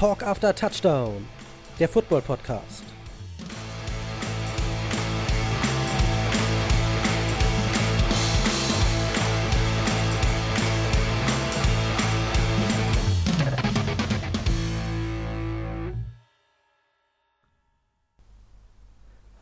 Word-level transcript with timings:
Talk 0.00 0.22
After 0.22 0.54
Touchdown, 0.54 1.28
der 1.78 1.86
Football 1.86 2.22
Podcast. 2.22 2.84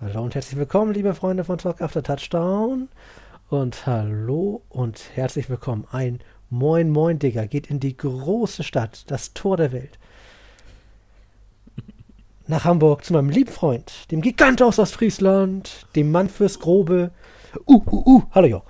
Hallo 0.01 0.25
und 0.25 0.35
herzlich 0.35 0.59
willkommen, 0.59 0.93
liebe 0.93 1.15
Freunde 1.15 1.45
von 1.45 1.59
Talk 1.59 1.81
After 1.81 2.03
Touchdown. 2.03 2.89
Und 3.49 3.87
hallo 3.87 4.65
und 4.71 5.11
herzlich 5.15 5.49
willkommen. 5.49 5.87
Ein 5.93 6.19
Moin 6.51 6.91
Moin, 6.91 7.21
Digga, 7.21 7.47
geht 7.47 7.71
in 7.71 7.79
die 7.79 7.97
große 7.97 8.65
Stadt, 8.65 9.09
das 9.09 9.35
Tor 9.35 9.57
der 9.57 9.71
Welt. 9.71 10.01
Nach 12.51 12.65
Hamburg 12.65 13.05
zu 13.05 13.13
meinem 13.13 13.29
lieben 13.29 13.53
Freund, 13.53 14.11
dem 14.11 14.23
Gigant 14.23 14.63
aus 14.63 14.79
Ostfriesland, 14.79 15.85
dem 15.95 16.11
Mann 16.11 16.31
fürs 16.31 16.59
Grobe. 16.59 17.11
Uh, 17.67 17.83
uh, 17.87 18.03
uh, 18.07 18.23
hallo 18.31 18.47
Jörg. 18.47 18.65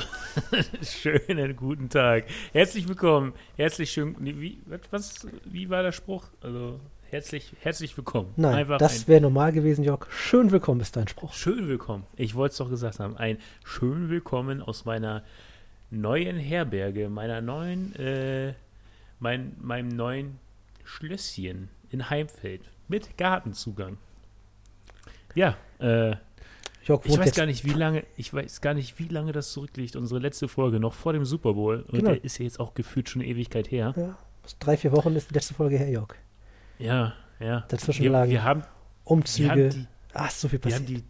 Schönen 0.82 1.54
guten 1.54 1.90
Tag. 1.90 2.24
Herzlich 2.52 2.88
willkommen. 2.88 3.34
Herzlich 3.56 3.90
schön. 3.90 4.16
Wie, 4.18 4.62
was, 4.90 5.26
wie 5.44 5.68
war 5.68 5.82
der 5.82 5.92
Spruch? 5.92 6.24
Also, 6.40 6.80
herzlich, 7.10 7.52
herzlich 7.60 7.94
willkommen. 7.98 8.32
Nein, 8.36 8.54
Einfach 8.54 8.78
das 8.78 9.06
wäre 9.08 9.20
normal 9.20 9.52
gewesen, 9.52 9.84
Jörg. 9.84 10.06
Schön 10.10 10.50
willkommen 10.50 10.80
ist 10.80 10.96
dein 10.96 11.06
Spruch. 11.06 11.34
schön 11.34 11.68
willkommen. 11.68 12.06
Ich 12.16 12.34
wollte 12.34 12.52
es 12.52 12.56
doch 12.56 12.70
gesagt 12.70 12.98
haben. 12.98 13.18
Ein 13.18 13.36
schön 13.62 14.08
willkommen 14.08 14.62
aus 14.62 14.86
meiner 14.86 15.22
neuen 15.90 16.38
Herberge, 16.38 17.10
meiner 17.10 17.42
neuen, 17.42 17.94
äh, 17.96 18.54
mein, 19.20 19.54
meinem 19.60 19.88
neuen 19.88 20.38
Schlösschen 20.82 21.68
in 21.90 22.08
Heimfeld 22.08 22.62
mit 22.88 23.16
Gartenzugang. 23.18 23.98
Ja, 25.34 25.56
äh, 25.78 26.16
Jörg 26.84 27.04
ich 27.04 27.18
weiß 27.18 27.34
gar 27.34 27.44
nicht, 27.46 27.64
wie 27.66 27.72
lange, 27.74 28.04
ich 28.16 28.32
weiß 28.32 28.60
gar 28.62 28.72
nicht, 28.74 28.98
wie 28.98 29.08
lange 29.08 29.32
das 29.32 29.52
zurückliegt, 29.52 29.94
unsere 29.94 30.20
letzte 30.20 30.48
Folge, 30.48 30.80
noch 30.80 30.94
vor 30.94 31.12
dem 31.12 31.24
Super 31.26 31.52
Bowl. 31.54 31.80
Und 31.88 31.98
Genau. 31.98 32.10
der 32.12 32.24
ist 32.24 32.38
ja 32.38 32.44
jetzt 32.44 32.58
auch 32.60 32.72
gefühlt 32.74 33.08
schon 33.10 33.20
eine 33.20 33.30
Ewigkeit 33.30 33.70
her. 33.70 33.92
Ja, 33.96 34.16
drei, 34.58 34.76
vier 34.78 34.92
Wochen 34.92 35.14
ist 35.14 35.28
die 35.30 35.34
letzte 35.34 35.52
Folge 35.54 35.76
her, 35.76 35.90
Jörg. 35.90 36.14
Ja, 36.78 37.12
ja. 37.40 37.64
Dazwischen 37.68 38.04
wir, 38.04 38.10
lagen 38.10 38.30
wir 38.30 38.42
haben, 38.42 38.62
wir 38.62 38.68
Umzüge. 39.04 39.50
haben 39.50 39.70
die, 39.70 39.86
Ach, 40.14 40.30
so 40.30 40.48
viel 40.48 40.64
wir 40.64 40.72
haben 40.74 40.84
passiert. 40.84 41.00
die, 41.00 41.04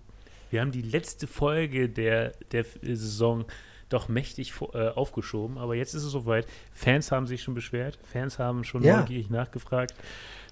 wir 0.50 0.60
haben 0.62 0.72
die 0.72 0.82
letzte 0.82 1.26
Folge 1.28 1.88
der, 1.88 2.32
der 2.50 2.64
Saison 2.82 3.44
doch 3.88 4.08
mächtig 4.08 4.52
äh, 4.74 4.88
aufgeschoben, 4.88 5.58
aber 5.58 5.74
jetzt 5.74 5.94
ist 5.94 6.04
es 6.04 6.12
soweit. 6.12 6.46
Fans 6.72 7.10
haben 7.12 7.26
sich 7.26 7.42
schon 7.42 7.54
beschwert, 7.54 7.98
Fans 8.02 8.38
haben 8.38 8.64
schon 8.64 8.82
Ja. 8.82 9.00
neugierig 9.00 9.30
nachgefragt. 9.30 9.94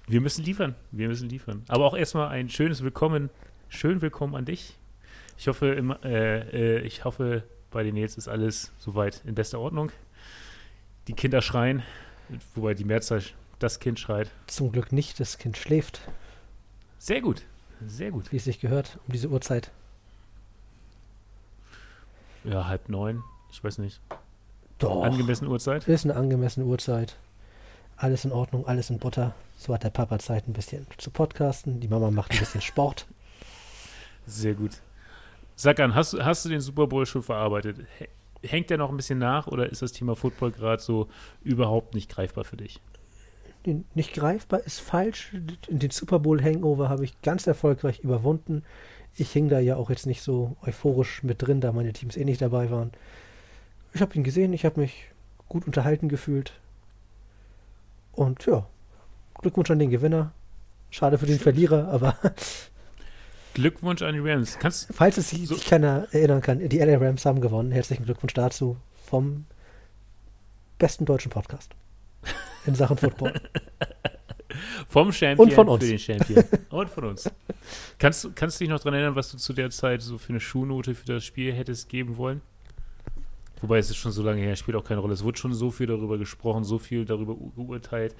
Wir 0.07 0.21
müssen 0.21 0.43
liefern, 0.43 0.75
wir 0.91 1.07
müssen 1.07 1.29
liefern. 1.29 1.63
Aber 1.67 1.85
auch 1.85 1.95
erstmal 1.97 2.29
ein 2.29 2.49
schönes 2.49 2.81
Willkommen, 2.83 3.29
schön 3.69 4.01
Willkommen 4.01 4.35
an 4.35 4.45
dich. 4.45 4.75
Ich 5.37 5.47
hoffe, 5.47 5.67
im, 5.67 5.91
äh, 6.03 6.77
äh, 6.77 6.79
ich 6.81 7.03
hoffe, 7.05 7.43
bei 7.69 7.83
den 7.83 7.93
Nils 7.95 8.17
ist 8.17 8.27
alles 8.27 8.71
soweit 8.79 9.21
in 9.25 9.35
bester 9.35 9.59
Ordnung. 9.59 9.91
Die 11.07 11.13
Kinder 11.13 11.41
schreien, 11.41 11.83
wobei 12.55 12.73
die 12.73 12.85
Mehrzahl 12.85 13.21
das 13.59 13.79
Kind 13.79 13.99
schreit. 13.99 14.31
Zum 14.47 14.71
Glück 14.71 14.91
nicht, 14.91 15.19
das 15.19 15.37
Kind 15.37 15.57
schläft, 15.57 16.01
Sehr 16.99 17.21
gut, 17.21 17.43
sehr 17.85 18.11
gut. 18.11 18.31
wie 18.31 18.37
es 18.37 18.45
sich 18.45 18.59
gehört, 18.59 18.97
um 19.07 19.13
diese 19.13 19.29
Uhrzeit. 19.29 19.71
Ja, 22.49 22.67
halb 22.67 22.89
neun, 22.89 23.23
ich 23.51 23.63
weiß 23.63 23.77
nicht. 23.79 23.99
Doch, 24.79 25.03
Angemessene 25.03 25.49
Uhrzeit? 25.49 25.87
ist 25.87 26.05
eine 26.05 26.15
angemessene 26.15 26.65
Uhrzeit. 26.65 27.17
Alles 27.97 28.25
in 28.25 28.31
Ordnung, 28.31 28.67
alles 28.67 28.89
in 28.89 28.99
Butter. 28.99 29.33
So 29.57 29.73
hat 29.73 29.83
der 29.83 29.89
Papa 29.89 30.19
Zeit, 30.19 30.47
ein 30.47 30.53
bisschen 30.53 30.85
zu 30.97 31.09
podcasten. 31.09 31.79
Die 31.79 31.87
Mama 31.87 32.11
macht 32.11 32.31
ein 32.31 32.37
bisschen 32.39 32.61
Sport. 32.61 33.07
Sehr 34.27 34.53
gut. 34.53 34.71
Sag 35.55 35.79
an, 35.79 35.95
hast, 35.95 36.13
du- 36.13 36.23
hast 36.23 36.45
du 36.45 36.49
den 36.49 36.61
Super 36.61 36.85
Bowl 36.85 37.05
schon 37.07 37.23
verarbeitet? 37.23 37.77
Hängt 38.43 38.69
der 38.69 38.77
noch 38.77 38.91
ein 38.91 38.97
bisschen 38.97 39.17
nach 39.17 39.47
oder 39.47 39.69
ist 39.71 39.81
das 39.81 39.91
Thema 39.93 40.15
Football 40.15 40.51
gerade 40.51 40.81
so 40.81 41.07
überhaupt 41.43 41.95
nicht 41.95 42.09
greifbar 42.11 42.43
für 42.43 42.57
dich? 42.57 42.79
Nicht 43.95 44.13
greifbar 44.13 44.59
ist 44.61 44.79
falsch. 44.79 45.31
Den 45.67 45.89
Super 45.89 46.19
Bowl 46.19 46.41
Hangover 46.41 46.87
habe 46.87 47.03
ich 47.03 47.19
ganz 47.23 47.47
erfolgreich 47.47 47.99
überwunden. 47.99 48.63
Ich 49.19 49.31
hing 49.31 49.49
da 49.49 49.59
ja 49.59 49.75
auch 49.77 49.89
jetzt 49.89 50.05
nicht 50.05 50.21
so 50.21 50.55
euphorisch 50.65 51.23
mit 51.23 51.41
drin, 51.41 51.59
da 51.59 51.71
meine 51.71 51.91
Teams 51.93 52.15
eh 52.17 52.23
nicht 52.25 52.41
dabei 52.41 52.69
waren. 52.69 52.91
Ich 53.93 54.01
habe 54.01 54.13
ihn 54.15 54.23
gesehen, 54.23 54.53
ich 54.53 54.63
habe 54.63 54.79
mich 54.79 55.05
gut 55.49 55.65
unterhalten 55.65 56.07
gefühlt. 56.07 56.53
Und 58.11 58.45
ja, 58.45 58.67
Glückwunsch 59.41 59.71
an 59.71 59.79
den 59.79 59.89
Gewinner. 59.89 60.31
Schade 60.91 61.17
für 61.17 61.25
den 61.25 61.39
Verlierer, 61.39 61.87
aber 61.87 62.15
Glückwunsch 63.55 64.01
an 64.03 64.13
die 64.13 64.19
Rams. 64.19 64.57
Kannst, 64.59 64.87
falls 64.93 65.17
es 65.17 65.29
sich 65.31 65.47
So- 65.47 65.55
sich 65.55 65.65
keiner 65.65 66.07
erinnern 66.11 66.41
kann, 66.41 66.59
die 66.69 66.77
LA 66.79 66.97
Rams 66.97 67.25
haben 67.25 67.41
gewonnen. 67.41 67.71
Herzlichen 67.71 68.05
Glückwunsch 68.05 68.33
dazu 68.35 68.77
vom 69.05 69.45
besten 70.77 71.05
deutschen 71.05 71.31
Podcast 71.31 71.71
in 72.67 72.75
Sachen 72.75 72.97
Football. 72.97 73.33
vom 74.87 75.11
Champion 75.11 75.47
Und 75.49 75.53
von 75.53 75.67
uns. 75.69 75.83
für 75.83 75.89
den 75.89 75.99
Champion. 75.99 76.43
Und 76.69 76.89
von 76.89 77.03
uns. 77.05 77.29
Kannst, 77.99 78.23
du- 78.23 78.31
kannst 78.33 78.59
du 78.59 78.63
dich 78.65 78.69
noch 78.69 78.79
daran 78.79 78.93
erinnern, 78.95 79.15
was 79.15 79.31
du 79.31 79.37
zu 79.37 79.53
der 79.53 79.69
Zeit 79.69 80.01
so 80.01 80.17
für 80.17 80.29
eine 80.29 80.39
Schulnote 80.39 80.95
für 80.95 81.05
das 81.05 81.23
Spiel 81.25 81.53
hättest 81.53 81.89
geben 81.89 82.17
wollen? 82.17 82.41
Wobei 83.61 83.79
es 83.79 83.89
ist 83.89 83.95
schon 83.97 84.11
so 84.11 84.21
lange 84.21 84.41
her, 84.41 84.55
spielt 84.55 84.77
auch 84.77 84.83
keine 84.83 84.99
Rolle. 85.01 85.13
Es 85.13 85.23
wurde 85.23 85.37
schon 85.39 85.53
so 85.53 85.71
viel 85.71 85.87
darüber 85.87 86.17
gesprochen, 86.17 86.63
so 86.63 86.77
viel 86.77 87.05
darüber 87.05 87.35
geurteilt. 87.55 88.15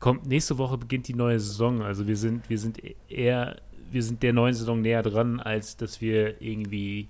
Kommt, 0.00 0.26
nächste 0.26 0.56
Woche 0.58 0.78
beginnt 0.78 1.06
die 1.08 1.14
neue 1.14 1.38
Saison. 1.38 1.82
Also 1.82 2.06
wir 2.06 2.16
sind, 2.16 2.48
wir 2.48 2.58
sind 2.58 2.80
eher, 3.08 3.60
wir 3.90 4.02
sind 4.02 4.22
der 4.22 4.32
neuen 4.32 4.54
Saison 4.54 4.80
näher 4.80 5.02
dran, 5.02 5.38
als 5.40 5.76
dass 5.76 6.00
wir 6.00 6.40
irgendwie 6.40 7.08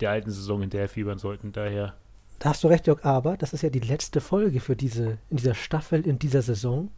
der 0.00 0.10
alten 0.10 0.30
Saison 0.30 0.60
hinterherfiebern 0.60 1.18
sollten. 1.18 1.52
Daher, 1.52 1.94
Da 2.40 2.50
hast 2.50 2.64
du 2.64 2.68
recht, 2.68 2.88
Jörg, 2.88 3.04
aber 3.04 3.36
das 3.36 3.52
ist 3.52 3.62
ja 3.62 3.70
die 3.70 3.78
letzte 3.78 4.20
Folge 4.20 4.58
für 4.58 4.74
diese, 4.74 5.18
in 5.30 5.36
dieser 5.36 5.54
Staffel, 5.54 6.04
in 6.06 6.18
dieser 6.18 6.42
Saison. 6.42 6.90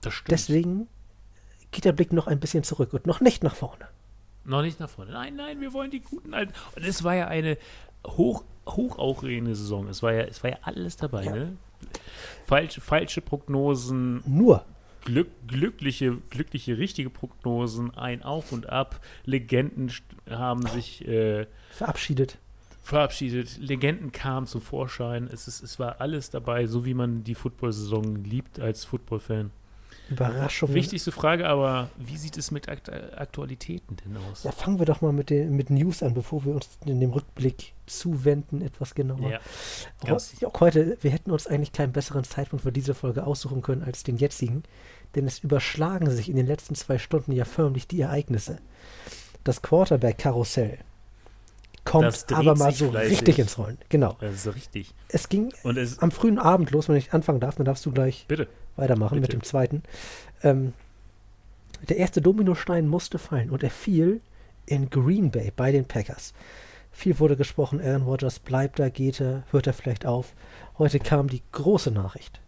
Das 0.00 0.14
stimmt. 0.14 0.30
Deswegen 0.30 0.88
geht 1.70 1.84
der 1.84 1.92
Blick 1.92 2.12
noch 2.12 2.26
ein 2.26 2.40
bisschen 2.40 2.64
zurück 2.64 2.92
und 2.92 3.06
noch 3.06 3.20
nicht 3.20 3.42
nach 3.42 3.54
vorne. 3.54 3.86
Noch 4.44 4.62
nicht 4.62 4.80
nach 4.80 4.88
vorne. 4.88 5.12
Nein, 5.12 5.36
nein, 5.36 5.60
wir 5.60 5.72
wollen 5.72 5.90
die 5.90 6.00
guten 6.00 6.34
alten. 6.34 6.52
Und 6.74 6.84
es 6.84 7.04
war 7.04 7.14
ja 7.14 7.28
eine 7.28 7.58
hoch, 8.06 8.44
hochaufregende 8.66 9.54
Saison. 9.54 9.86
Es 9.88 10.02
war 10.02 10.12
ja, 10.12 10.22
es 10.22 10.42
war 10.42 10.50
ja 10.50 10.56
alles 10.62 10.96
dabei, 10.96 11.24
Ja. 11.24 11.34
ne? 11.34 11.56
Falsche, 12.46 12.80
falsche 12.80 13.20
Prognosen, 13.20 14.22
Nur. 14.26 14.64
Glück, 15.04 15.28
glückliche, 15.46 16.18
glückliche, 16.28 16.76
richtige 16.76 17.08
Prognosen, 17.08 17.94
ein 17.96 18.22
Auf 18.22 18.52
und 18.52 18.68
Ab. 18.68 19.00
Legenden 19.24 19.90
haben 20.28 20.66
sich 20.66 21.06
äh, 21.08 21.46
Verabschiedet. 21.70 22.36
verabschiedet. 22.82 23.56
Legenden 23.58 24.12
kamen 24.12 24.46
zum 24.46 24.60
Vorschein. 24.60 25.26
Es, 25.32 25.48
ist, 25.48 25.62
es 25.62 25.78
war 25.78 26.02
alles 26.02 26.28
dabei, 26.28 26.66
so 26.66 26.84
wie 26.84 26.92
man 26.92 27.24
die 27.24 27.34
Football-Saison 27.34 28.16
liebt 28.24 28.60
als 28.60 28.84
Football-Fan. 28.84 29.50
Überraschungen. 30.10 30.74
Wichtigste 30.74 31.12
Frage 31.12 31.48
aber, 31.48 31.88
wie 31.96 32.16
sieht 32.16 32.36
es 32.36 32.50
mit 32.50 32.68
Akt 32.68 32.90
Aktualitäten 32.90 33.96
denn 34.04 34.16
aus? 34.30 34.42
Ja, 34.44 34.52
fangen 34.52 34.78
wir 34.78 34.86
doch 34.86 35.00
mal 35.00 35.12
mit, 35.12 35.30
den, 35.30 35.54
mit 35.56 35.70
News 35.70 36.02
an, 36.02 36.14
bevor 36.14 36.44
wir 36.44 36.54
uns 36.54 36.68
in 36.84 37.00
dem 37.00 37.10
Rückblick 37.10 37.72
zuwenden, 37.86 38.60
etwas 38.62 38.94
genauer. 38.94 39.30
Ja. 39.30 39.40
Ganz- 40.04 40.40
Jörg, 40.40 40.58
heute, 40.60 40.98
wir 41.00 41.10
hätten 41.10 41.30
uns 41.30 41.46
eigentlich 41.46 41.72
keinen 41.72 41.92
besseren 41.92 42.24
Zeitpunkt 42.24 42.64
für 42.64 42.72
diese 42.72 42.94
Folge 42.94 43.26
aussuchen 43.26 43.62
können 43.62 43.82
als 43.82 44.02
den 44.02 44.16
jetzigen, 44.16 44.62
denn 45.14 45.26
es 45.26 45.38
überschlagen 45.40 46.10
sich 46.10 46.28
in 46.28 46.36
den 46.36 46.46
letzten 46.46 46.74
zwei 46.74 46.98
Stunden 46.98 47.32
ja 47.32 47.44
förmlich 47.44 47.86
die 47.88 48.00
Ereignisse. 48.00 48.58
Das 49.44 49.62
Quarterback-Karussell 49.62 50.78
kommt 51.84 52.26
aber 52.32 52.54
mal 52.56 52.72
so 52.72 52.90
fleißig. 52.90 53.12
richtig 53.12 53.38
ins 53.38 53.58
Rollen. 53.58 53.78
Genau. 53.88 54.16
Das 54.20 54.34
ist 54.46 54.54
richtig. 54.54 54.94
Es 55.08 55.28
ging 55.28 55.52
Und 55.62 55.78
es, 55.78 55.98
am 56.00 56.10
frühen 56.10 56.38
Abend 56.38 56.70
los, 56.70 56.88
wenn 56.88 56.96
ich 56.96 57.12
anfangen 57.12 57.40
darf, 57.40 57.56
dann 57.56 57.64
darfst 57.64 57.86
du 57.86 57.90
gleich 57.92 58.26
bitte. 58.28 58.48
Weitermachen 58.76 59.16
mit 59.16 59.28
Bitte. 59.28 59.38
dem 59.38 59.42
zweiten. 59.42 59.82
Ähm, 60.42 60.72
der 61.88 61.96
erste 61.96 62.20
Dominostein 62.20 62.88
musste 62.88 63.18
fallen 63.18 63.50
und 63.50 63.62
er 63.62 63.70
fiel 63.70 64.20
in 64.66 64.90
Green 64.90 65.30
Bay 65.30 65.52
bei 65.54 65.72
den 65.72 65.84
Packers. 65.84 66.34
Viel 66.92 67.18
wurde 67.18 67.36
gesprochen, 67.36 67.80
Aaron 67.80 68.02
Rodgers 68.02 68.38
bleibt 68.38 68.78
da, 68.78 68.88
geht 68.88 69.20
er, 69.20 69.44
hört 69.50 69.66
er 69.66 69.72
vielleicht 69.72 70.06
auf. 70.06 70.34
Heute 70.78 70.98
kam 70.98 71.28
die 71.28 71.42
große 71.52 71.90
Nachricht. 71.90 72.40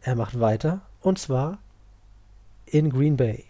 Er 0.00 0.16
macht 0.16 0.40
weiter 0.40 0.82
und 1.00 1.18
zwar 1.18 1.58
in 2.66 2.90
Green 2.90 3.16
Bay. 3.16 3.44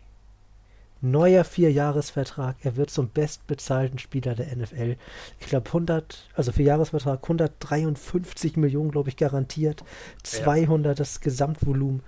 Neuer 1.11 1.45
Vierjahresvertrag. 1.45 2.57
Er 2.63 2.77
wird 2.77 2.91
zum 2.91 3.09
bestbezahlten 3.09 3.99
Spieler 3.99 4.35
der 4.35 4.55
NFL. 4.57 4.97
Ich 5.41 5.47
glaube 5.47 5.67
100, 5.67 6.29
also 6.35 6.53
Vierjahresvertrag 6.53 7.23
153 7.23 8.57
Millionen, 8.57 8.91
glaube 8.91 9.09
ich, 9.09 9.17
garantiert. 9.17 9.85
200 10.23 10.99
das 10.99 11.21
Gesamtvolumen. 11.21 12.03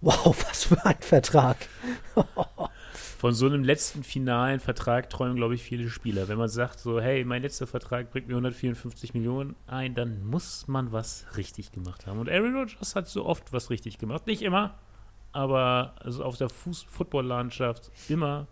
Wow, 0.00 0.36
was 0.48 0.64
für 0.64 0.84
ein 0.84 1.00
Vertrag. 1.00 1.56
Von 3.18 3.34
so 3.34 3.46
einem 3.46 3.62
letzten 3.62 4.02
finalen 4.02 4.58
Vertrag 4.58 5.08
träumen, 5.08 5.36
glaube 5.36 5.54
ich, 5.54 5.62
viele 5.62 5.88
Spieler. 5.88 6.26
Wenn 6.26 6.38
man 6.38 6.48
sagt, 6.48 6.80
so, 6.80 7.00
hey, 7.00 7.24
mein 7.24 7.42
letzter 7.42 7.68
Vertrag 7.68 8.10
bringt 8.10 8.26
mir 8.26 8.34
154 8.34 9.14
Millionen 9.14 9.54
ein, 9.68 9.94
dann 9.94 10.26
muss 10.26 10.66
man 10.66 10.90
was 10.90 11.24
richtig 11.36 11.70
gemacht 11.70 12.08
haben. 12.08 12.18
Und 12.18 12.28
Aaron 12.28 12.56
Rodgers 12.56 12.96
hat 12.96 13.06
so 13.06 13.24
oft 13.24 13.52
was 13.52 13.70
richtig 13.70 13.98
gemacht. 13.98 14.26
Nicht 14.26 14.42
immer, 14.42 14.74
aber 15.32 15.94
also 16.00 16.24
auf 16.24 16.36
der 16.36 16.48
Fuß-Football-Landschaft 16.48 17.90
immer 18.08 18.46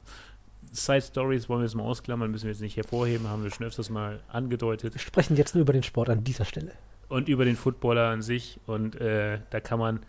Side 0.73 1.03
Stories 1.03 1.49
wollen 1.49 1.61
wir 1.61 1.67
jetzt 1.67 1.75
mal 1.75 1.83
ausklammern, 1.83 2.31
müssen 2.31 2.45
wir 2.45 2.53
jetzt 2.53 2.61
nicht 2.61 2.77
hervorheben, 2.77 3.29
haben 3.29 3.43
wir 3.43 3.51
schon 3.51 3.67
öfters 3.67 3.91
mal 3.91 4.21
angedeutet. 4.29 4.95
Wir 4.95 5.01
sprechen 5.01 5.37
jetzt 5.37 5.55
nur 5.55 5.63
über 5.63 5.73
den 5.73 5.83
Sport 5.83 6.11
an 6.11 6.23
dieser 6.23 6.45
Stelle. 6.45 6.73
Und 7.09 7.29
über 7.29 7.45
den 7.45 7.57
Footballer 7.57 8.09
an 8.09 8.23
sich. 8.23 8.61
Und 8.67 8.95
äh, 9.01 9.41
da 9.51 9.61
kann 9.61 9.81
man 9.81 10.01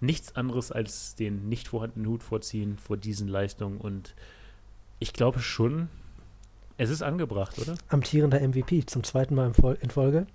nichts 0.00 0.36
anderes 0.36 0.70
als 0.70 1.16
den 1.16 1.48
nicht 1.48 1.68
vorhandenen 1.68 2.08
Hut 2.08 2.22
vorziehen 2.22 2.78
vor 2.78 2.96
diesen 2.96 3.26
Leistungen. 3.26 3.78
Und 3.78 4.14
ich 5.00 5.12
glaube 5.12 5.40
schon, 5.40 5.88
es 6.76 6.90
ist 6.90 7.02
angebracht, 7.02 7.58
oder? 7.58 7.74
Amtierender 7.88 8.40
MVP 8.40 8.86
zum 8.86 9.02
zweiten 9.02 9.34
Mal 9.34 9.52
in 9.80 9.90
Folge. 9.90 10.26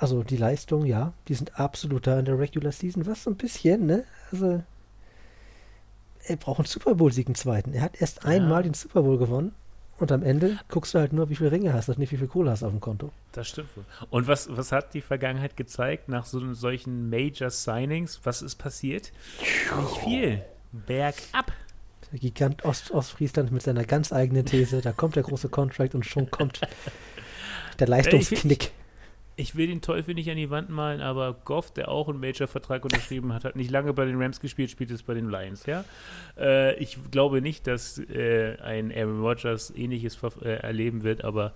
Also 0.00 0.22
die 0.22 0.38
Leistungen, 0.38 0.86
ja, 0.86 1.12
die 1.28 1.34
sind 1.34 1.60
absolut 1.60 2.06
da 2.06 2.18
in 2.18 2.24
der 2.24 2.38
Regular 2.38 2.72
Season. 2.72 3.06
Was 3.06 3.24
so 3.24 3.30
ein 3.30 3.36
bisschen, 3.36 3.84
ne? 3.84 4.04
Also 4.32 4.62
er 6.24 6.36
braucht 6.36 6.60
einen 6.60 6.66
Super 6.66 6.94
Bowl-Sieg 6.94 7.28
im 7.28 7.34
zweiten. 7.34 7.74
Er 7.74 7.82
hat 7.82 8.00
erst 8.00 8.24
ja. 8.24 8.30
einmal 8.30 8.62
den 8.62 8.72
Super 8.72 9.02
Bowl 9.02 9.18
gewonnen 9.18 9.54
und 9.98 10.10
am 10.10 10.22
Ende 10.22 10.58
guckst 10.68 10.94
du 10.94 10.98
halt 10.98 11.12
nur, 11.12 11.28
wie 11.28 11.36
viele 11.36 11.52
Ringe 11.52 11.74
hast 11.74 11.90
und 11.90 11.98
nicht, 11.98 12.12
wie 12.12 12.16
viel 12.16 12.28
Kohle 12.28 12.50
hast 12.50 12.62
auf 12.62 12.70
dem 12.70 12.80
Konto. 12.80 13.12
Das 13.32 13.48
stimmt 13.48 13.76
wohl. 13.76 13.84
Und 14.08 14.26
was, 14.26 14.48
was 14.56 14.72
hat 14.72 14.94
die 14.94 15.02
Vergangenheit 15.02 15.58
gezeigt 15.58 16.08
nach 16.08 16.24
so 16.24 16.54
solchen 16.54 17.10
Major 17.10 17.50
Signings? 17.50 18.20
Was 18.24 18.40
ist 18.40 18.54
passiert? 18.54 19.12
Nicht 19.38 19.96
viel. 19.98 20.42
Bergab. 20.72 21.52
Der 22.10 22.18
Gigant 22.18 22.64
Ost 22.64 22.90
Ostfriesland 22.90 23.52
mit 23.52 23.62
seiner 23.62 23.84
ganz 23.84 24.14
eigenen 24.14 24.46
These. 24.46 24.80
Da 24.80 24.92
kommt 24.92 25.16
der 25.16 25.24
große 25.24 25.50
Contract 25.50 25.94
und 25.94 26.06
schon 26.06 26.30
kommt 26.30 26.62
der 27.78 27.86
Leistungsknick 27.86 28.72
ich 29.40 29.56
will 29.56 29.66
den 29.66 29.80
Teufel 29.80 30.14
nicht 30.14 30.30
an 30.30 30.36
die 30.36 30.50
Wand 30.50 30.68
malen, 30.68 31.00
aber 31.00 31.34
Goff, 31.44 31.72
der 31.72 31.88
auch 31.88 32.08
einen 32.08 32.20
Major-Vertrag 32.20 32.84
unterschrieben 32.84 33.32
hat, 33.32 33.44
hat 33.44 33.56
nicht 33.56 33.70
lange 33.70 33.94
bei 33.94 34.04
den 34.04 34.20
Rams 34.20 34.40
gespielt, 34.40 34.70
spielt 34.70 34.90
jetzt 34.90 35.06
bei 35.06 35.14
den 35.14 35.30
Lions, 35.30 35.64
ja. 35.66 35.84
Äh, 36.38 36.76
ich 36.76 36.98
glaube 37.10 37.40
nicht, 37.40 37.66
dass 37.66 37.98
äh, 37.98 38.58
ein 38.60 38.92
Aaron 38.92 39.20
Rodgers 39.20 39.72
ähnliches 39.74 40.18
äh, 40.42 40.56
erleben 40.56 41.02
wird, 41.02 41.24
aber 41.24 41.54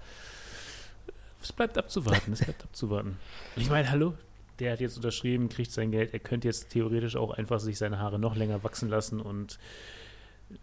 es 1.43 1.53
bleibt 1.53 1.77
abzuwarten, 1.77 2.33
es 2.33 2.43
bleibt 2.43 2.65
abzuwarten. 2.65 3.19
Ich 3.57 3.69
meine, 3.69 3.91
hallo, 3.91 4.15
der 4.61 4.73
hat 4.73 4.81
jetzt 4.81 4.97
unterschrieben, 4.97 5.51
kriegt 5.51 5.71
sein 5.71 5.91
Geld, 5.91 6.15
er 6.15 6.21
könnte 6.21 6.49
jetzt 6.49 6.71
theoretisch 6.71 7.17
auch 7.17 7.33
einfach 7.33 7.61
sich 7.61 7.77
seine 7.77 7.99
Haare 7.99 8.19
noch 8.19 8.35
länger 8.35 8.65
wachsen 8.65 8.89
lassen 8.89 9.21
und 9.21 9.59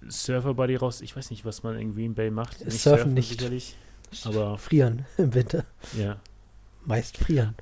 Surfer 0.07 0.56
Buddy 0.56 0.75
raus. 0.75 1.01
Ich 1.01 1.15
weiß 1.15 1.29
nicht, 1.29 1.45
was 1.45 1.62
man 1.62 1.77
in 1.77 1.94
Green 1.94 2.15
Bay 2.15 2.31
macht. 2.31 2.65
Nicht 2.65 2.79
surfen, 2.79 2.97
surfen 2.97 3.13
nicht. 3.13 3.39
Sicherlich, 3.39 3.75
aber 4.24 4.57
frieren 4.57 5.06
im 5.17 5.33
Winter. 5.33 5.65
Ja, 5.97 6.17
meist 6.85 7.17
frieren. 7.17 7.55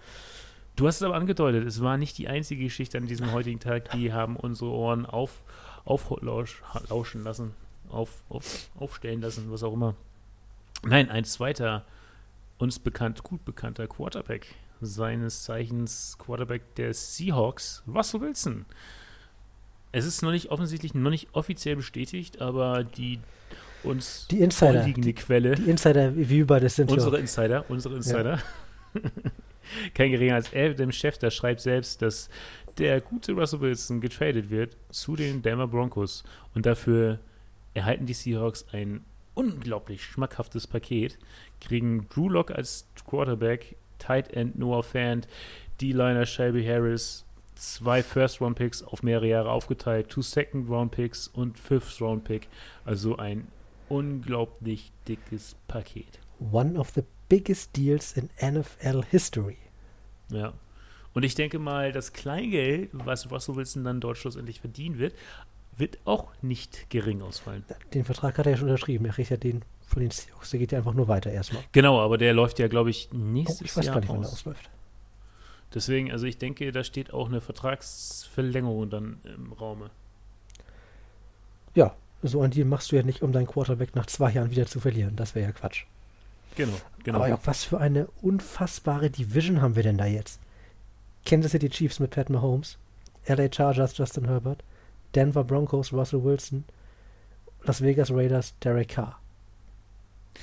Du 0.76 0.88
hast 0.88 0.98
es 0.98 1.04
aber 1.04 1.16
angedeutet, 1.16 1.68
es 1.68 1.82
war 1.82 1.98
nicht 1.98 2.18
die 2.18 2.30
einzige 2.30 2.64
Geschichte 2.64 2.98
an 2.98 3.06
diesem 3.06 3.34
heutigen 3.34 3.60
Tag, 3.60 3.92
die 3.92 4.14
haben 4.14 4.38
unsere 4.38 4.72
Ohren 4.72 5.06
auf, 5.06 5.44
auflauschen 5.84 7.24
lassen, 7.24 7.52
auf, 7.90 8.24
auf, 8.30 8.70
aufstellen 8.80 9.20
lassen, 9.22 9.52
was 9.52 9.64
auch 9.64 9.74
immer. 9.74 9.96
Nein, 10.84 11.10
ein 11.10 11.26
zweiter, 11.26 11.84
uns 12.60 12.80
bekannt, 12.80 13.24
gut 13.24 13.44
bekannter 13.44 13.88
Quarterback, 13.88 14.48
seines 14.80 15.44
Zeichens 15.44 16.16
Quarterback 16.18 16.76
der 16.76 16.94
Seahawks, 16.94 17.84
Russell 17.86 18.22
Wilson. 18.22 18.66
Es 19.92 20.06
ist 20.06 20.22
noch 20.22 20.32
nicht 20.32 20.50
offensichtlich, 20.50 20.94
noch 20.94 21.10
nicht 21.10 21.28
offiziell 21.34 21.76
bestätigt, 21.76 22.40
aber 22.42 22.86
die 22.86 23.20
uns 23.84 24.28
die 24.30 24.40
Insider, 24.40 24.80
vorliegende 24.80 25.14
Quelle. 25.14 25.56
Die 25.56 25.70
Insider, 25.70 26.16
wie 26.16 26.38
über 26.38 26.60
das 26.60 26.76
sind 26.76 26.92
unsere 26.92 27.20
Insider, 27.20 27.66
unsere 27.70 27.96
Insider. 27.96 28.36
Ja. 28.36 28.44
Kein 29.94 30.12
geringer 30.12 30.36
als 30.36 30.52
er, 30.52 30.74
dem 30.74 30.92
Chef, 30.92 31.18
der 31.18 31.32
schreibt 31.32 31.62
selbst, 31.62 32.02
dass 32.02 32.30
der 32.78 33.02
gute 33.02 33.34
Russell 33.34 33.62
Wilson 33.62 34.02
getradet 34.02 34.50
wird 34.50 34.78
zu 34.90 35.16
den 35.16 35.42
Denver 35.42 35.68
Broncos. 35.68 36.24
Und 36.56 36.66
dafür 36.66 37.20
erhalten 37.74 38.06
die 38.06 38.14
Seahawks 38.14 38.66
ein 38.72 39.04
unglaublich 39.34 40.04
schmackhaftes 40.04 40.68
Paket, 40.68 41.18
kriegen 41.62 42.08
Drew 42.10 42.30
Lock 42.30 42.52
als 42.52 42.88
Quarterback, 43.08 43.76
Tight 43.98 44.34
End 44.34 44.58
Noah 44.58 44.84
Fant, 44.84 45.28
D-Liner 45.80 46.26
Shelby 46.26 46.66
Harris, 46.66 47.26
zwei 47.56 48.02
First-Round-Picks 48.02 48.84
auf 48.84 49.04
mehrere 49.04 49.28
Jahre 49.28 49.52
aufgeteilt, 49.52 50.10
two 50.10 50.22
Second-Round-Picks 50.22 51.28
und 51.28 51.60
Fifth-Round-Pick. 51.60 52.48
Also 52.86 53.18
ein 53.18 53.48
unglaublich 53.90 54.92
dickes 55.08 55.56
Paket. 55.68 56.20
One 56.40 56.80
of 56.80 56.92
the 56.92 57.04
biggest 57.30 57.78
deals 57.78 58.14
in 58.14 58.30
NFL 58.42 59.04
history. 59.10 59.58
Ja. 60.30 60.54
Und 61.14 61.24
ich 61.24 61.36
denke 61.36 61.60
mal, 61.60 61.92
das 61.92 62.14
Kleingeld, 62.14 62.90
was 62.94 63.32
Russell 63.32 63.56
Wilson 63.56 63.84
dann 63.84 64.00
dort 64.00 64.18
schlussendlich 64.18 64.62
verdienen 64.62 65.00
wird, 65.00 65.14
wird 65.78 65.98
auch 66.06 66.32
nicht 66.42 66.90
gering 66.90 67.22
ausfallen. 67.22 67.64
Den 67.94 68.06
Vertrag 68.06 68.38
hat 68.38 68.46
er 68.46 68.52
ja 68.52 68.58
schon 68.58 68.68
unterschrieben. 68.68 69.06
Er 69.06 69.14
kriegt 69.14 69.30
ja 69.30 69.38
den 69.38 69.64
von 69.88 70.02
den 70.02 70.12
Seahawks. 70.12 70.52
Der 70.52 70.60
geht 70.60 70.72
ja 70.72 70.78
einfach 70.78 70.94
nur 70.94 71.08
weiter 71.08 71.32
erstmal. 71.32 71.64
Genau, 71.72 72.00
aber 72.00 72.18
der 72.18 72.34
läuft 72.34 72.60
ja, 72.60 72.68
glaube 72.68 72.90
ich, 72.90 73.10
nächstes 73.12 73.62
oh, 73.62 73.66
ich 73.66 73.78
weiß 73.78 73.86
Jahr 73.86 73.96
gar 73.96 74.02
nicht, 74.02 74.10
aus. 74.10 74.16
wann 74.16 74.22
der 74.22 74.32
ausläuft. 74.32 74.70
Deswegen, 75.74 76.12
also 76.12 76.26
ich 76.26 76.38
denke, 76.38 76.72
da 76.72 76.84
steht 76.84 77.14
auch 77.14 77.28
eine 77.28 77.42
Vertragsverlängerung 77.42 78.90
dann 78.90 79.20
im 79.24 79.54
Raume. 79.54 79.92
Ja, 81.76 81.96
so 82.24 82.42
ein 82.42 82.52
Deal 82.52 82.66
machst 82.66 82.92
du 82.92 82.96
ja 82.96 83.04
nicht, 83.04 83.22
um 83.22 83.32
deinen 83.32 83.48
Quarterback 83.48 83.96
nach 83.96 84.08
zwei 84.08 84.32
Jahren 84.32 84.52
wieder 84.52 84.66
zu 84.66 84.80
verlieren. 84.80 85.16
Das 85.16 85.36
wäre 85.36 85.46
ja 85.46 85.52
Quatsch. 85.52 85.86
Genau, 86.56 86.74
genau. 87.04 87.24
Aber 87.24 87.40
was 87.46 87.64
für 87.64 87.80
eine 87.80 88.08
unfassbare 88.22 89.10
Division 89.10 89.62
haben 89.62 89.76
wir 89.76 89.84
denn 89.84 89.98
da 89.98 90.06
jetzt? 90.06 90.40
Kansas 91.26 91.52
City 91.52 91.70
Chiefs 91.70 92.00
mit 92.00 92.12
Pat 92.12 92.30
Mahomes, 92.30 92.78
LA 93.28 93.52
Chargers 93.52 93.98
Justin 93.98 94.26
Herbert, 94.26 94.64
Denver 95.16 95.44
Broncos 95.44 95.94
Russell 95.94 96.24
Wilson, 96.24 96.64
Las 97.64 97.82
Vegas 97.82 98.12
Raiders 98.12 98.54
Derek 98.60 98.90
Carr. 98.90 99.20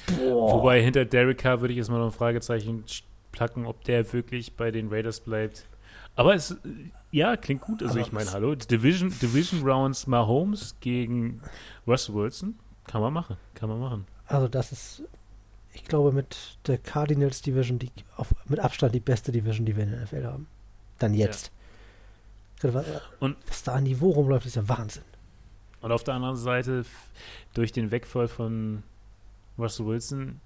Boah. 0.06 0.55
Wobei 0.55 0.82
hinter 0.82 1.05
Derek 1.05 1.38
Carr 1.38 1.61
würde 1.61 1.73
ich 1.73 1.79
jetzt 1.79 1.91
mal 1.91 1.99
noch 1.99 2.06
ein 2.06 2.12
Fragezeichen 2.12 2.85
placken, 3.32 3.67
ob 3.67 3.85
der 3.85 4.12
wirklich 4.12 4.55
bei 4.55 4.70
den 4.70 4.88
Raiders 4.88 5.20
bleibt. 5.20 5.67
Aber 6.14 6.35
es, 6.35 6.56
ja, 7.11 7.37
klingt 7.37 7.62
gut. 7.62 7.82
Also 7.82 7.94
Aber 7.94 8.00
ich 8.00 8.12
meine, 8.12 8.32
hallo, 8.32 8.55
Division, 8.55 9.11
Division 9.20 9.62
Rounds 9.62 10.06
Mahomes 10.06 10.75
gegen 10.81 11.41
Russell 11.87 12.14
Wilson, 12.14 12.59
kann 12.87 13.00
man 13.00 13.12
machen, 13.12 13.37
kann 13.54 13.69
man 13.69 13.81
machen. 13.81 14.07
Also 14.26 14.49
das 14.49 14.73
ist 14.73 15.02
ich 15.76 15.85
glaube, 15.85 16.12
mit 16.12 16.59
der 16.66 16.78
Cardinals 16.78 17.42
Division, 17.42 17.78
die 17.78 17.90
auf, 18.16 18.35
mit 18.47 18.59
Abstand 18.61 18.95
die 18.95 19.00
beste 19.00 19.30
Division, 19.30 19.66
die 19.66 19.76
wir 19.76 19.85
in 19.85 19.90
der 19.90 20.02
NFL 20.02 20.25
haben. 20.25 20.47
Dann 20.99 21.14
jetzt. 21.14 21.52
Ja. 22.62 22.83
Und 23.21 23.37
was 23.47 23.62
da 23.62 23.75
an 23.75 23.85
Niveau 23.85 24.11
rumläuft, 24.11 24.47
ist 24.47 24.56
ja 24.56 24.66
Wahnsinn. 24.68 25.04
Und 25.83 25.92
auf 25.92 26.02
der 26.02 26.14
anderen 26.14 26.37
Seite, 26.37 26.85
durch 27.52 27.73
den 27.73 27.90
Wegfall 27.90 28.28
von 28.28 28.83
Russell 29.59 29.87
Wilson, 29.87 30.40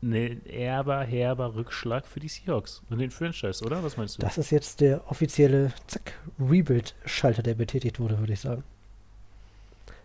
ein 0.00 0.42
herber, 0.46 1.02
herber 1.02 1.56
Rückschlag 1.56 2.06
für 2.06 2.20
die 2.20 2.28
Seahawks 2.28 2.82
und 2.88 2.98
den 2.98 3.10
Franchise, 3.10 3.64
oder? 3.64 3.82
Was 3.82 3.96
meinst 3.96 4.16
du? 4.16 4.20
Das 4.22 4.38
ist 4.38 4.50
jetzt 4.50 4.80
der 4.80 5.10
offizielle, 5.10 5.72
zack, 5.88 6.14
Rebuild-Schalter, 6.38 7.42
der 7.42 7.54
betätigt 7.54 7.98
wurde, 7.98 8.18
würde 8.20 8.34
ich 8.34 8.40
sagen. 8.40 8.62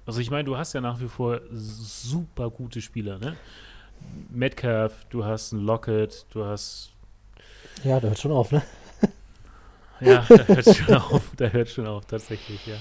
Also 0.08 0.20
ich 0.20 0.32
meine, 0.32 0.46
du 0.46 0.58
hast 0.58 0.74
ja 0.74 0.82
nach 0.82 1.00
wie 1.00 1.08
vor 1.08 1.42
super 1.52 2.50
gute 2.50 2.82
Spieler, 2.82 3.20
ne? 3.20 3.38
Metcalf, 4.30 5.06
du 5.10 5.26
hast 5.26 5.54
einen 5.54 5.66
Lockett, 5.66 6.26
du 6.32 6.46
hast. 6.46 6.92
Ja, 7.84 8.00
da 8.00 8.08
hört 8.10 8.20
schon 8.20 8.32
auf, 8.32 8.52
ne? 8.52 8.62
ja, 10.00 10.26
da 10.28 10.48
hört 10.48 10.76
schon 10.76 10.96
auf, 10.96 11.32
da 11.38 11.48
hört 11.48 11.70
schon 11.70 11.88
auf, 11.88 12.06
tatsächlich, 12.06 12.60
ja. 12.66 12.76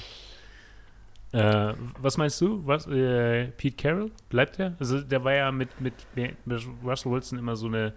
Äh, 1.33 1.75
was 1.99 2.19
meinst 2.19 2.41
du? 2.41 2.67
Was, 2.67 2.87
äh, 2.87 3.47
Pete 3.49 3.77
Carroll? 3.77 4.11
Bleibt 4.29 4.59
er? 4.59 4.75
Also 4.79 5.01
der 5.01 5.25
war 5.25 5.33
ja 5.33 5.51
mit, 5.51 5.81
mit, 5.81 5.95
mit 6.15 6.37
Russell 6.85 7.11
Wilson 7.11 7.39
immer 7.39 7.57
so 7.57 7.67
eine 7.67 7.95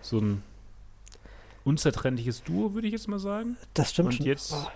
so 0.00 0.18
ein 0.18 0.42
unzertrennliches 1.64 2.42
Duo, 2.42 2.74
würde 2.74 2.86
ich 2.88 2.92
jetzt 2.92 3.08
mal 3.08 3.18
sagen. 3.18 3.56
Das 3.74 3.90
stimmt 3.90 4.08
Und 4.08 4.14
schon. 4.16 4.26
jetzt 4.26 4.52
oh. 4.52 4.66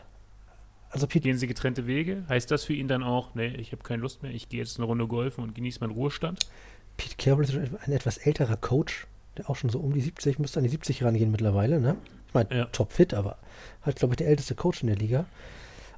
also 0.91 1.07
Pete 1.07 1.25
gehen 1.25 1.39
sie 1.39 1.47
getrennte 1.47 1.87
Wege. 1.87 2.25
Heißt 2.29 2.51
das 2.51 2.65
für 2.65 2.75
ihn 2.75 2.89
dann 2.89 3.03
auch, 3.03 3.35
nee, 3.35 3.49
ich 3.57 3.73
habe 3.73 3.83
keine 3.83 4.03
Lust 4.03 4.23
mehr, 4.23 4.33
ich 4.33 4.49
gehe 4.49 4.61
jetzt 4.61 4.79
eine 4.79 4.87
Runde 4.87 5.07
golfen 5.07 5.43
und 5.43 5.55
genieße 5.55 5.81
meinen 5.81 5.93
Ruhestand? 5.93 6.47
Pete 6.97 7.17
Carroll 7.17 7.45
ist 7.45 7.55
ein 7.55 7.93
etwas 7.93 8.19
älterer 8.19 8.57
Coach, 8.57 9.07
der 9.37 9.51
auch 9.51 9.57
schon 9.57 9.71
so 9.71 9.79
um 9.79 9.93
die 9.93 10.01
70, 10.01 10.39
müsste 10.39 10.59
an 10.59 10.65
die 10.65 10.71
70 10.71 11.05
rangehen 11.05 11.31
mittlerweile, 11.31 11.81
ne? 11.81 11.97
Ich 12.29 12.35
meine, 12.35 12.55
ja. 12.55 12.65
topfit, 12.67 13.15
aber 13.15 13.39
halt, 13.83 13.97
glaube 13.97 14.15
ich, 14.15 14.17
der 14.17 14.29
älteste 14.29 14.55
Coach 14.55 14.83
in 14.83 14.89
der 14.89 14.97
Liga. 14.97 15.27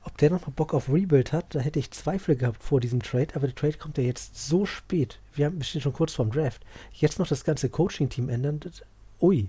Ob 0.04 0.16
der 0.18 0.30
noch 0.30 0.46
mal 0.46 0.52
Bock 0.54 0.74
auf 0.74 0.88
Rebuild 0.88 1.32
hat, 1.32 1.54
da 1.54 1.60
hätte 1.60 1.78
ich 1.78 1.90
Zweifel 1.90 2.36
gehabt 2.36 2.62
vor 2.62 2.80
diesem 2.80 3.02
Trade, 3.02 3.34
aber 3.34 3.46
der 3.46 3.54
Trade 3.54 3.76
kommt 3.76 3.98
ja 3.98 4.04
jetzt 4.04 4.48
so 4.48 4.64
spät. 4.64 5.18
Wir, 5.34 5.46
haben, 5.46 5.62
stehen 5.62 5.82
schon 5.82 5.92
kurz 5.92 6.14
vorm 6.14 6.30
Draft. 6.30 6.64
Jetzt 6.92 7.18
noch 7.18 7.26
das 7.26 7.44
ganze 7.44 7.68
Coaching-Team 7.68 8.28
ändern, 8.28 8.60
das, 8.60 8.82
ui. 9.20 9.48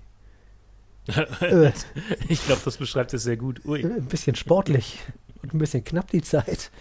äh, 1.07 1.71
ich 2.27 2.45
glaube, 2.45 2.61
das 2.65 2.77
beschreibt 2.77 3.13
es 3.13 3.23
sehr 3.23 3.37
gut. 3.37 3.63
Ui. 3.65 3.83
Ein 3.83 4.05
bisschen 4.05 4.35
sportlich 4.35 4.99
und 5.41 5.53
ein 5.53 5.59
bisschen 5.59 5.83
knapp 5.83 6.11
die 6.11 6.21
Zeit. 6.21 6.71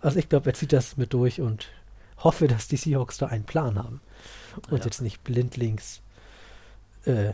Also 0.00 0.18
ich 0.18 0.28
glaube, 0.28 0.50
er 0.50 0.54
zieht 0.54 0.72
das 0.72 0.96
mit 0.96 1.12
durch 1.12 1.40
und 1.40 1.68
hoffe, 2.18 2.48
dass 2.48 2.68
die 2.68 2.76
Seahawks 2.76 3.18
da 3.18 3.26
einen 3.26 3.44
Plan 3.44 3.78
haben 3.78 4.00
und 4.70 4.78
ja. 4.78 4.84
jetzt 4.84 5.00
nicht 5.00 5.24
blindlings 5.24 6.00
äh, 7.04 7.32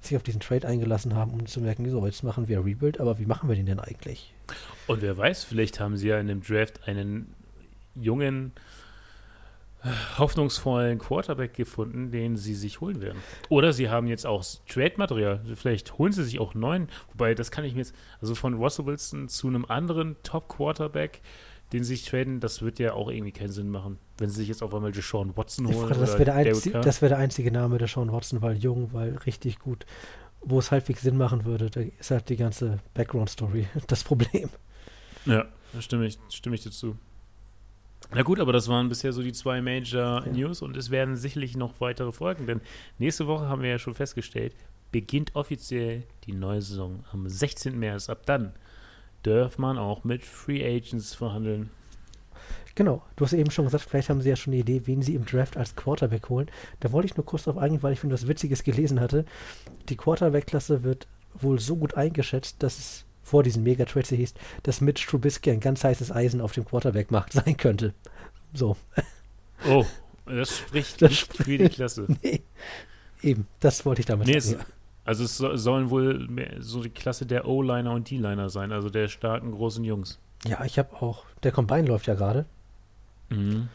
sich 0.00 0.16
auf 0.16 0.22
diesen 0.22 0.40
Trade 0.40 0.66
eingelassen 0.66 1.14
haben, 1.14 1.32
um 1.32 1.46
zu 1.46 1.60
merken, 1.60 1.88
so, 1.88 2.04
jetzt 2.06 2.24
machen 2.24 2.48
wir 2.48 2.64
Rebuild, 2.64 3.00
aber 3.00 3.18
wie 3.18 3.26
machen 3.26 3.48
wir 3.48 3.56
den 3.56 3.66
denn 3.66 3.78
eigentlich? 3.78 4.34
Und 4.86 5.00
wer 5.00 5.16
weiß, 5.16 5.44
vielleicht 5.44 5.78
haben 5.80 5.96
sie 5.96 6.08
ja 6.08 6.18
in 6.18 6.26
dem 6.26 6.42
Draft 6.42 6.88
einen 6.88 7.34
jungen, 7.94 8.52
hoffnungsvollen 10.18 10.98
Quarterback 10.98 11.54
gefunden, 11.54 12.10
den 12.10 12.36
sie 12.36 12.54
sich 12.54 12.80
holen 12.80 13.00
werden. 13.00 13.18
Oder 13.48 13.72
sie 13.72 13.90
haben 13.90 14.06
jetzt 14.06 14.26
auch 14.26 14.44
Trade-Material. 14.68 15.40
Vielleicht 15.56 15.98
holen 15.98 16.12
sie 16.12 16.24
sich 16.24 16.38
auch 16.38 16.54
neuen. 16.54 16.88
Wobei, 17.12 17.34
das 17.34 17.50
kann 17.50 17.64
ich 17.64 17.74
mir 17.74 17.80
jetzt, 17.80 17.94
also 18.20 18.34
von 18.34 18.54
Russell 18.54 18.86
Wilson 18.86 19.28
zu 19.28 19.48
einem 19.48 19.64
anderen 19.64 20.16
Top-Quarterback, 20.22 21.20
den 21.72 21.84
sie 21.84 21.96
sich 21.96 22.04
traden, 22.04 22.40
das 22.40 22.62
wird 22.62 22.78
ja 22.78 22.92
auch 22.94 23.10
irgendwie 23.10 23.32
keinen 23.32 23.50
Sinn 23.50 23.68
machen. 23.68 23.98
Wenn 24.18 24.28
sie 24.28 24.36
sich 24.36 24.48
jetzt 24.48 24.62
auf 24.62 24.74
einmal 24.74 24.92
Deshaun 24.92 25.36
Watson 25.36 25.66
holen. 25.68 25.88
Frage, 25.88 26.00
das 26.00 26.12
wäre 26.12 26.26
der, 26.26 26.34
einzi 26.34 26.72
wär 26.72 27.08
der, 27.08 27.18
einzige 27.18 27.50
Name, 27.50 27.78
Deshaun 27.78 28.12
Watson, 28.12 28.42
weil 28.42 28.56
jung, 28.56 28.92
weil 28.92 29.16
richtig 29.18 29.58
gut. 29.58 29.86
Wo 30.40 30.58
es 30.58 30.70
halbwegs 30.70 31.02
Sinn 31.02 31.16
machen 31.16 31.44
würde, 31.44 31.70
da 31.70 31.80
ist 31.80 32.10
halt 32.10 32.28
die 32.28 32.36
ganze 32.36 32.80
Background-Story 32.94 33.68
das 33.86 34.04
Problem. 34.04 34.50
Ja, 35.24 35.46
da 35.72 35.80
stimme 35.80 36.06
ich, 36.06 36.18
stimme 36.30 36.56
ich 36.56 36.64
dazu. 36.64 36.96
Na 38.14 38.22
gut, 38.22 38.40
aber 38.40 38.52
das 38.52 38.68
waren 38.68 38.88
bisher 38.88 39.12
so 39.12 39.22
die 39.22 39.32
zwei 39.32 39.62
Major 39.62 40.26
ja. 40.26 40.32
News 40.32 40.60
und 40.60 40.76
es 40.76 40.90
werden 40.90 41.16
sicherlich 41.16 41.56
noch 41.56 41.80
weitere 41.80 42.12
folgen, 42.12 42.46
denn 42.46 42.60
nächste 42.98 43.26
Woche 43.26 43.48
haben 43.48 43.62
wir 43.62 43.70
ja 43.70 43.78
schon 43.78 43.94
festgestellt, 43.94 44.54
beginnt 44.90 45.34
offiziell 45.34 46.02
die 46.24 46.32
neue 46.32 46.60
Saison 46.60 47.04
am 47.12 47.26
16. 47.26 47.78
März. 47.78 48.10
Ab 48.10 48.26
dann 48.26 48.52
darf 49.22 49.58
man 49.58 49.78
auch 49.78 50.04
mit 50.04 50.24
Free 50.24 50.64
Agents 50.64 51.14
verhandeln. 51.14 51.70
Genau, 52.74 53.02
du 53.16 53.24
hast 53.24 53.34
eben 53.34 53.50
schon 53.50 53.66
gesagt, 53.66 53.84
vielleicht 53.84 54.08
haben 54.08 54.22
sie 54.22 54.30
ja 54.30 54.36
schon 54.36 54.52
eine 54.52 54.62
Idee, 54.62 54.82
wen 54.86 55.02
sie 55.02 55.14
im 55.14 55.26
Draft 55.26 55.56
als 55.56 55.76
Quarterback 55.76 56.28
holen. 56.30 56.50
Da 56.80 56.90
wollte 56.90 57.06
ich 57.06 57.16
nur 57.16 57.26
kurz 57.26 57.44
drauf 57.44 57.58
eingehen, 57.58 57.82
weil 57.82 57.92
ich 57.92 58.00
finde, 58.00 58.14
was 58.14 58.28
Witziges 58.28 58.64
gelesen 58.64 58.98
hatte. 58.98 59.26
Die 59.88 59.96
Quarterback-Klasse 59.96 60.82
wird 60.82 61.06
wohl 61.34 61.58
so 61.58 61.76
gut 61.76 61.94
eingeschätzt, 61.94 62.62
dass 62.62 62.78
es 62.78 63.04
vor 63.22 63.42
diesen 63.42 63.62
Megatrades 63.62 64.10
hieß, 64.10 64.34
dass 64.62 64.80
Mitch 64.80 65.06
Trubisky 65.06 65.50
ein 65.50 65.60
ganz 65.60 65.84
heißes 65.84 66.10
Eisen 66.12 66.40
auf 66.40 66.52
dem 66.52 66.64
Quarterback-Markt 66.64 67.32
sein 67.34 67.56
könnte. 67.56 67.94
So. 68.54 68.76
Oh, 69.68 69.84
das 70.26 70.58
spricht 70.58 71.02
das 71.02 71.10
nicht 71.10 71.36
für 71.36 71.58
die 71.58 71.68
Klasse. 71.68 72.06
Nee, 72.22 72.42
eben, 73.22 73.46
das 73.60 73.86
wollte 73.86 74.00
ich 74.00 74.06
damit 74.06 74.26
nee, 74.26 74.40
sagen. 74.40 74.64
Also 75.04 75.24
es 75.24 75.36
so, 75.36 75.56
sollen 75.56 75.90
wohl 75.90 76.28
so 76.60 76.82
die 76.82 76.90
Klasse 76.90 77.26
der 77.26 77.46
O-Liner 77.46 77.92
und 77.92 78.10
D-Liner 78.10 78.50
sein, 78.50 78.72
also 78.72 78.88
der 78.88 79.08
starken, 79.08 79.52
großen 79.52 79.84
Jungs. 79.84 80.18
Ja, 80.44 80.64
ich 80.64 80.78
habe 80.78 80.94
auch, 81.00 81.24
der 81.42 81.52
Combine 81.52 81.86
läuft 81.86 82.06
ja 82.06 82.14
gerade. 82.14 82.46
Mhm. 83.30 83.68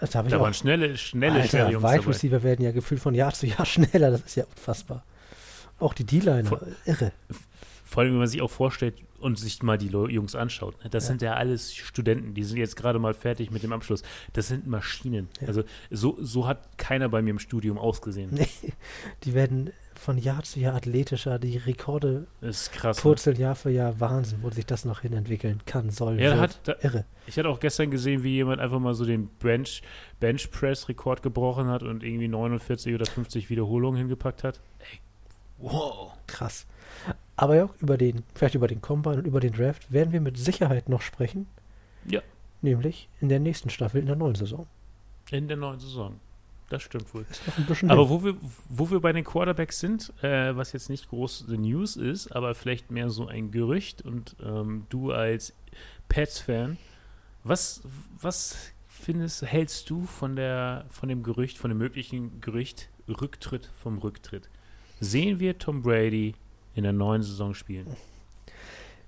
Da, 0.00 0.06
da 0.06 0.30
waren 0.30 0.50
auch, 0.50 0.54
schnelle, 0.54 0.96
schnelle, 0.96 1.36
Alter, 1.36 1.48
schnelle 1.48 1.72
Jungs 1.72 1.84
Wide 1.84 2.06
Receiver 2.06 2.42
werden 2.42 2.64
ja 2.64 2.72
gefühlt 2.72 3.00
von 3.00 3.14
Jahr 3.14 3.32
zu 3.32 3.46
Jahr 3.46 3.66
schneller, 3.66 4.10
das 4.10 4.22
ist 4.22 4.34
ja 4.36 4.44
unfassbar. 4.44 5.04
Auch 5.78 5.94
die 5.94 6.04
D-Liner, 6.04 6.60
irre. 6.84 7.12
Vor 7.84 8.02
allem, 8.02 8.12
wenn 8.12 8.18
man 8.18 8.28
sich 8.28 8.42
auch 8.42 8.50
vorstellt 8.50 8.94
und 9.20 9.38
sich 9.38 9.62
mal 9.62 9.78
die 9.78 9.88
Jungs 9.88 10.34
anschaut. 10.34 10.82
Ne? 10.82 10.90
Das 10.90 11.04
ja. 11.04 11.08
sind 11.08 11.22
ja 11.22 11.34
alles 11.34 11.74
Studenten, 11.74 12.34
die 12.34 12.42
sind 12.42 12.58
jetzt 12.58 12.76
gerade 12.76 12.98
mal 12.98 13.14
fertig 13.14 13.50
mit 13.50 13.62
dem 13.62 13.72
Abschluss. 13.72 14.02
Das 14.32 14.48
sind 14.48 14.66
Maschinen. 14.66 15.28
Ja. 15.40 15.48
Also 15.48 15.64
so, 15.90 16.16
so 16.20 16.46
hat 16.46 16.76
keiner 16.76 17.08
bei 17.08 17.22
mir 17.22 17.30
im 17.30 17.38
Studium 17.38 17.78
ausgesehen. 17.78 18.30
Nee, 18.32 18.48
die 19.24 19.34
werden 19.34 19.70
von 20.04 20.18
Jahr 20.18 20.42
zu 20.42 20.60
Jahr 20.60 20.74
athletischer, 20.74 21.38
die 21.38 21.56
Rekorde 21.56 22.26
ist 22.42 22.72
krass, 22.72 23.00
purzeln 23.00 23.36
ne? 23.36 23.42
Jahr 23.42 23.54
für 23.54 23.70
Jahr. 23.70 23.98
Wahnsinn, 24.00 24.40
wo 24.42 24.50
sich 24.50 24.66
das 24.66 24.84
noch 24.84 25.00
hin 25.00 25.14
entwickeln 25.14 25.62
kann, 25.64 25.88
soll. 25.88 26.20
Ja, 26.20 26.36
hat, 26.36 26.60
da, 26.64 26.74
irre. 26.82 27.06
Ich 27.26 27.38
hatte 27.38 27.48
auch 27.48 27.58
gestern 27.58 27.90
gesehen, 27.90 28.22
wie 28.22 28.34
jemand 28.34 28.60
einfach 28.60 28.78
mal 28.78 28.94
so 28.94 29.06
den 29.06 29.28
Bench, 29.28 29.82
Bench 30.20 30.50
Press 30.50 30.88
Rekord 30.88 31.22
gebrochen 31.22 31.68
hat 31.68 31.82
und 31.82 32.02
irgendwie 32.02 32.28
49 32.28 32.94
oder 32.94 33.06
50 33.06 33.48
Wiederholungen 33.48 33.98
hingepackt 33.98 34.44
hat. 34.44 34.60
Ey, 34.78 35.00
wow. 35.58 36.12
Krass. 36.26 36.66
Aber 37.36 37.56
ja, 37.56 37.70
über 37.80 37.96
den, 37.96 38.24
vielleicht 38.34 38.54
über 38.54 38.68
den 38.68 38.82
Combine 38.82 39.16
und 39.16 39.26
über 39.26 39.40
den 39.40 39.54
Draft 39.54 39.90
werden 39.90 40.12
wir 40.12 40.20
mit 40.20 40.36
Sicherheit 40.36 40.88
noch 40.90 41.00
sprechen. 41.00 41.46
Ja. 42.06 42.20
Nämlich 42.60 43.08
in 43.22 43.30
der 43.30 43.40
nächsten 43.40 43.70
Staffel, 43.70 44.00
in 44.00 44.06
der 44.06 44.16
neuen 44.16 44.34
Saison. 44.34 44.66
In 45.30 45.48
der 45.48 45.56
neuen 45.56 45.80
Saison. 45.80 46.20
Das 46.70 46.82
stimmt 46.82 47.12
wohl. 47.14 47.26
aber 47.88 48.08
wo 48.08 48.24
wir, 48.24 48.36
wo 48.68 48.90
wir 48.90 49.00
bei 49.00 49.12
den 49.12 49.24
Quarterbacks 49.24 49.80
sind, 49.80 50.12
äh, 50.22 50.56
was 50.56 50.72
jetzt 50.72 50.88
nicht 50.88 51.08
groß 51.08 51.44
the 51.48 51.58
News 51.58 51.96
ist, 51.96 52.34
aber 52.34 52.54
vielleicht 52.54 52.90
mehr 52.90 53.10
so 53.10 53.26
ein 53.26 53.50
Gerücht 53.50 54.02
und 54.02 54.36
ähm, 54.42 54.86
du 54.88 55.12
als 55.12 55.52
Pets-Fan, 56.08 56.78
was, 57.42 57.82
was 58.20 58.56
findest, 58.88 59.42
hältst 59.42 59.90
du 59.90 60.04
von 60.06 60.36
der, 60.36 60.86
von 60.90 61.08
dem 61.08 61.22
Gerücht, 61.22 61.58
von 61.58 61.70
dem 61.70 61.78
möglichen 61.78 62.40
Gerücht 62.40 62.88
Rücktritt 63.08 63.70
vom 63.76 63.98
Rücktritt? 63.98 64.48
Sehen 65.00 65.40
wir 65.40 65.58
Tom 65.58 65.82
Brady 65.82 66.34
in 66.74 66.84
der 66.84 66.92
neuen 66.92 67.22
Saison 67.22 67.54
spielen. 67.54 67.86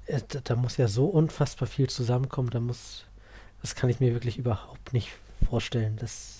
Äh, 0.07 0.21
da, 0.29 0.41
da, 0.43 0.57
muss 0.57 0.77
ja 0.77 0.89
so 0.89 1.07
unfassbar 1.07 1.67
viel 1.67 1.89
zusammenkommen. 1.89 2.51
Da 2.51 2.61
muss, 2.61 3.05
das 3.63 3.75
kann 3.75 3.91
ich 3.91 4.01
mir 4.01 4.13
wirklich 4.13 4.39
überhaupt 4.39 4.93
nicht 4.93 5.11
vorstellen, 5.49 5.97
dass, 5.97 6.36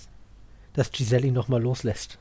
dass 0.77 0.93
Giselle 0.93 1.27
ihn 1.27 1.35
nochmal 1.35 1.63
loslässt. 1.63 2.19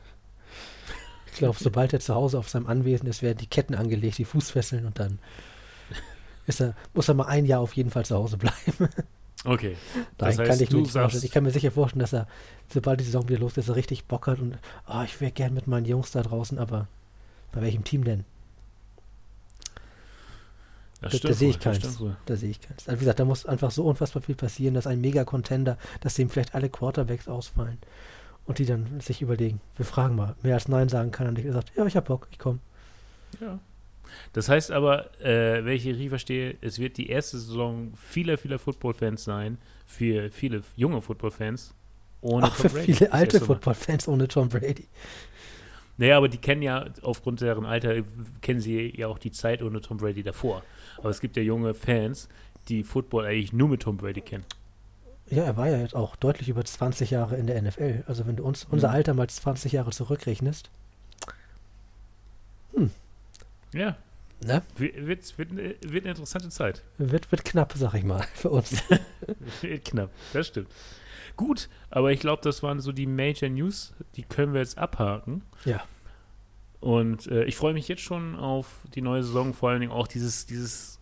Ich 1.31 1.39
glaube, 1.39 1.57
sobald 1.59 1.93
er 1.93 1.99
zu 1.99 2.15
Hause 2.15 2.39
auf 2.39 2.49
seinem 2.49 2.67
Anwesen 2.67 3.07
ist, 3.07 3.21
werden 3.21 3.37
die 3.37 3.47
Ketten 3.47 3.75
angelegt, 3.75 4.17
die 4.17 4.25
Fußfesseln 4.25 4.85
und 4.85 4.97
dann 4.99 5.19
er, 6.47 6.75
muss 6.93 7.07
er 7.07 7.15
mal 7.15 7.25
ein 7.25 7.45
Jahr 7.45 7.59
auf 7.59 7.73
jeden 7.73 7.89
Fall 7.89 8.05
zu 8.05 8.15
Hause 8.15 8.37
bleiben. 8.37 8.89
Okay. 9.43 9.75
Das 10.17 10.39
heißt, 10.39 10.49
kann 10.49 10.59
ich 10.59 10.71
mir 10.71 10.79
nicht 10.79 10.91
vorstellen. 10.91 11.23
Ich 11.23 11.31
kann 11.31 11.43
mir 11.43 11.51
sicher 11.51 11.71
vorstellen, 11.71 11.99
dass 11.99 12.13
er, 12.13 12.27
sobald 12.73 12.99
die 12.99 13.03
Saison 13.03 13.27
wieder 13.29 13.39
los 13.39 13.57
ist, 13.57 13.67
er 13.67 13.75
richtig 13.75 14.05
Bock 14.05 14.27
hat 14.27 14.39
und 14.39 14.57
oh, 14.87 15.01
ich 15.03 15.21
wäre 15.21 15.31
gern 15.31 15.53
mit 15.53 15.67
meinen 15.67 15.85
Jungs 15.85 16.11
da 16.11 16.23
draußen, 16.23 16.57
aber 16.57 16.87
bei 17.51 17.61
welchem 17.61 17.83
Team 17.83 18.03
denn? 18.03 18.23
Das 21.01 21.19
da, 21.19 21.27
da 21.27 21.33
sehe 21.33 21.49
ich 21.49 21.59
keins. 21.59 21.79
Da 22.25 22.35
sehe 22.35 22.49
ich 22.49 22.61
keins. 22.61 22.87
Also 22.87 22.99
wie 22.99 23.03
gesagt, 23.03 23.19
da 23.19 23.25
muss 23.25 23.45
einfach 23.45 23.69
so 23.69 23.83
unfassbar 23.83 24.23
viel 24.23 24.35
passieren, 24.35 24.73
dass 24.73 24.87
ein 24.87 25.01
Mega-Contender, 25.01 25.77
dass 25.99 26.15
dem 26.15 26.29
vielleicht 26.29 26.55
alle 26.55 26.69
Quarterbacks 26.69 27.27
ausfallen 27.27 27.77
und 28.45 28.59
die 28.59 28.65
dann 28.65 28.99
sich 28.99 29.21
überlegen, 29.21 29.61
wir 29.75 29.85
fragen 29.85 30.15
mal, 30.15 30.35
mehr 30.43 30.53
als 30.55 30.67
Nein 30.67 30.89
sagen 30.89 31.11
kann 31.11 31.27
und 31.27 31.39
ich 31.39 31.51
sagt, 31.51 31.71
ja, 31.75 31.85
ich 31.85 31.95
hab 31.95 32.05
Bock, 32.05 32.27
ich 32.31 32.39
komme. 32.39 32.59
Ja. 33.41 33.59
Das 34.33 34.49
heißt 34.49 34.71
aber, 34.71 35.19
äh, 35.21 35.65
wenn 35.65 35.73
ich 35.73 35.83
hier 35.83 36.09
verstehe, 36.09 36.55
es 36.61 36.79
wird 36.79 36.97
die 36.97 37.09
erste 37.09 37.37
Saison 37.37 37.93
vieler, 37.95 38.37
vieler 38.37 38.59
Football-Fans 38.59 39.23
sein, 39.23 39.57
für 39.85 40.29
viele 40.29 40.61
junge 40.75 41.01
Football-Fans 41.01 41.73
ohne 42.21 42.47
Auch 42.47 42.55
Tom 42.55 42.69
für 42.69 42.77
Brady. 42.77 42.93
viele 42.93 43.13
alte 43.13 43.39
Football-Fans 43.39 44.07
ohne 44.07 44.27
Tom 44.27 44.49
Brady. 44.49 44.87
Naja, 45.97 46.17
aber 46.17 46.27
die 46.27 46.37
kennen 46.37 46.61
ja, 46.61 46.85
aufgrund 47.03 47.41
deren 47.41 47.65
Alter, 47.65 48.03
kennen 48.41 48.59
sie 48.59 48.93
ja 48.97 49.07
auch 49.07 49.17
die 49.17 49.31
Zeit 49.31 49.61
ohne 49.61 49.79
Tom 49.81 49.97
Brady 49.97 50.23
davor. 50.23 50.63
Aber 50.97 51.09
es 51.09 51.21
gibt 51.21 51.37
ja 51.37 51.43
junge 51.43 51.73
Fans, 51.73 52.27
die 52.67 52.83
Football 52.83 53.25
eigentlich 53.25 53.53
nur 53.53 53.69
mit 53.69 53.81
Tom 53.83 53.97
Brady 53.97 54.21
kennen. 54.21 54.45
Ja, 55.29 55.43
er 55.43 55.57
war 55.57 55.69
ja 55.69 55.77
jetzt 55.77 55.95
auch 55.95 56.15
deutlich 56.15 56.49
über 56.49 56.63
20 56.63 57.11
Jahre 57.11 57.35
in 57.37 57.47
der 57.47 57.61
NFL. 57.61 58.03
Also 58.07 58.27
wenn 58.27 58.35
du 58.35 58.43
uns 58.43 58.65
unser 58.69 58.89
mhm. 58.89 58.93
Alter 58.95 59.13
mal 59.13 59.27
20 59.27 59.71
Jahre 59.71 59.91
zurückrechnest. 59.91 60.69
Hm. 62.73 62.91
Ja. 63.73 63.97
Ne? 64.43 64.61
Wird, 64.75 65.07
wird, 65.07 65.37
wird, 65.37 65.55
wird 65.55 66.03
eine 66.03 66.11
interessante 66.11 66.49
Zeit. 66.49 66.83
Wird, 66.97 67.31
wird 67.31 67.45
knapp, 67.45 67.73
sag 67.75 67.93
ich 67.95 68.03
mal, 68.03 68.23
für 68.35 68.49
uns. 68.51 68.83
wird 69.61 69.85
knapp, 69.85 70.11
das 70.33 70.47
stimmt. 70.47 70.69
Gut, 71.35 71.69
aber 71.89 72.11
ich 72.11 72.19
glaube, 72.19 72.41
das 72.43 72.61
waren 72.61 72.79
so 72.79 72.91
die 72.91 73.07
Major 73.07 73.49
News, 73.49 73.93
die 74.15 74.23
können 74.23 74.53
wir 74.53 74.61
jetzt 74.61 74.77
abhaken. 74.77 75.41
Ja. 75.63 75.83
Und 76.79 77.27
äh, 77.27 77.45
ich 77.45 77.55
freue 77.55 77.73
mich 77.73 77.87
jetzt 77.87 78.03
schon 78.03 78.35
auf 78.35 78.67
die 78.93 79.01
neue 79.01 79.23
Saison, 79.23 79.53
vor 79.53 79.69
allen 79.69 79.79
Dingen 79.79 79.91
auch 79.91 80.07
dieses, 80.07 80.45
dieses 80.45 80.94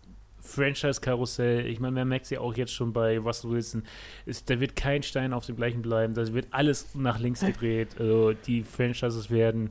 Franchise-Karussell. 0.44 1.66
Ich 1.66 1.80
meine, 1.80 1.92
man 1.92 2.08
merkt 2.08 2.26
es 2.26 2.30
ja 2.30 2.40
auch 2.40 2.54
jetzt 2.54 2.72
schon 2.72 2.92
bei 2.92 3.18
Russell 3.18 3.50
Wilson. 3.50 3.82
Ist, 4.26 4.48
da 4.50 4.60
wird 4.60 4.76
kein 4.76 5.02
Stein 5.02 5.32
auf 5.32 5.46
dem 5.46 5.56
gleichen 5.56 5.82
bleiben. 5.82 6.14
Da 6.14 6.32
wird 6.32 6.48
alles 6.50 6.94
nach 6.94 7.18
links 7.18 7.40
gedreht. 7.40 7.96
Also 7.98 8.32
die 8.32 8.62
Franchises 8.62 9.30
werden 9.30 9.70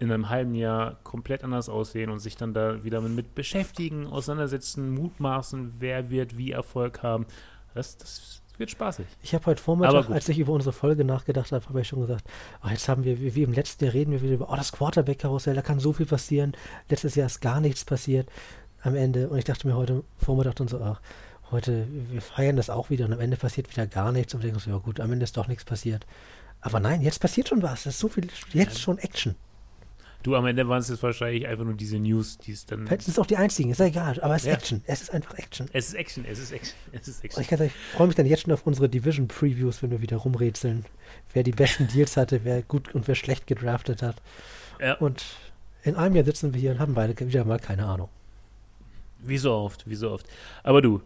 in 0.00 0.12
einem 0.12 0.28
halben 0.28 0.54
Jahr 0.54 0.98
komplett 1.02 1.42
anders 1.44 1.68
aussehen 1.68 2.10
und 2.10 2.20
sich 2.20 2.36
dann 2.36 2.54
da 2.54 2.84
wieder 2.84 3.00
mit 3.00 3.34
beschäftigen, 3.34 4.06
auseinandersetzen, 4.06 4.94
mutmaßen, 4.94 5.74
wer 5.78 6.10
wird 6.10 6.36
wie 6.38 6.52
Erfolg 6.52 7.02
haben. 7.02 7.26
Das, 7.74 7.96
das 7.96 8.42
wird 8.58 8.70
spaßig. 8.70 9.06
Ich 9.22 9.34
habe 9.34 9.46
heute 9.46 9.60
Vormittag, 9.60 10.10
als 10.10 10.28
ich 10.28 10.38
über 10.38 10.52
unsere 10.52 10.72
Folge 10.72 11.04
nachgedacht 11.04 11.50
habe, 11.52 11.64
habe 11.66 11.80
ich 11.80 11.88
schon 11.88 12.00
gesagt, 12.00 12.24
oh, 12.64 12.68
jetzt 12.68 12.88
haben 12.88 13.04
wir, 13.04 13.20
wie, 13.20 13.34
wie, 13.34 13.42
im 13.42 13.52
letzten 13.52 13.84
Jahr 13.84 13.94
reden 13.94 14.12
wir 14.12 14.22
wieder 14.22 14.34
über, 14.34 14.50
oh, 14.52 14.56
das 14.56 14.72
Quarterback-Karussell, 14.72 15.54
da 15.54 15.62
kann 15.62 15.80
so 15.80 15.92
viel 15.92 16.06
passieren. 16.06 16.52
Letztes 16.88 17.14
Jahr 17.16 17.26
ist 17.26 17.40
gar 17.40 17.60
nichts 17.60 17.84
passiert 17.84 18.28
am 18.82 18.94
Ende. 18.94 19.28
Und 19.28 19.38
ich 19.38 19.44
dachte 19.44 19.66
mir 19.66 19.76
heute 19.76 20.04
Vormittag 20.16 20.56
dann 20.56 20.68
so, 20.68 20.80
ach, 20.80 21.00
heute, 21.50 21.86
wir 22.10 22.20
feiern 22.20 22.56
das 22.56 22.70
auch 22.70 22.90
wieder 22.90 23.06
und 23.06 23.12
am 23.12 23.20
Ende 23.20 23.36
passiert 23.36 23.70
wieder 23.70 23.86
gar 23.86 24.12
nichts. 24.12 24.34
Und 24.34 24.40
ich 24.40 24.46
denke 24.46 24.60
so, 24.60 24.70
ja 24.70 24.78
gut, 24.78 25.00
am 25.00 25.12
Ende 25.12 25.24
ist 25.24 25.36
doch 25.36 25.48
nichts 25.48 25.64
passiert. 25.64 26.06
Aber 26.60 26.80
nein, 26.80 27.02
jetzt 27.02 27.20
passiert 27.20 27.48
schon 27.48 27.62
was. 27.62 27.80
Es 27.86 27.94
ist 27.94 27.98
so 28.00 28.08
viel, 28.08 28.28
jetzt 28.52 28.80
schon 28.80 28.98
Action. 28.98 29.36
Du, 30.24 30.34
am 30.34 30.46
Ende 30.46 30.68
waren 30.68 30.80
es 30.80 30.88
jetzt 30.88 31.02
wahrscheinlich 31.04 31.46
einfach 31.46 31.64
nur 31.64 31.74
diese 31.74 31.98
News, 31.98 32.38
die 32.38 32.50
es 32.50 32.66
dann. 32.66 32.86
Vielleicht 32.86 33.02
sind 33.02 33.12
es 33.12 33.18
auch 33.20 33.26
die 33.26 33.36
einzigen, 33.36 33.70
ist 33.70 33.78
ja 33.78 33.86
egal, 33.86 34.20
aber 34.20 34.34
es 34.34 34.42
ist 34.42 34.48
ja. 34.48 34.54
Action. 34.54 34.82
Es 34.86 35.00
ist 35.00 35.14
einfach 35.14 35.34
Action. 35.38 35.68
Es 35.72 35.88
ist 35.88 35.94
Action, 35.94 36.24
es 36.24 36.40
ist 36.40 36.50
Action, 36.50 36.74
es 36.90 37.06
ist 37.06 37.24
Action. 37.24 37.42
ich, 37.42 37.52
ich 37.52 37.72
freue 37.94 38.08
mich 38.08 38.16
dann 38.16 38.26
jetzt 38.26 38.42
schon 38.42 38.52
auf 38.52 38.66
unsere 38.66 38.88
Division-Previews, 38.88 39.80
wenn 39.82 39.92
wir 39.92 40.02
wieder 40.02 40.16
rumrätseln, 40.16 40.84
wer 41.32 41.44
die 41.44 41.52
besten 41.52 41.86
Deals 41.86 42.16
hatte, 42.16 42.40
wer 42.42 42.62
gut 42.62 42.96
und 42.96 43.06
wer 43.06 43.14
schlecht 43.14 43.46
gedraftet 43.46 44.02
hat. 44.02 44.16
Ja. 44.80 44.94
Und 44.94 45.24
In 45.84 45.94
einem 45.94 46.16
Jahr 46.16 46.24
sitzen 46.24 46.52
wir 46.52 46.60
hier 46.60 46.72
und 46.72 46.80
haben 46.80 46.94
beide 46.94 47.18
wieder 47.18 47.44
mal 47.44 47.60
keine 47.60 47.86
Ahnung. 47.86 48.08
Wie 49.20 49.38
so 49.38 49.52
oft, 49.52 49.88
wie 49.88 49.94
so 49.94 50.10
oft. 50.10 50.26
Aber 50.62 50.80
du, 50.82 51.02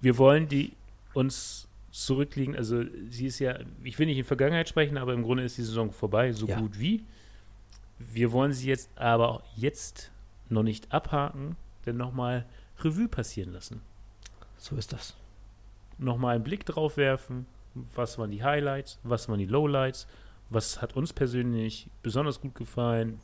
wir 0.00 0.18
wollen 0.18 0.48
die 0.48 0.72
uns 1.14 1.68
zurückliegen. 1.90 2.56
Also 2.56 2.82
sie 3.10 3.26
ist 3.26 3.38
ja, 3.38 3.58
ich 3.84 3.98
will 3.98 4.06
nicht 4.06 4.18
in 4.18 4.24
Vergangenheit 4.24 4.68
sprechen, 4.68 4.96
aber 4.96 5.12
im 5.12 5.22
Grunde 5.22 5.44
ist 5.44 5.58
die 5.58 5.62
Saison 5.62 5.92
vorbei, 5.92 6.32
so 6.32 6.46
Ja. 6.46 6.58
gut 6.58 6.78
wie. 6.78 7.04
Wir 7.98 8.32
wollen 8.32 8.52
sie 8.52 8.68
jetzt 8.68 8.90
aber 8.96 9.42
jetzt 9.56 10.10
noch 10.48 10.62
nicht 10.62 10.92
abhaken, 10.92 11.56
denn 11.86 11.96
nochmal 11.96 12.44
Revue 12.80 13.08
passieren 13.08 13.52
lassen. 13.52 13.80
So 14.56 14.76
ist 14.76 14.92
das. 14.92 15.14
Nochmal 15.98 16.34
einen 16.34 16.44
Blick 16.44 16.66
drauf 16.66 16.96
werfen. 16.96 17.46
Was 17.94 18.18
waren 18.18 18.30
die 18.30 18.42
Highlights? 18.42 18.98
Was 19.02 19.28
waren 19.28 19.38
die 19.38 19.46
Lowlights? 19.46 20.06
Was 20.50 20.82
hat 20.82 20.96
uns 20.96 21.12
persönlich 21.12 21.88
besonders 22.02 22.40
gut 22.40 22.54
gefallen? 22.54 23.20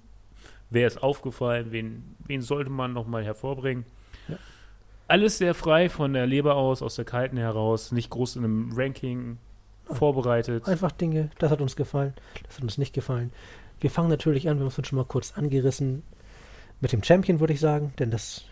Wer 0.70 0.86
ist 0.86 1.02
aufgefallen? 1.02 1.72
Wen, 1.72 2.14
wen 2.26 2.40
sollte 2.42 2.70
man 2.70 2.92
nochmal 2.92 3.24
hervorbringen? 3.24 3.84
Alles 5.08 5.38
sehr 5.38 5.54
frei 5.54 5.88
von 5.88 6.12
der 6.12 6.26
Leber 6.26 6.56
aus, 6.56 6.82
aus 6.82 6.94
der 6.96 7.04
Kalten 7.04 7.38
heraus, 7.38 7.92
nicht 7.92 8.10
groß 8.10 8.36
in 8.36 8.44
einem 8.44 8.72
Ranking 8.76 9.38
vorbereitet. 9.90 10.68
Einfach 10.68 10.92
Dinge, 10.92 11.30
das 11.38 11.50
hat 11.50 11.60
uns 11.60 11.76
gefallen, 11.76 12.12
das 12.46 12.56
hat 12.56 12.62
uns 12.62 12.78
nicht 12.78 12.92
gefallen. 12.92 13.32
Wir 13.80 13.90
fangen 13.90 14.10
natürlich 14.10 14.48
an, 14.48 14.58
wir 14.58 14.66
haben 14.66 14.72
es 14.76 14.86
schon 14.86 14.98
mal 14.98 15.04
kurz 15.04 15.32
angerissen, 15.36 16.02
mit 16.80 16.92
dem 16.92 17.02
Champion, 17.02 17.40
würde 17.40 17.54
ich 17.54 17.60
sagen, 17.60 17.92
denn 17.98 18.10
das, 18.10 18.44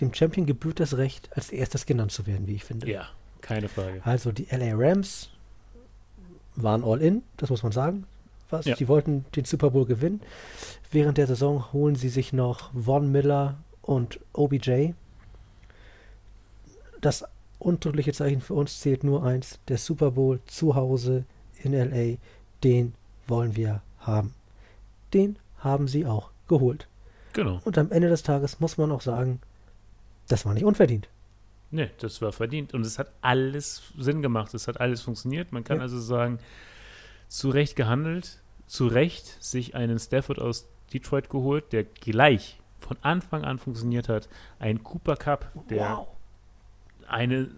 dem 0.00 0.12
Champion 0.12 0.46
gebührt 0.46 0.78
das 0.78 0.96
Recht, 0.96 1.30
als 1.34 1.50
erstes 1.50 1.86
genannt 1.86 2.12
zu 2.12 2.26
werden, 2.26 2.46
wie 2.46 2.54
ich 2.54 2.64
finde. 2.64 2.88
Ja, 2.90 3.08
keine 3.40 3.68
Frage. 3.68 4.00
Also 4.04 4.32
die 4.32 4.46
LA 4.50 4.74
Rams 4.74 5.30
waren 6.54 6.84
all 6.84 7.00
in, 7.00 7.22
das 7.36 7.50
muss 7.50 7.62
man 7.62 7.72
sagen. 7.72 8.06
Was, 8.50 8.66
Ja. 8.66 8.76
Die 8.76 8.88
wollten 8.88 9.24
den 9.34 9.44
Super 9.44 9.70
Bowl 9.70 9.86
gewinnen. 9.86 10.20
Während 10.92 11.18
der 11.18 11.26
Saison 11.26 11.72
holen 11.72 11.96
sie 11.96 12.08
sich 12.08 12.32
noch 12.32 12.70
Von 12.74 13.10
Miller 13.10 13.56
und 13.82 14.20
OBJ. 14.32 14.92
Das 17.00 17.24
undrückliche 17.58 18.12
Zeichen 18.12 18.40
für 18.40 18.54
uns 18.54 18.80
zählt 18.80 19.04
nur 19.04 19.22
eins: 19.24 19.58
der 19.68 19.78
Super 19.78 20.12
Bowl 20.12 20.40
zu 20.46 20.74
Hause 20.74 21.24
in 21.62 21.72
LA, 21.72 22.16
den 22.62 22.94
wollen 23.26 23.56
wir 23.56 23.82
haben. 23.98 24.34
Den 25.12 25.38
haben 25.58 25.88
sie 25.88 26.06
auch 26.06 26.30
geholt. 26.48 26.86
Genau. 27.32 27.60
Und 27.64 27.76
am 27.78 27.90
Ende 27.90 28.08
des 28.08 28.22
Tages 28.22 28.60
muss 28.60 28.78
man 28.78 28.92
auch 28.92 29.00
sagen, 29.00 29.40
das 30.28 30.44
war 30.46 30.54
nicht 30.54 30.64
unverdient. 30.64 31.08
Nee, 31.70 31.90
das 31.98 32.22
war 32.22 32.32
verdient. 32.32 32.72
Und 32.74 32.86
es 32.86 32.98
hat 32.98 33.10
alles 33.20 33.92
Sinn 33.98 34.22
gemacht. 34.22 34.54
Es 34.54 34.68
hat 34.68 34.80
alles 34.80 35.02
funktioniert. 35.02 35.52
Man 35.52 35.64
kann 35.64 35.78
Ja. 35.78 35.82
also 35.82 35.98
sagen, 36.00 36.38
zu 37.28 37.50
Recht 37.50 37.76
gehandelt, 37.76 38.40
zu 38.66 38.86
Recht 38.86 39.42
sich 39.42 39.74
einen 39.74 39.98
Stafford 39.98 40.38
aus 40.38 40.68
Detroit 40.92 41.28
geholt, 41.28 41.72
der 41.72 41.84
gleich 41.84 42.60
von 42.78 42.96
Anfang 43.02 43.44
an 43.44 43.58
funktioniert 43.58 44.08
hat. 44.08 44.28
Ein 44.60 44.82
Cooper 44.84 45.16
Cup, 45.16 45.50
der 45.68 45.90
wow. 45.90 46.08
Eine 47.08 47.48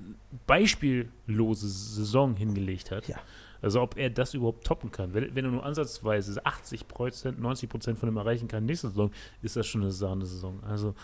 beispiellose 0.47 1.69
Saison 1.69 2.37
hingelegt 2.37 2.91
hat. 2.91 3.09
Ja. 3.09 3.17
Also 3.61 3.81
ob 3.83 3.97
er 3.97 4.11
das 4.11 4.35
überhaupt 4.35 4.65
toppen 4.65 4.93
kann. 4.93 5.15
Wenn, 5.15 5.35
wenn 5.35 5.45
er 5.45 5.51
nur 5.51 5.65
ansatzweise 5.65 6.45
80 6.45 6.87
Prozent, 6.87 7.41
90 7.41 7.69
Prozent 7.69 7.99
von 7.99 8.09
dem 8.09 8.17
erreichen 8.17 8.47
kann 8.49 8.67
nächste 8.67 8.89
Saison, 8.89 9.11
ist 9.43 9.57
das 9.57 9.67
schon 9.67 9.83
eine 9.83 9.91
Sahne-Saison. 9.91 10.63
Also 10.63 10.95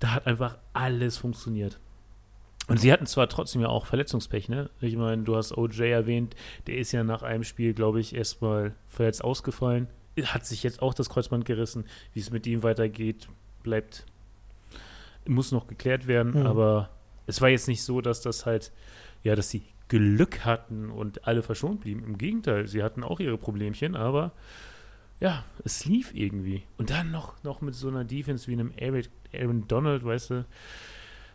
da 0.00 0.14
hat 0.14 0.26
einfach 0.26 0.56
alles 0.72 1.18
funktioniert. 1.18 1.78
Und 2.68 2.78
sie 2.80 2.92
hatten 2.92 3.06
zwar 3.06 3.28
trotzdem 3.28 3.60
ja 3.60 3.68
auch 3.68 3.86
Verletzungspech, 3.86 4.48
ne? 4.48 4.70
Ich 4.80 4.96
meine, 4.96 5.24
du 5.24 5.36
hast 5.36 5.56
OJ 5.58 5.90
erwähnt, 5.90 6.36
der 6.66 6.78
ist 6.78 6.92
ja 6.92 7.02
nach 7.04 7.22
einem 7.22 7.42
Spiel, 7.44 7.74
glaube 7.74 8.00
ich, 8.00 8.14
erstmal 8.14 8.74
verletzt 8.86 9.22
ausgefallen. 9.24 9.88
Hat 10.24 10.46
sich 10.46 10.62
jetzt 10.62 10.80
auch 10.80 10.94
das 10.94 11.10
Kreuzband 11.10 11.44
gerissen. 11.44 11.84
Wie 12.14 12.20
es 12.20 12.30
mit 12.30 12.46
ihm 12.46 12.62
weitergeht, 12.62 13.28
bleibt, 13.64 14.06
muss 15.26 15.50
noch 15.52 15.66
geklärt 15.66 16.06
werden, 16.06 16.40
Mhm. 16.40 16.46
aber 16.46 16.90
es 17.26 17.40
war 17.40 17.48
jetzt 17.48 17.68
nicht 17.68 17.82
so, 17.82 18.00
dass 18.00 18.20
das 18.20 18.46
halt, 18.46 18.72
ja, 19.22 19.34
dass 19.34 19.50
sie 19.50 19.62
Glück 19.88 20.44
hatten 20.44 20.90
und 20.90 21.26
alle 21.26 21.42
verschont 21.42 21.80
blieben. 21.80 22.04
Im 22.04 22.18
Gegenteil, 22.18 22.66
sie 22.66 22.82
hatten 22.82 23.04
auch 23.04 23.20
ihre 23.20 23.38
Problemchen, 23.38 23.94
aber 23.94 24.32
ja, 25.20 25.44
es 25.64 25.84
lief 25.84 26.14
irgendwie. 26.14 26.64
Und 26.78 26.90
dann 26.90 27.10
noch, 27.10 27.40
noch 27.44 27.60
mit 27.60 27.74
so 27.74 27.88
einer 27.88 28.04
Defense 28.04 28.48
wie 28.48 28.54
einem 28.54 28.72
Aaron, 28.80 29.02
Aaron 29.32 29.68
Donald, 29.68 30.04
weißt 30.04 30.30
du, 30.30 30.44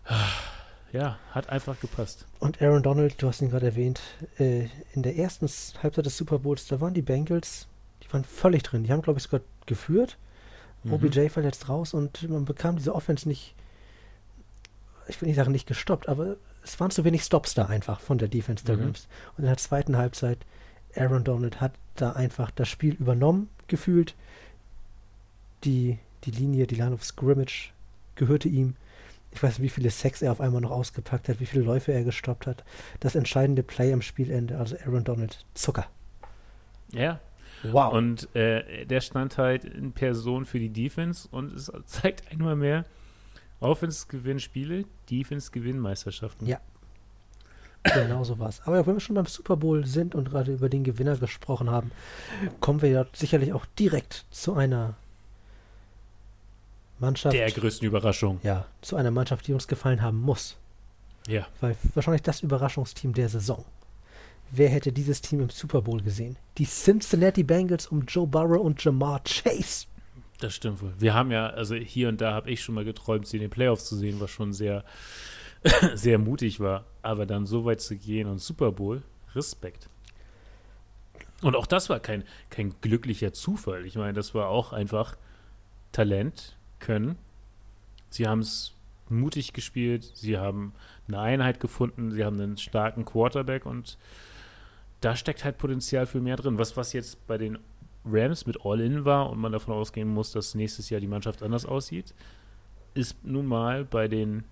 ja, 0.91 1.17
hat 1.31 1.49
einfach 1.49 1.79
gepasst. 1.79 2.25
Und 2.39 2.61
Aaron 2.61 2.83
Donald, 2.83 3.21
du 3.21 3.27
hast 3.27 3.41
ihn 3.41 3.49
gerade 3.49 3.67
erwähnt, 3.67 4.01
äh, 4.39 4.67
in 4.93 5.03
der 5.03 5.15
ersten 5.17 5.47
Halbzeit 5.81 6.05
des 6.05 6.17
Super 6.17 6.39
Bowls, 6.39 6.67
da 6.67 6.81
waren 6.81 6.93
die 6.93 7.01
Bengals, 7.01 7.67
die 8.03 8.11
waren 8.11 8.23
völlig 8.23 8.63
drin. 8.63 8.83
Die 8.83 8.91
haben, 8.91 9.01
glaube 9.01 9.19
ich, 9.19 9.23
sogar 9.23 9.41
geführt. 9.67 10.17
Mhm. 10.83 10.93
OBJ 10.93 11.29
fällt 11.29 11.45
jetzt 11.45 11.69
raus 11.69 11.93
und 11.93 12.27
man 12.29 12.43
bekam 12.43 12.75
diese 12.75 12.93
Offense 12.93 13.27
nicht, 13.27 13.55
ich 15.07 15.21
will 15.21 15.27
nicht 15.27 15.37
sagen 15.37 15.51
nicht 15.51 15.67
gestoppt, 15.67 16.07
aber 16.09 16.35
es 16.63 16.79
waren 16.79 16.91
zu 16.91 17.03
wenig 17.03 17.23
Stops 17.23 17.53
da 17.53 17.65
einfach 17.65 17.99
von 17.99 18.17
der 18.17 18.27
Defense 18.27 18.65
der 18.65 18.77
Mhm. 18.77 18.83
Rams. 18.83 19.07
Und 19.37 19.43
in 19.43 19.45
der 19.49 19.57
zweiten 19.57 19.97
Halbzeit, 19.97 20.39
Aaron 20.95 21.23
Donald 21.23 21.61
hat 21.61 21.73
da 21.95 22.11
einfach 22.13 22.51
das 22.51 22.67
Spiel 22.69 22.93
übernommen, 22.95 23.49
gefühlt. 23.67 24.15
Die, 25.63 25.97
die 26.23 26.31
Linie, 26.31 26.67
die 26.67 26.75
Line 26.75 26.93
of 26.93 27.03
Scrimmage 27.03 27.71
gehörte 28.15 28.47
ihm. 28.47 28.75
Ich 29.31 29.41
weiß 29.43 29.59
nicht, 29.59 29.61
wie 29.63 29.69
viele 29.73 29.89
Sacks 29.89 30.21
er 30.21 30.31
auf 30.31 30.41
einmal 30.41 30.61
noch 30.61 30.71
ausgepackt 30.71 31.29
hat, 31.29 31.39
wie 31.39 31.45
viele 31.45 31.63
Läufe 31.63 31.91
er 31.91 32.03
gestoppt 32.03 32.47
hat. 32.47 32.63
Das 32.99 33.15
entscheidende 33.15 33.63
Play 33.63 33.91
am 33.93 34.01
Spielende, 34.01 34.57
also 34.57 34.75
Aaron 34.85 35.03
Donald, 35.03 35.45
Zucker. 35.53 35.85
Ja, 36.91 37.19
Wow. 37.63 37.93
und 37.93 38.33
äh, 38.35 38.85
der 38.85 39.01
stand 39.01 39.37
halt 39.39 39.65
in 39.65 39.91
Person 39.91 40.45
für 40.45 40.59
die 40.59 40.69
Defense 40.69 41.27
und 41.31 41.51
es 41.53 41.71
zeigt 41.85 42.31
einmal 42.31 42.55
mehr, 42.55 42.85
Offense 43.59 44.05
gewinnt 44.07 44.41
Spiele, 44.41 44.85
Defense 45.09 45.51
gewinnt 45.51 45.79
Meisterschaften. 45.79 46.45
Ja. 46.45 46.59
Genau 47.83 48.23
so 48.23 48.37
war's. 48.37 48.61
Aber 48.65 48.85
wenn 48.85 48.95
wir 48.95 48.99
schon 48.99 49.15
beim 49.15 49.27
Super 49.27 49.55
Bowl 49.55 49.85
sind 49.85 50.13
und 50.13 50.29
gerade 50.29 50.53
über 50.53 50.67
den 50.67 50.83
Gewinner 50.83 51.15
gesprochen 51.15 51.69
haben, 51.69 51.91
kommen 52.59 52.81
wir 52.81 52.89
ja 52.89 53.05
sicherlich 53.13 53.53
auch 53.53 53.65
direkt 53.79 54.25
zu 54.29 54.53
einer 54.55 54.95
Mannschaft. 56.99 57.33
Der 57.35 57.49
größten 57.51 57.87
Überraschung. 57.87 58.39
ja, 58.43 58.65
zu 58.81 58.95
einer 58.95 59.11
Mannschaft, 59.11 59.47
die 59.47 59.53
uns 59.53 59.67
gefallen 59.67 60.01
haben 60.01 60.19
muss. 60.19 60.57
Ja, 61.27 61.47
Weil 61.61 61.75
wahrscheinlich 61.93 62.23
das 62.23 62.41
Überraschungsteam 62.41 63.13
der 63.13 63.29
Saison. 63.29 63.63
Wer 64.49 64.69
hätte 64.69 64.93
dieses 64.93 65.21
Team 65.21 65.41
im 65.41 65.49
Super 65.49 65.81
Bowl 65.81 66.01
gesehen? 66.01 66.37
Die 66.57 66.65
Cincinnati 66.65 67.43
Bengals 67.43 67.87
um 67.87 68.05
Joe 68.05 68.25
Burrow 68.25 68.61
und 68.61 68.81
Jamar 68.81 69.21
Chase. 69.25 69.87
Das 70.39 70.53
stimmt 70.53 70.81
wohl. 70.81 70.93
Wir 70.99 71.13
haben 71.13 71.31
ja, 71.31 71.47
also 71.47 71.75
hier 71.75 72.09
und 72.09 72.21
da 72.21 72.33
habe 72.33 72.49
ich 72.51 72.61
schon 72.61 72.75
mal 72.75 72.85
geträumt, 72.85 73.27
sie 73.27 73.37
in 73.37 73.41
den 73.41 73.49
Playoffs 73.49 73.85
zu 73.85 73.95
sehen, 73.95 74.19
was 74.19 74.29
schon 74.29 74.53
sehr, 74.53 74.83
sehr 75.95 76.17
mutig 76.19 76.59
war. 76.59 76.85
Aber 77.01 77.25
dann 77.25 77.45
so 77.45 77.65
weit 77.65 77.81
zu 77.81 77.95
gehen 77.95 78.27
und 78.27 78.39
Super 78.39 78.71
Bowl, 78.71 79.01
Respekt. 79.35 79.89
Und 81.41 81.55
auch 81.55 81.67
das 81.67 81.89
war 81.89 81.99
kein, 81.99 82.23
kein 82.49 82.73
glücklicher 82.81 83.33
Zufall. 83.33 83.85
Ich 83.85 83.95
meine, 83.95 84.13
das 84.13 84.33
war 84.33 84.47
auch 84.49 84.73
einfach 84.73 85.15
Talent, 85.91 86.55
Können. 86.79 87.17
Sie 88.09 88.27
haben 88.27 88.39
es 88.39 88.73
mutig 89.09 89.53
gespielt, 89.53 90.11
sie 90.13 90.37
haben 90.37 90.73
eine 91.07 91.19
Einheit 91.19 91.59
gefunden, 91.59 92.11
sie 92.11 92.23
haben 92.23 92.39
einen 92.39 92.57
starken 92.57 93.05
Quarterback 93.05 93.65
und 93.65 93.97
da 95.01 95.15
steckt 95.15 95.43
halt 95.43 95.57
Potenzial 95.57 96.05
für 96.05 96.19
mehr 96.19 96.35
drin. 96.35 96.57
Was, 96.57 96.77
was 96.77 96.93
jetzt 96.93 97.25
bei 97.27 97.37
den 97.37 97.57
Rams 98.09 98.45
mit 98.45 98.65
All-In 98.65 99.05
war 99.05 99.29
und 99.29 99.39
man 99.39 99.51
davon 99.51 99.73
ausgehen 99.73 100.07
muss, 100.07 100.31
dass 100.31 100.55
nächstes 100.55 100.89
Jahr 100.89 101.01
die 101.01 101.07
Mannschaft 101.07 101.43
anders 101.43 101.65
aussieht, 101.65 102.13
ist 102.93 103.23
nun 103.23 103.45
mal 103.45 103.85
bei 103.85 104.07
den 104.07 104.43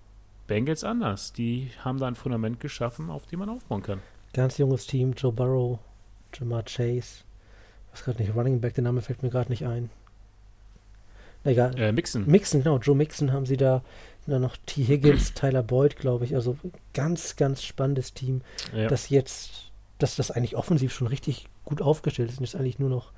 Bengals 0.46 0.84
anders. 0.84 1.32
Die 1.32 1.70
haben 1.84 1.98
da 1.98 2.06
ein 2.06 2.14
Fundament 2.14 2.60
geschaffen, 2.60 3.10
auf 3.10 3.26
dem 3.26 3.40
man 3.40 3.48
aufbauen 3.48 3.82
kann. 3.82 4.00
Ganz 4.32 4.58
junges 4.58 4.86
Team, 4.86 5.12
Joe 5.16 5.32
Burrow, 5.32 5.78
Jamar 6.34 6.62
Chase. 6.64 7.24
Was 7.90 8.04
gerade 8.04 8.22
nicht, 8.22 8.34
Running 8.34 8.60
Back, 8.60 8.74
der 8.74 8.84
Name 8.84 9.00
fällt 9.00 9.22
mir 9.22 9.30
gerade 9.30 9.50
nicht 9.50 9.64
ein. 9.66 9.90
Na 11.44 11.52
egal. 11.52 11.78
Äh, 11.78 11.92
Mixon. 11.92 12.26
Mixon, 12.26 12.62
genau, 12.62 12.78
Joe 12.78 12.94
Mixon 12.96 13.32
haben 13.32 13.46
sie 13.46 13.56
da. 13.56 13.82
Dann 14.26 14.42
noch 14.42 14.56
T. 14.66 14.82
Higgins, 14.84 15.34
Tyler 15.34 15.62
Boyd, 15.62 15.96
glaube 15.96 16.24
ich. 16.24 16.34
Also 16.34 16.56
ganz, 16.94 17.36
ganz 17.36 17.62
spannendes 17.62 18.12
Team, 18.14 18.42
Ja. 18.74 18.88
das 18.88 19.08
jetzt, 19.08 19.70
dass 19.98 20.16
das 20.16 20.30
eigentlich 20.30 20.56
offensiv 20.56 20.92
schon 20.92 21.06
richtig 21.06 21.48
gut 21.64 21.80
aufgestellt 21.80 22.30
ist 22.30 22.38
und 22.38 22.44
jetzt 22.44 22.56
eigentlich 22.56 22.78
nur 22.78 22.90
noch 22.90 23.12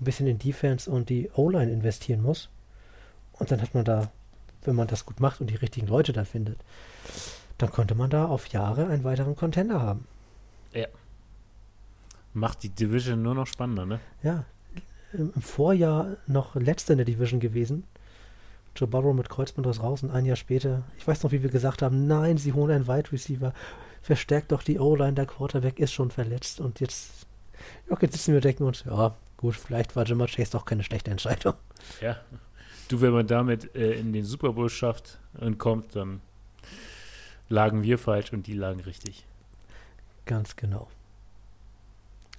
ein 0.00 0.04
bisschen 0.04 0.26
in 0.26 0.38
Defense 0.38 0.90
und 0.90 1.08
die 1.08 1.30
O-Line 1.34 1.72
investieren 1.72 2.22
muss. 2.22 2.48
Und 3.32 3.50
dann 3.50 3.62
hat 3.62 3.74
man 3.74 3.84
da, 3.84 4.10
wenn 4.64 4.76
man 4.76 4.88
das 4.88 5.06
gut 5.06 5.20
macht 5.20 5.40
und 5.40 5.50
die 5.50 5.56
richtigen 5.56 5.86
Leute 5.86 6.12
da 6.12 6.24
findet, 6.24 6.58
dann 7.58 7.70
könnte 7.70 7.94
man 7.94 8.10
da 8.10 8.26
auf 8.26 8.48
Jahre 8.48 8.86
einen 8.88 9.04
weiteren 9.04 9.36
Contender 9.36 9.80
haben. 9.80 10.06
Macht 12.34 12.62
die 12.62 12.68
Division 12.68 13.22
nur 13.22 13.34
noch 13.34 13.46
spannender, 13.46 13.86
ne? 13.86 14.00
Ja, 14.22 14.44
im 15.12 15.32
Vorjahr 15.40 16.16
noch 16.26 16.54
letzter 16.54 16.92
in 16.92 16.98
der 16.98 17.06
Division 17.06 17.40
gewesen. 17.40 17.84
Joe 18.74 18.88
Burrow 18.88 19.14
mit 19.14 19.30
Kreuzbandriss 19.30 19.82
raus 19.82 20.02
und 20.02 20.10
ein 20.10 20.26
Jahr 20.26 20.36
später, 20.36 20.82
ich 20.98 21.08
weiß 21.08 21.22
noch, 21.22 21.32
wie 21.32 21.42
wir 21.42 21.48
gesagt 21.48 21.80
haben, 21.80 22.06
nein, 22.06 22.36
sie 22.36 22.52
holen 22.52 22.70
einen 22.70 22.86
Wide 22.86 23.10
Receiver, 23.10 23.54
verstärkt 24.02 24.52
doch 24.52 24.62
die 24.62 24.78
O-Line, 24.78 25.14
der 25.14 25.24
Quarterback 25.24 25.78
ist 25.78 25.92
schon 25.92 26.10
verletzt 26.10 26.60
und 26.60 26.80
jetzt, 26.80 27.26
ja, 27.88 27.96
jetzt 28.00 28.12
sitzen 28.12 28.32
wir 28.32 28.36
und 28.36 28.44
denken 28.44 28.64
uns, 28.64 28.84
ja, 28.84 29.14
gut, 29.36 29.56
vielleicht 29.56 29.96
war 29.96 30.06
Jamar 30.06 30.28
Chase 30.28 30.52
doch 30.52 30.64
keine 30.64 30.82
schlechte 30.82 31.10
Entscheidung. 31.10 31.54
Ja. 32.00 32.16
Du, 32.88 33.00
wenn 33.00 33.12
man 33.12 33.26
damit 33.26 33.74
äh, 33.74 33.92
in 33.94 34.12
den 34.12 34.24
Super 34.24 34.52
Bowl 34.52 34.70
schafft 34.70 35.18
und 35.34 35.58
kommt, 35.58 35.96
dann 35.96 36.20
lagen 37.48 37.82
wir 37.82 37.98
falsch 37.98 38.32
und 38.32 38.46
die 38.46 38.54
lagen 38.54 38.80
richtig. 38.80 39.24
Ganz 40.24 40.56
genau. 40.56 40.88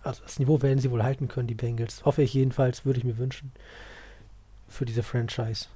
Also 0.04 0.24
das 0.24 0.40
Niveau 0.40 0.62
werden 0.62 0.80
sie 0.80 0.92
wohl 0.92 1.04
halten 1.04 1.28
können, 1.28 1.48
die 1.48 1.56
Bengals. 1.56 2.06
Hoffe 2.06 2.22
ich 2.22 2.34
jedenfalls, 2.34 2.86
würde 2.86 3.00
ich 3.00 3.06
mir 3.06 3.18
wünschen. 3.18 3.52
Für 4.68 4.86
diese 4.86 5.04
Franchise. 5.04 5.68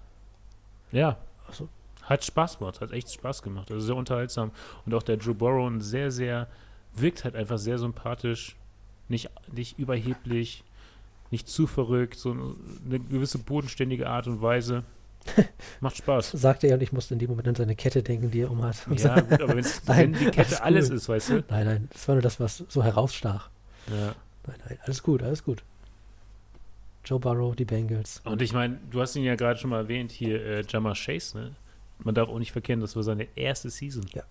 Ja. 0.91 1.17
Also, 1.47 1.67
Hat 2.03 2.23
Spaß 2.23 2.59
gemacht, 2.59 2.81
hat 2.81 2.91
echt 2.91 3.11
Spaß 3.11 3.41
gemacht. 3.41 3.71
Also 3.71 3.85
sehr 3.85 3.95
unterhaltsam. 3.95 4.51
Und 4.85 4.93
auch 4.93 5.03
der 5.03 5.17
Drew 5.17 5.33
Burrow 5.33 5.69
ein 5.69 5.81
sehr, 5.81 6.11
sehr, 6.11 6.47
wirkt 6.93 7.23
halt 7.23 7.35
einfach 7.35 7.57
sehr 7.57 7.77
sympathisch. 7.77 8.55
Nicht, 9.09 9.29
nicht 9.51 9.77
überheblich, 9.79 10.63
nicht 11.31 11.47
zu 11.47 11.67
verrückt, 11.67 12.15
so 12.15 12.31
eine 12.31 12.99
gewisse 12.99 13.39
bodenständige 13.39 14.07
Art 14.07 14.27
und 14.27 14.41
Weise. 14.41 14.83
Macht 15.81 15.97
Spaß. 15.97 16.31
sagte 16.31 16.67
er 16.67 16.75
und 16.75 16.83
ich 16.83 16.91
musste 16.91 17.13
in 17.13 17.19
dem 17.19 17.29
Moment 17.29 17.47
an 17.47 17.55
seine 17.55 17.75
Kette 17.75 18.01
denken, 18.01 18.31
die 18.31 18.41
er 18.41 18.51
umhat. 18.51 18.87
Ja, 18.95 19.19
gut, 19.19 19.41
aber 19.41 19.53
Nein, 19.55 19.65
wenn 19.85 20.13
die 20.13 20.25
Kette 20.31 20.61
alles 20.63 20.89
alles 20.89 20.89
cool. 20.89 20.95
ist, 20.95 21.09
weißt 21.09 21.29
du? 21.29 21.43
Nein, 21.49 21.65
nein, 21.65 21.89
das 21.91 22.07
war 22.07 22.15
nur 22.15 22.21
das, 22.21 22.39
was 22.39 22.63
so 22.67 22.83
herausstach. 22.83 23.49
Ja. 23.87 24.15
Nein, 24.47 24.59
nein, 24.67 24.79
alles 24.83 25.03
gut, 25.03 25.21
alles 25.21 25.43
gut. 25.43 25.63
Joe 27.05 27.19
Burrow, 27.19 27.55
die 27.55 27.65
Bengals. 27.65 28.21
Und 28.25 28.41
ich 28.41 28.53
meine, 28.53 28.79
du 28.89 29.01
hast 29.01 29.15
ihn 29.15 29.23
ja 29.23 29.35
gerade 29.35 29.59
schon 29.59 29.69
mal 29.69 29.79
erwähnt, 29.79 30.11
hier 30.11 30.43
äh, 30.43 30.63
Jamar 30.67 30.95
Chase, 30.95 31.37
ne? 31.37 31.55
Man 32.03 32.15
darf 32.15 32.29
auch 32.29 32.39
nicht 32.39 32.51
verkennen, 32.51 32.81
das 32.81 32.95
war 32.95 33.03
seine 33.03 33.27
erste 33.35 33.69
Season. 33.69 34.05
Ja. 34.13 34.23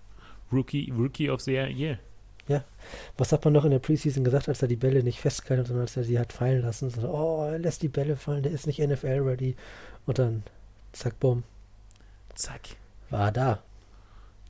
Rookie, 0.53 0.93
Rookie 0.97 1.31
of 1.31 1.41
the 1.41 1.53
Year. 1.53 1.99
Was 3.17 3.33
hat 3.33 3.45
man 3.45 3.55
noch 3.55 3.65
in 3.65 3.71
der 3.71 3.79
Preseason 3.79 4.25
gesagt, 4.25 4.49
als 4.49 4.63
er 4.63 4.69
die 4.69 4.77
Bälle 4.77 5.03
nicht 5.03 5.21
festgehalten 5.21 5.61
hat, 5.63 5.69
sondern 5.69 5.87
als 5.87 5.97
er 5.97 6.05
sie 6.05 6.19
hat 6.19 6.33
fallen 6.33 6.63
lassen? 6.63 6.91
So, 6.91 7.09
oh, 7.09 7.45
er 7.45 7.59
lässt 7.59 7.83
die 7.83 7.89
Bälle 7.89 8.17
fallen, 8.17 8.43
der 8.43 8.53
ist 8.53 8.67
nicht 8.67 8.79
NFL-ready. 8.81 9.55
Und 10.07 10.19
dann, 10.19 10.43
zack, 10.93 11.19
bumm, 11.21 11.45
Zack, 12.35 12.61
war 13.11 13.31
da. 13.33 13.63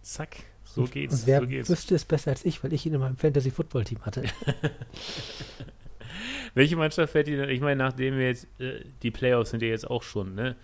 zack. 0.03 0.37
So 0.65 0.85
geht's. 0.85 1.23
Und 1.23 1.27
wer 1.27 1.41
so 1.41 1.47
geht's. 1.49 1.69
wüsste 1.69 1.97
es 1.97 2.05
besser 2.05 2.31
als 2.31 2.45
ich, 2.45 2.63
weil 2.63 2.73
ich 2.73 2.87
ihn 2.87 2.95
in 2.95 3.01
meinem 3.01 3.17
Fantasy-Football-Team 3.17 4.05
hatte. 4.07 4.23
Welche 6.55 6.77
Mannschaft 6.77 7.13
fällt 7.13 7.27
dir 7.27 7.39
denn? 7.39 7.49
Ich 7.51 7.61
meine, 7.61 7.83
nachdem 7.83 8.17
wir 8.17 8.29
jetzt, 8.29 8.47
äh, 8.61 8.85
die 9.03 9.11
Playoffs 9.11 9.51
sind 9.51 9.63
ja 9.63 9.69
jetzt 9.69 9.89
auch 9.91 10.03
schon, 10.05 10.35
ne? 10.37 10.55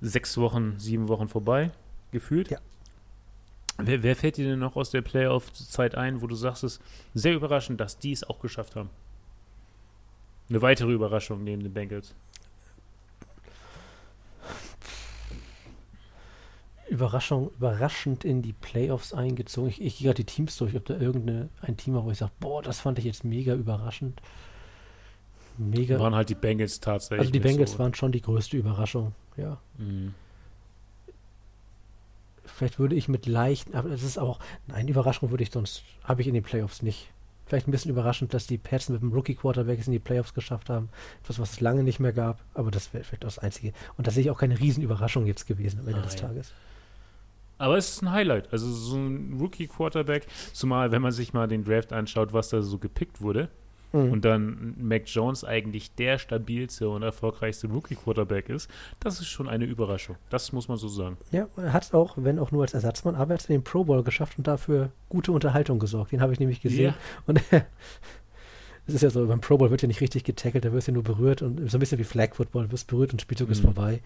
Sechs 0.00 0.36
Wochen, 0.36 0.74
sieben 0.78 1.06
Wochen 1.08 1.28
vorbei, 1.28 1.70
gefühlt. 2.10 2.50
Ja. 2.50 2.58
Wer, 3.86 4.02
wer 4.02 4.16
fällt 4.16 4.36
dir 4.36 4.48
denn 4.48 4.58
noch 4.58 4.76
aus 4.76 4.90
der 4.90 5.02
Playoff-Zeit 5.02 5.94
ein, 5.94 6.22
wo 6.22 6.26
du 6.26 6.34
sagst, 6.34 6.64
es 6.64 6.74
ist 6.74 6.82
sehr 7.14 7.34
überraschend, 7.34 7.80
dass 7.80 7.98
die 7.98 8.12
es 8.12 8.24
auch 8.24 8.40
geschafft 8.40 8.76
haben? 8.76 8.90
Eine 10.48 10.62
weitere 10.62 10.92
Überraschung 10.92 11.44
neben 11.44 11.62
den 11.62 11.72
Bengals. 11.72 12.14
Überraschung, 16.88 17.50
überraschend 17.56 18.24
in 18.24 18.42
die 18.42 18.52
Playoffs 18.52 19.12
eingezogen. 19.12 19.70
Ich, 19.70 19.80
ich 19.80 19.98
gehe 19.98 20.06
gerade 20.06 20.24
die 20.24 20.24
Teams 20.24 20.56
durch, 20.56 20.74
ob 20.74 20.84
da 20.86 20.98
irgendein 20.98 21.48
ein 21.60 21.76
Team 21.76 21.94
war, 21.94 22.04
wo 22.04 22.10
ich 22.10 22.18
sage, 22.18 22.32
boah, 22.40 22.62
das 22.62 22.80
fand 22.80 22.98
ich 22.98 23.04
jetzt 23.04 23.22
mega 23.22 23.54
überraschend. 23.54 24.20
Mega. 25.56 26.00
Waren 26.00 26.16
halt 26.16 26.30
die 26.30 26.34
Bengals 26.34 26.80
tatsächlich. 26.80 27.20
also 27.20 27.30
die 27.30 27.38
Bengals 27.38 27.72
so. 27.72 27.78
waren 27.78 27.94
schon 27.94 28.10
die 28.10 28.20
größte 28.20 28.56
Überraschung, 28.56 29.14
ja. 29.36 29.58
Mhm. 29.78 30.14
Vielleicht 32.60 32.78
würde 32.78 32.94
ich 32.94 33.08
mit 33.08 33.24
leichten, 33.24 33.74
aber 33.74 33.88
es 33.88 34.02
ist 34.02 34.18
auch, 34.18 34.38
nein, 34.66 34.86
Überraschung 34.86 35.30
würde 35.30 35.42
ich 35.42 35.50
sonst, 35.50 35.82
habe 36.04 36.20
ich 36.20 36.28
in 36.28 36.34
den 36.34 36.42
Playoffs 36.42 36.82
nicht. 36.82 37.08
Vielleicht 37.46 37.66
ein 37.66 37.70
bisschen 37.70 37.90
überraschend, 37.90 38.34
dass 38.34 38.46
die 38.46 38.58
Pats 38.58 38.90
mit 38.90 39.00
dem 39.00 39.14
Rookie-Quarterback 39.14 39.78
es 39.80 39.86
in 39.86 39.94
die 39.94 39.98
Playoffs 39.98 40.34
geschafft 40.34 40.68
haben. 40.68 40.90
Etwas, 41.22 41.38
was 41.38 41.52
es 41.52 41.60
lange 41.60 41.84
nicht 41.84 42.00
mehr 42.00 42.12
gab, 42.12 42.44
aber 42.52 42.70
das 42.70 42.92
wäre 42.92 43.02
vielleicht 43.02 43.24
das 43.24 43.38
Einzige. 43.38 43.72
Und 43.96 44.06
da 44.06 44.10
sehe 44.10 44.24
ich 44.24 44.30
auch 44.30 44.38
keine 44.38 44.60
Riesenüberraschung 44.60 45.24
jetzt 45.24 45.46
gewesen 45.46 45.80
am 45.80 45.88
Ende 45.88 46.02
des 46.02 46.16
Nein. 46.16 46.26
Tages. 46.26 46.52
Aber 47.56 47.78
es 47.78 47.88
ist 47.88 48.02
ein 48.02 48.12
Highlight. 48.12 48.52
Also 48.52 48.70
so 48.70 48.98
ein 48.98 49.38
Rookie-Quarterback, 49.40 50.26
zumal 50.52 50.92
wenn 50.92 51.00
man 51.00 51.12
sich 51.12 51.32
mal 51.32 51.48
den 51.48 51.64
Draft 51.64 51.94
anschaut, 51.94 52.34
was 52.34 52.50
da 52.50 52.60
so 52.60 52.76
gepickt 52.76 53.22
wurde. 53.22 53.48
Mhm. 53.92 54.12
und 54.12 54.24
dann 54.24 54.74
Mac 54.78 55.02
Jones 55.06 55.44
eigentlich 55.44 55.94
der 55.94 56.18
stabilste 56.18 56.88
und 56.88 57.02
erfolgreichste 57.02 57.68
Rookie-Quarterback 57.68 58.48
ist, 58.48 58.70
das 59.00 59.20
ist 59.20 59.28
schon 59.28 59.48
eine 59.48 59.64
Überraschung. 59.64 60.16
Das 60.30 60.52
muss 60.52 60.68
man 60.68 60.76
so 60.76 60.88
sagen. 60.88 61.16
Ja, 61.32 61.48
er 61.56 61.72
hat 61.72 61.84
es 61.84 61.94
auch, 61.94 62.14
wenn 62.16 62.38
auch 62.38 62.50
nur 62.50 62.62
als 62.62 62.74
Ersatzmann, 62.74 63.14
aber 63.14 63.32
er 63.32 63.34
hat 63.34 63.40
es 63.40 63.48
in 63.48 63.56
den 63.56 63.64
Pro 63.64 63.84
Bowl 63.84 64.02
geschafft 64.02 64.38
und 64.38 64.46
dafür 64.46 64.90
gute 65.08 65.32
Unterhaltung 65.32 65.78
gesorgt. 65.78 66.12
Den 66.12 66.20
habe 66.20 66.32
ich 66.32 66.40
nämlich 66.40 66.60
gesehen. 66.60 66.94
Ja. 66.94 66.94
Und 67.26 67.40
es 68.90 68.96
ist 68.96 69.02
ja 69.02 69.10
so, 69.10 69.26
beim 69.26 69.40
Pro 69.40 69.56
Bowl 69.56 69.70
wird 69.70 69.82
ja 69.82 69.88
nicht 69.88 70.00
richtig 70.00 70.24
getackelt, 70.24 70.64
da 70.64 70.72
wirst 70.72 70.88
du 70.88 70.92
nur 70.92 71.02
berührt 71.02 71.42
und 71.42 71.70
so 71.70 71.76
ein 71.76 71.80
bisschen 71.80 71.98
wie 71.98 72.04
Flag 72.04 72.34
Football, 72.34 72.66
du 72.66 72.72
wirst 72.72 72.86
berührt 72.86 73.12
und 73.12 73.20
Spielzug 73.22 73.50
ist 73.50 73.60
Mhm. 73.60 73.66
vorbei. 73.74 74.00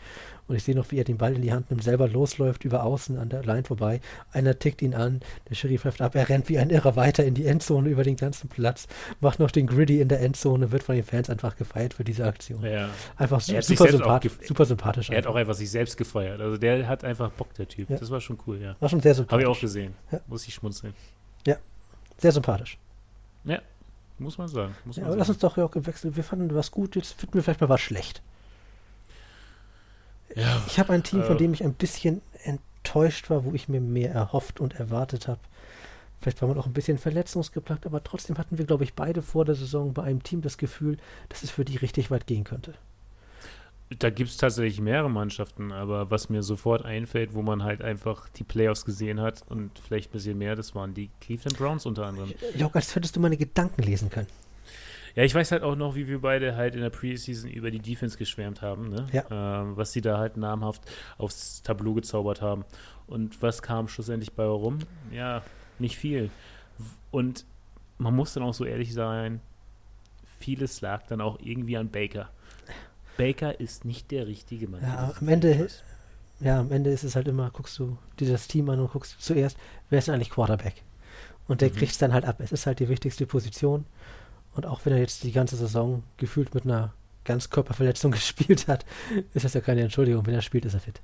Und 0.47 0.57
ich 0.57 0.62
sehe 0.64 0.75
noch, 0.75 0.90
wie 0.90 0.99
er 0.99 1.05
den 1.05 1.18
Ball 1.18 1.35
in 1.35 1.42
die 1.42 1.53
Hand 1.53 1.70
nimmt, 1.70 1.83
selber 1.83 2.07
losläuft, 2.09 2.64
über 2.64 2.85
außen 2.85 3.18
an 3.18 3.29
der 3.31 3.42
Line 3.44 3.64
vorbei. 3.64 4.01
Einer 4.33 4.59
tickt 4.59 4.83
ihn 4.83 4.94
an, 4.94 5.20
der 5.49 5.55
Schiri 5.55 5.79
pfeift 5.79 6.01
ab, 6.03 6.14
er 6.14 6.29
rennt 6.29 6.49
wie 6.49 6.59
ein 6.59 6.70
Irrer 6.70 6.97
weiter 6.97 7.25
in 7.25 7.35
die 7.35 7.47
Endzone 7.47 7.88
über 7.88 8.03
den 8.05 8.16
ganzen 8.16 8.49
Platz, 8.49 8.87
macht 9.20 9.38
noch 9.40 9.51
den 9.51 9.66
Griddy 9.66 10.01
in 10.01 10.09
der 10.09 10.20
Endzone, 10.20 10.70
wird 10.73 10.83
von 10.83 10.94
den 10.94 11.05
Fans 11.05 11.31
einfach 11.31 11.57
gefeiert 11.57 11.94
für 11.94 12.05
diese 12.05 12.25
Aktion. 12.27 12.62
Ja. 12.64 12.88
Einfach 13.16 13.40
Er 13.49 13.62
super, 13.62 13.85
gef- 13.87 14.47
super 14.47 14.64
sympathisch. 14.66 15.11
Er 15.11 15.18
hat 15.18 15.25
auch 15.27 15.31
einfach. 15.31 15.40
einfach 15.40 15.55
sich 15.55 15.70
selbst 15.70 15.97
gefeiert. 15.97 16.40
Also 16.40 16.57
der 16.59 16.87
hat 16.87 17.05
einfach 17.05 17.31
Bock, 17.31 17.53
der 17.55 17.66
Typ. 17.68 17.90
Ja. 17.90 17.97
Das 17.97 18.11
war 18.11 18.20
schon 18.20 18.38
cool, 18.47 18.61
ja. 18.61 18.77
War 18.81 18.88
schon 18.88 19.01
sehr 19.01 19.11
Habe 19.12 19.16
sympathisch. 19.16 19.42
ich 19.42 19.49
auch 19.49 19.61
gesehen. 19.61 19.94
Ja. 20.12 20.20
Muss 20.27 20.47
ich 20.47 20.55
schmunzeln. 20.55 20.94
Sehr 22.16 22.31
sympathisch. 22.31 22.79
Muss 24.18 24.38
man 24.38 24.48
sagen. 24.48 24.74
Muss 24.85 24.96
Ja, 24.96 25.03
man 25.03 25.11
aber 25.12 25.18
lass 25.18 25.27
sagen. 25.29 25.35
uns 25.37 25.40
doch 25.42 25.57
ja 25.57 25.64
auch 25.64 25.70
gewechselt. 25.70 26.16
Wir 26.16 26.24
fanden 26.24 26.55
was 26.55 26.70
gut, 26.70 26.96
jetzt 26.96 27.12
finden 27.14 27.35
wir 27.35 27.42
vielleicht 27.42 27.61
mal 27.61 27.68
was 27.68 27.81
schlecht. 27.81 28.22
Ja. 30.35 30.62
Ich 30.66 30.79
habe 30.79 30.92
ein 30.92 31.03
Team, 31.03 31.22
von 31.22 31.37
Äh. 31.37 31.38
dem 31.38 31.53
ich 31.55 31.62
ein 31.64 31.74
bisschen 31.74 32.20
enttäuscht 32.44 33.31
war, 33.31 33.44
wo 33.44 33.53
ich 33.53 33.68
mir 33.68 33.81
mehr 33.81 34.12
erhofft 34.12 34.61
und 34.61 34.74
erwartet 34.74 35.29
habe. 35.29 35.40
Vielleicht 36.20 36.40
war 36.40 36.48
man 36.48 36.59
auch 36.59 36.66
ein 36.66 36.72
bisschen 36.72 36.98
verletzungsgeplagt, 36.98 37.87
aber 37.87 38.03
trotzdem 38.03 38.38
hatten 38.38 38.57
wir, 38.59 38.64
glaube 38.64 38.85
ich, 38.85 38.94
beide 38.94 39.20
vor 39.20 39.44
der 39.44 39.55
Saison 39.55 39.92
bei 39.92 40.05
einem 40.05 40.22
Team 40.22 40.40
das 40.42 40.59
Gefühl, 40.59 40.96
dass 41.29 41.42
es 41.42 41.50
für 41.50 41.64
die 41.64 41.77
richtig 41.77 42.11
weit 42.11 42.27
gehen 42.27 42.44
könnte. 42.44 42.74
Da 43.99 44.11
gibt 44.11 44.31
es 44.31 44.37
tatsächlich 44.38 44.81
mehrere 44.81 45.11
Mannschaften, 45.11 45.70
aber 45.70 46.11
was 46.11 46.29
mir 46.29 46.42
sofort 46.42 46.85
einfällt, 46.85 47.35
wo 47.35 47.42
man 47.42 47.62
halt 47.62 47.83
einfach 47.83 48.29
die 48.31 48.44
Playoffs 48.44 48.85
gesehen 48.85 49.20
hat 49.20 49.42
und 49.49 49.79
vielleicht 49.79 50.11
ein 50.11 50.12
bisschen 50.12 50.38
mehr, 50.38 50.57
das 50.57 50.75
waren 50.75 50.94
die 50.94 51.11
Cleveland 51.20 51.59
Browns 51.59 51.87
unter 51.87 52.07
anderem. 52.07 52.33
Jörg, 52.57 52.75
als 52.75 52.94
hättest 52.97 53.14
du 53.14 53.20
meine 53.20 53.37
Gedanken 53.37 53.83
lesen 53.83 54.11
können. 54.11 54.27
Ja, 55.14 55.23
ich 55.23 55.35
weiß 55.35 55.53
halt 55.53 55.62
auch 55.62 55.77
noch, 55.77 55.94
wie 55.94 56.09
wir 56.09 56.20
beide 56.20 56.57
halt 56.57 56.75
in 56.75 56.81
der 56.81 56.90
Preseason 56.90 57.49
über 57.49 57.70
die 57.70 57.79
Defense 57.79 58.18
geschwärmt 58.18 58.62
haben, 58.62 58.88
ne? 58.88 59.07
Ja. 59.12 59.25
ähm, 59.62 59.77
was 59.77 59.92
sie 59.92 60.01
da 60.01 60.18
halt 60.18 60.37
namhaft 60.37 60.83
aufs 61.18 61.62
Tableau 61.62 61.94
gezaubert 61.94 62.42
haben. 62.42 62.64
Und 63.07 63.40
was 63.40 63.62
kam 63.62 63.87
schlussendlich 63.87 64.33
bei 64.33 64.44
rum? 64.44 64.79
Ja, 65.12 65.42
nicht 65.79 65.97
viel. 65.97 66.31
Und 67.12 67.47
man 67.99 68.16
muss 68.16 68.35
dann 68.35 68.42
auch 68.42 68.55
so 68.55 68.64
ehrlich 68.64 68.92
sein, 68.92 69.40
vieles 70.40 70.81
lag 70.81 71.07
dann 71.07 71.20
auch 71.20 71.38
irgendwie 71.40 71.77
an 71.77 71.90
Baker. 71.90 72.31
Baker 73.16 73.59
ist 73.61 73.85
nicht 73.85 74.11
der 74.11 74.27
richtige 74.27 74.68
Mann. 74.68 74.83
Ja, 74.83 75.14
am 75.20 75.29
Ende-. 75.29 75.68
Ja, 76.40 76.61
am 76.61 76.72
Ende 76.72 76.90
ist 76.90 77.05
es 77.05 77.14
halt 77.16 77.29
immer, 77.29 77.50
guckst 77.50 77.79
du 77.79 77.96
dir 78.18 78.29
das 78.31 78.48
Team 78.48 78.68
an 78.68 78.81
und 78.81 78.90
guckst 78.92 79.20
zuerst, 79.20 79.57
wer 79.88 80.00
ist 80.00 80.09
denn 80.09 80.14
eigentlich 80.16 80.31
Quarterback? 80.31 80.83
Und 81.46 81.61
der 81.61 81.70
Mhm. 81.70 81.74
kriegt 81.77 81.92
es 81.92 81.98
dann 81.98 82.12
halt 82.12 82.24
ab. 82.24 82.40
Es 82.40 82.53
ist 82.53 82.66
halt 82.66 82.81
die 82.81 82.88
wichtigste 82.88 83.27
Position. 83.27 83.87
Und 84.55 84.66
auch 84.66 84.81
wenn 84.85 84.92
er 84.92 84.98
jetzt 84.98 85.22
die 85.24 85.33
ganze 85.33 85.57
Saison 85.57 86.03
gefühlt 86.16 86.55
mit 86.55 86.64
einer 86.64 86.92
Ganzkörperverletzung 87.24 88.11
gespielt 88.12 88.66
hat, 88.68 88.85
ist 89.33 89.44
das 89.44 89.55
ja 89.55 89.61
keine 89.61 89.83
Entschuldigung. 89.83 90.27
Wenn 90.27 90.35
er 90.35 90.42
spielt, 90.42 90.64
ist 90.64 90.74
er 90.74 90.81
fit. 90.81 91.00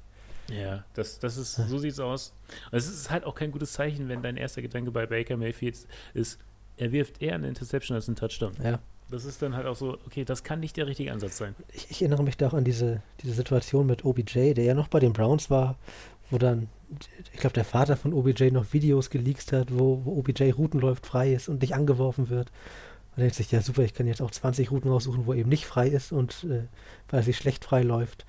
Ja, 0.50 0.84
das, 0.94 1.20
das 1.20 1.36
ist, 1.36 1.54
so 1.54 1.78
sieht's 1.78 2.00
aus. 2.00 2.32
Und 2.72 2.78
es 2.78 2.88
ist 2.88 3.10
halt 3.10 3.24
auch 3.24 3.34
kein 3.36 3.52
gutes 3.52 3.72
Zeichen, 3.72 4.08
wenn 4.08 4.20
dein 4.22 4.36
erster 4.36 4.62
Gedanke 4.62 4.90
bei 4.90 5.06
Baker 5.06 5.36
Mayfield 5.36 5.78
ist, 6.14 6.38
er 6.76 6.90
wirft 6.90 7.22
eher 7.22 7.34
eine 7.36 7.46
Interception 7.48 7.94
als 7.94 8.08
einen 8.08 8.16
Touchdown. 8.16 8.52
Ja. 8.62 8.80
Das 9.10 9.24
ist 9.24 9.42
dann 9.42 9.56
halt 9.56 9.66
auch 9.66 9.76
so, 9.76 9.98
okay, 10.06 10.24
das 10.24 10.44
kann 10.44 10.60
nicht 10.60 10.76
der 10.76 10.86
richtige 10.86 11.12
Ansatz 11.12 11.36
sein. 11.38 11.54
Ich, 11.72 11.90
ich 11.90 12.02
erinnere 12.02 12.22
mich 12.22 12.36
da 12.36 12.48
auch 12.48 12.54
an 12.54 12.64
diese, 12.64 13.02
diese 13.22 13.34
Situation 13.34 13.86
mit 13.86 14.04
OBJ, 14.04 14.54
der 14.54 14.64
ja 14.64 14.74
noch 14.74 14.88
bei 14.88 15.00
den 15.00 15.12
Browns 15.12 15.50
war, 15.50 15.76
wo 16.30 16.38
dann, 16.38 16.68
ich 17.32 17.40
glaube, 17.40 17.54
der 17.54 17.64
Vater 17.64 17.96
von 17.96 18.12
OBJ 18.12 18.50
noch 18.50 18.72
Videos 18.72 19.10
geleakt 19.10 19.52
hat, 19.52 19.76
wo, 19.76 20.02
wo 20.04 20.18
OBJ 20.18 20.50
Routen 20.50 20.80
läuft, 20.80 21.06
frei 21.06 21.32
ist 21.32 21.48
und 21.48 21.60
nicht 21.60 21.74
angeworfen 21.74 22.28
wird. 22.28 22.52
Und 23.16 23.22
denkt 23.22 23.34
sich, 23.34 23.50
ja 23.50 23.60
super, 23.60 23.82
ich 23.82 23.94
kann 23.94 24.06
jetzt 24.06 24.22
auch 24.22 24.30
20 24.30 24.70
Routen 24.70 24.90
raussuchen, 24.90 25.26
wo 25.26 25.34
eben 25.34 25.48
nicht 25.48 25.66
frei 25.66 25.88
ist 25.88 26.12
und 26.12 26.44
äh, 26.44 26.68
weil 27.08 27.20
er 27.20 27.22
sich 27.24 27.36
schlecht 27.36 27.64
frei 27.64 27.82
läuft. 27.82 28.24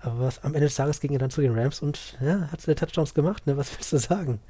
Aber 0.00 0.20
was 0.20 0.44
am 0.44 0.54
Ende 0.54 0.66
des 0.66 0.76
Tages 0.76 1.00
ging 1.00 1.12
er 1.12 1.18
dann 1.18 1.30
zu 1.30 1.40
den 1.40 1.58
Rams 1.58 1.80
und 1.80 2.18
ja, 2.20 2.48
hat 2.52 2.60
seine 2.60 2.76
Touchdowns 2.76 3.14
gemacht, 3.14 3.46
ne? 3.46 3.56
Was 3.56 3.72
willst 3.76 3.92
du 3.92 3.98
sagen? 3.98 4.40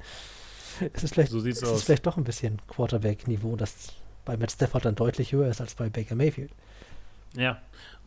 Es 0.93 1.03
ist 1.03 1.13
vielleicht, 1.13 1.31
So 1.31 1.39
es 1.45 1.63
aus. 1.63 1.77
ist 1.79 1.83
vielleicht 1.85 2.05
doch 2.05 2.17
ein 2.17 2.23
bisschen 2.23 2.61
Quarterback-Niveau, 2.67 3.55
das 3.55 3.93
bei 4.29 4.37
Matt 4.37 4.51
Stafford 4.51 4.85
dann 4.85 4.93
deutlich 4.93 5.31
höher 5.31 5.49
ist 5.49 5.59
als 5.59 5.73
bei 5.73 5.89
Baker 5.89 6.13
Mayfield. 6.13 6.51
Ja, 7.35 7.59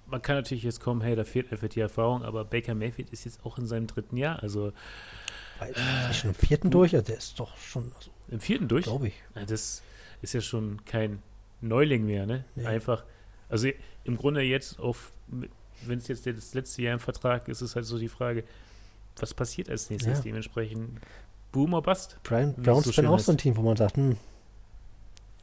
man 0.06 0.22
kann 0.22 0.37
natürlich 0.37 0.62
jetzt 0.62 0.78
kommen, 0.78 1.00
hey, 1.00 1.16
da 1.16 1.24
fehlt 1.24 1.50
einfach 1.50 1.66
die 1.66 1.80
Erfahrung, 1.80 2.22
aber 2.22 2.44
Baker 2.44 2.76
Mayfield 2.76 3.11
ist 3.11 3.24
jetzt 3.24 3.44
auch 3.44 3.58
in 3.58 3.66
seinem 3.66 3.88
dritten 3.88 4.16
Jahr, 4.16 4.40
also 4.40 4.72
ist 6.08 6.16
schon 6.16 6.30
im 6.30 6.37
vierten 6.37 6.70
durch, 6.70 6.94
also 6.94 7.04
der 7.04 7.16
ist 7.18 7.40
doch 7.40 7.56
schon, 7.56 7.90
also, 7.96 8.11
im 8.28 8.38
vierten 8.38 8.68
durch. 8.68 8.85
glaube 8.85 9.08
ich. 9.08 9.14
Ja, 9.35 9.44
das 9.44 9.82
ist 10.22 10.32
ja 10.32 10.40
schon 10.40 10.85
kein 10.85 11.20
Neuling 11.61 12.06
mehr, 12.06 12.24
ne? 12.24 12.44
Nee. 12.54 12.66
Einfach, 12.66 13.02
also 13.48 13.68
im 14.04 14.16
Grunde 14.16 14.42
jetzt 14.42 14.78
auf 14.78 15.11
wenn 15.85 15.98
es 15.98 16.06
jetzt 16.06 16.24
das 16.24 16.54
letzte 16.54 16.82
Jahr 16.82 16.94
im 16.94 17.00
Vertrag 17.00 17.48
ist, 17.48 17.62
ist 17.62 17.74
halt 17.74 17.85
so 17.85 17.98
die 17.98 18.08
Frage, 18.08 18.44
was 19.16 19.35
passiert 19.35 19.68
als 19.68 19.90
nächstes 19.90 20.18
Ja. 20.18 20.22
dementsprechend? 20.22 21.00
Boom 21.50 21.74
or 21.74 21.82
Bust? 21.82 22.16
Brian 22.22 22.54
Browns 22.54 22.85
so 22.85 22.90
so 22.90 22.92
schön 22.92 23.06
auch 23.06 23.18
so 23.18 23.32
ein 23.32 23.38
Team, 23.38 23.56
wo 23.56 23.62
man 23.62 23.76
sagt, 23.76 23.96
hm, 23.96 24.16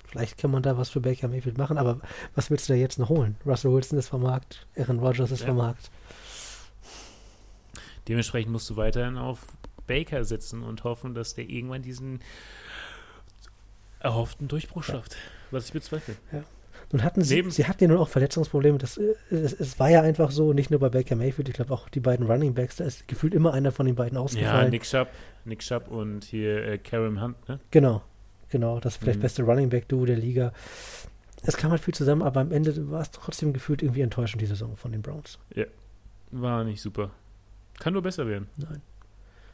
vielleicht 0.09 0.37
kann 0.37 0.51
man 0.51 0.63
da 0.63 0.77
was 0.77 0.89
für 0.89 0.99
Baker 1.01 1.27
Mayfield 1.27 1.57
machen, 1.57 1.77
aber 1.77 1.99
was 2.35 2.49
willst 2.49 2.67
du 2.69 2.73
da 2.73 2.77
jetzt 2.79 2.99
noch 2.99 3.09
holen? 3.09 3.35
Russell 3.45 3.71
Wilson 3.71 3.97
ist 3.99 4.09
vom 4.09 4.23
Markt, 4.23 4.65
Aaron 4.77 4.99
Rodgers 4.99 5.31
ist 5.31 5.41
Ja. 5.41 5.47
vom 5.47 5.57
Markt. 5.57 5.89
Dementsprechend 8.07 8.51
musst 8.51 8.69
du 8.69 8.75
weiterhin 8.77 9.17
auf 9.17 9.39
Baker 9.87 10.23
setzen 10.25 10.63
und 10.63 10.83
hoffen, 10.83 11.13
dass 11.13 11.35
der 11.35 11.49
irgendwann 11.49 11.81
diesen 11.81 12.21
erhofften 13.99 14.47
Durchbruch 14.47 14.83
schafft. 14.83 15.15
Was 15.51 15.65
ich 15.67 15.73
bezweifle. 15.73 16.15
Nun 16.91 17.03
hatten 17.03 17.23
sie, 17.23 17.35
Neben- 17.35 17.51
sie 17.51 17.67
hatten 17.67 17.83
ja 17.83 17.87
nun 17.89 17.97
auch 17.99 18.07
Verletzungsprobleme. 18.07 18.79
Das, 18.79 18.97
äh, 18.97 19.13
es, 19.29 19.53
es 19.53 19.79
war 19.79 19.89
ja 19.89 20.01
einfach 20.01 20.31
so, 20.31 20.53
nicht 20.53 20.71
nur 20.71 20.79
bei 20.79 20.89
Baker 20.89 21.15
Mayfield, 21.15 21.49
ich 21.49 21.53
glaube 21.55 21.71
auch 21.73 21.87
die 21.89 21.99
beiden 21.99 22.25
Running 22.25 22.55
Backs, 22.55 22.77
da 22.77 22.85
ist 22.85 23.07
gefühlt 23.07 23.35
immer 23.35 23.53
einer 23.53 23.71
von 23.71 23.85
den 23.85 23.93
beiden 23.95 24.15
Ja, 24.15 24.21
ausgefallen. 24.23 24.71
Nick 24.71 24.85
Schapp, 24.85 25.09
Nick 25.45 25.61
Schapp 25.61 25.87
und 25.89 26.23
hier 26.23 26.63
äh, 26.65 26.77
Karim 26.79 27.21
Hunt, 27.21 27.47
ne? 27.47 27.59
Genau, 27.69 28.01
genau, 28.49 28.79
das 28.79 28.97
vielleicht 28.97 29.19
Mhm. 29.19 29.23
beste 29.23 29.43
Running 29.43 29.69
Back 29.69 29.87
Duo 29.87 30.05
der 30.05 30.17
Liga. 30.17 30.53
Es 31.43 31.55
kam 31.57 31.71
halt 31.71 31.81
viel 31.81 31.93
zusammen, 31.93 32.21
aber 32.21 32.41
am 32.41 32.51
Ende 32.51 32.91
war 32.91 33.01
es 33.01 33.11
trotzdem 33.11 33.53
gefühlt 33.53 33.81
irgendwie 33.81 34.01
enttäuschend, 34.01 34.41
die 34.41 34.45
Saison 34.45 34.75
von 34.75 34.91
den 34.91 35.01
Browns. 35.01 35.39
War 36.31 36.63
nicht 36.63 36.81
super. 36.81 37.11
Kann 37.79 37.93
nur 37.93 38.01
besser 38.03 38.27
werden. 38.27 38.47
Nein. 38.57 38.81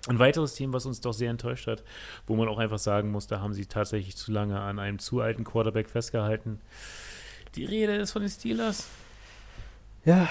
Ein 0.08 0.20
weiteres 0.20 0.54
Team, 0.56 0.74
was 0.74 0.86
uns 0.86 1.00
doch 1.02 1.14
sehr 1.14 1.30
enttäuscht 1.32 1.68
hat, 1.68 1.84
wo 2.28 2.36
man 2.36 2.48
auch 2.48 2.60
einfach 2.60 2.80
sagen 2.80 3.12
muss, 3.12 3.28
da 3.28 3.40
haben 3.40 3.54
sie 3.54 3.66
tatsächlich 3.66 4.16
zu 4.18 4.32
lange 4.32 4.60
an 4.60 4.78
einem 4.80 5.00
zu 5.00 5.22
alten 5.22 5.44
Quarterback 5.44 5.90
festgehalten. 5.90 6.60
Die 7.56 7.66
Rede 7.66 7.96
ist 7.96 8.12
von 8.12 8.22
den 8.22 8.30
Steelers. 8.30 8.88
Ja, 10.04 10.28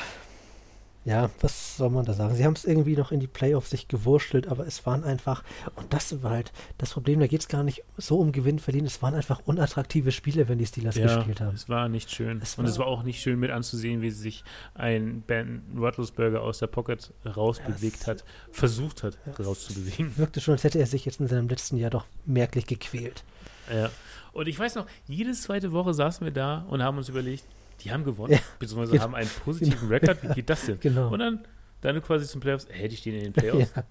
ja, 1.04 1.28
was 1.40 1.76
soll 1.76 1.90
man 1.90 2.04
da 2.04 2.14
sagen? 2.14 2.34
Sie 2.34 2.44
haben 2.44 2.54
es 2.54 2.64
irgendwie 2.64 2.96
noch 2.96 3.12
in 3.12 3.20
die 3.20 3.26
Playoffs 3.26 3.70
sich 3.70 3.88
gewurschtelt, 3.88 4.46
aber 4.48 4.66
es 4.66 4.86
waren 4.86 5.04
einfach, 5.04 5.42
und 5.76 5.92
das 5.92 6.22
war 6.22 6.30
halt 6.30 6.52
das 6.78 6.90
Problem, 6.92 7.20
da 7.20 7.26
geht 7.26 7.40
es 7.40 7.48
gar 7.48 7.62
nicht 7.62 7.82
so 7.96 8.18
um 8.18 8.32
Gewinn, 8.32 8.58
verlieren, 8.58 8.86
es 8.86 9.02
waren 9.02 9.14
einfach 9.14 9.40
unattraktive 9.44 10.12
Spiele, 10.12 10.48
wenn 10.48 10.58
die 10.58 10.66
Steelers 10.66 10.96
Ja, 10.96 11.14
gespielt 11.16 11.40
haben. 11.40 11.54
es 11.54 11.68
war 11.68 11.88
nicht 11.88 12.10
schön. 12.10 12.40
Es 12.42 12.54
Und 12.56 12.64
es 12.66 12.78
war- 12.78 12.86
war 12.86 12.92
auch 12.92 13.02
nicht 13.02 13.20
schön 13.20 13.38
mit 13.38 13.50
anzusehen, 13.50 14.00
wie 14.02 14.10
sich 14.10 14.44
ein 14.74 15.22
Ben 15.26 15.62
Roethlisberger 15.76 16.40
aus 16.40 16.58
der 16.58 16.68
Pocket 16.68 17.12
rausbewegt 17.24 18.00
es- 18.00 18.06
hat, 18.06 18.24
versucht 18.50 19.02
hat, 19.02 19.18
Ja. 19.26 19.32
rauszubewegen. 19.44 20.16
Wirkte 20.16 20.40
schon, 20.40 20.52
als 20.52 20.64
hätte 20.64 20.78
er 20.78 20.86
sich 20.86 21.04
jetzt 21.04 21.20
in 21.20 21.28
seinem 21.28 21.48
letzten 21.48 21.76
Jahr 21.76 21.90
doch 21.90 22.06
merklich 22.24 22.66
gequält. 22.66 23.24
Ja. 23.72 23.90
Und 24.32 24.48
ich 24.48 24.58
weiß 24.58 24.74
noch, 24.74 24.86
jede 25.06 25.32
zweite 25.32 25.72
Woche 25.72 25.94
saßen 25.94 26.24
wir 26.24 26.32
da 26.32 26.64
und 26.68 26.82
haben 26.82 26.98
uns 26.98 27.08
überlegt, 27.08 27.44
die 27.80 27.90
haben 27.92 28.04
gewonnen, 28.04 28.32
Ja. 28.34 28.38
beziehungsweise 28.58 28.92
Genau. 28.92 29.02
haben 29.04 29.14
einen 29.14 29.30
positiven 29.44 29.88
Rekord. 29.88 30.22
Wie 30.22 30.28
geht 30.34 30.48
das 30.50 30.66
denn? 30.66 30.78
Genau. 30.80 31.08
Und 31.12 31.18
dann, 31.18 31.44
dann 31.80 32.02
quasi 32.02 32.26
zum 32.26 32.40
Playoffs, 32.40 32.66
hey, 32.70 32.88
die 32.88 32.96
stehen 32.96 33.14
in 33.16 33.22
den 33.24 33.32
Playoffs. 33.32 33.72
Ja, 33.74 33.84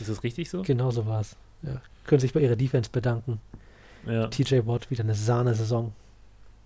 Ist 0.00 0.08
das 0.08 0.22
richtig 0.22 0.48
so? 0.50 0.62
genau 0.62 0.90
so 0.90 1.06
war 1.06 1.20
es. 1.20 1.36
Ja. 1.62 1.80
Können 2.04 2.20
sich 2.20 2.32
bei 2.32 2.40
ihrer 2.40 2.56
Defense 2.56 2.90
bedanken. 2.90 3.40
Ja. 4.06 4.28
TJ 4.28 4.60
Watt 4.66 4.90
wieder 4.90 5.04
eine 5.04 5.14
Sahne-Saison. 5.14 5.92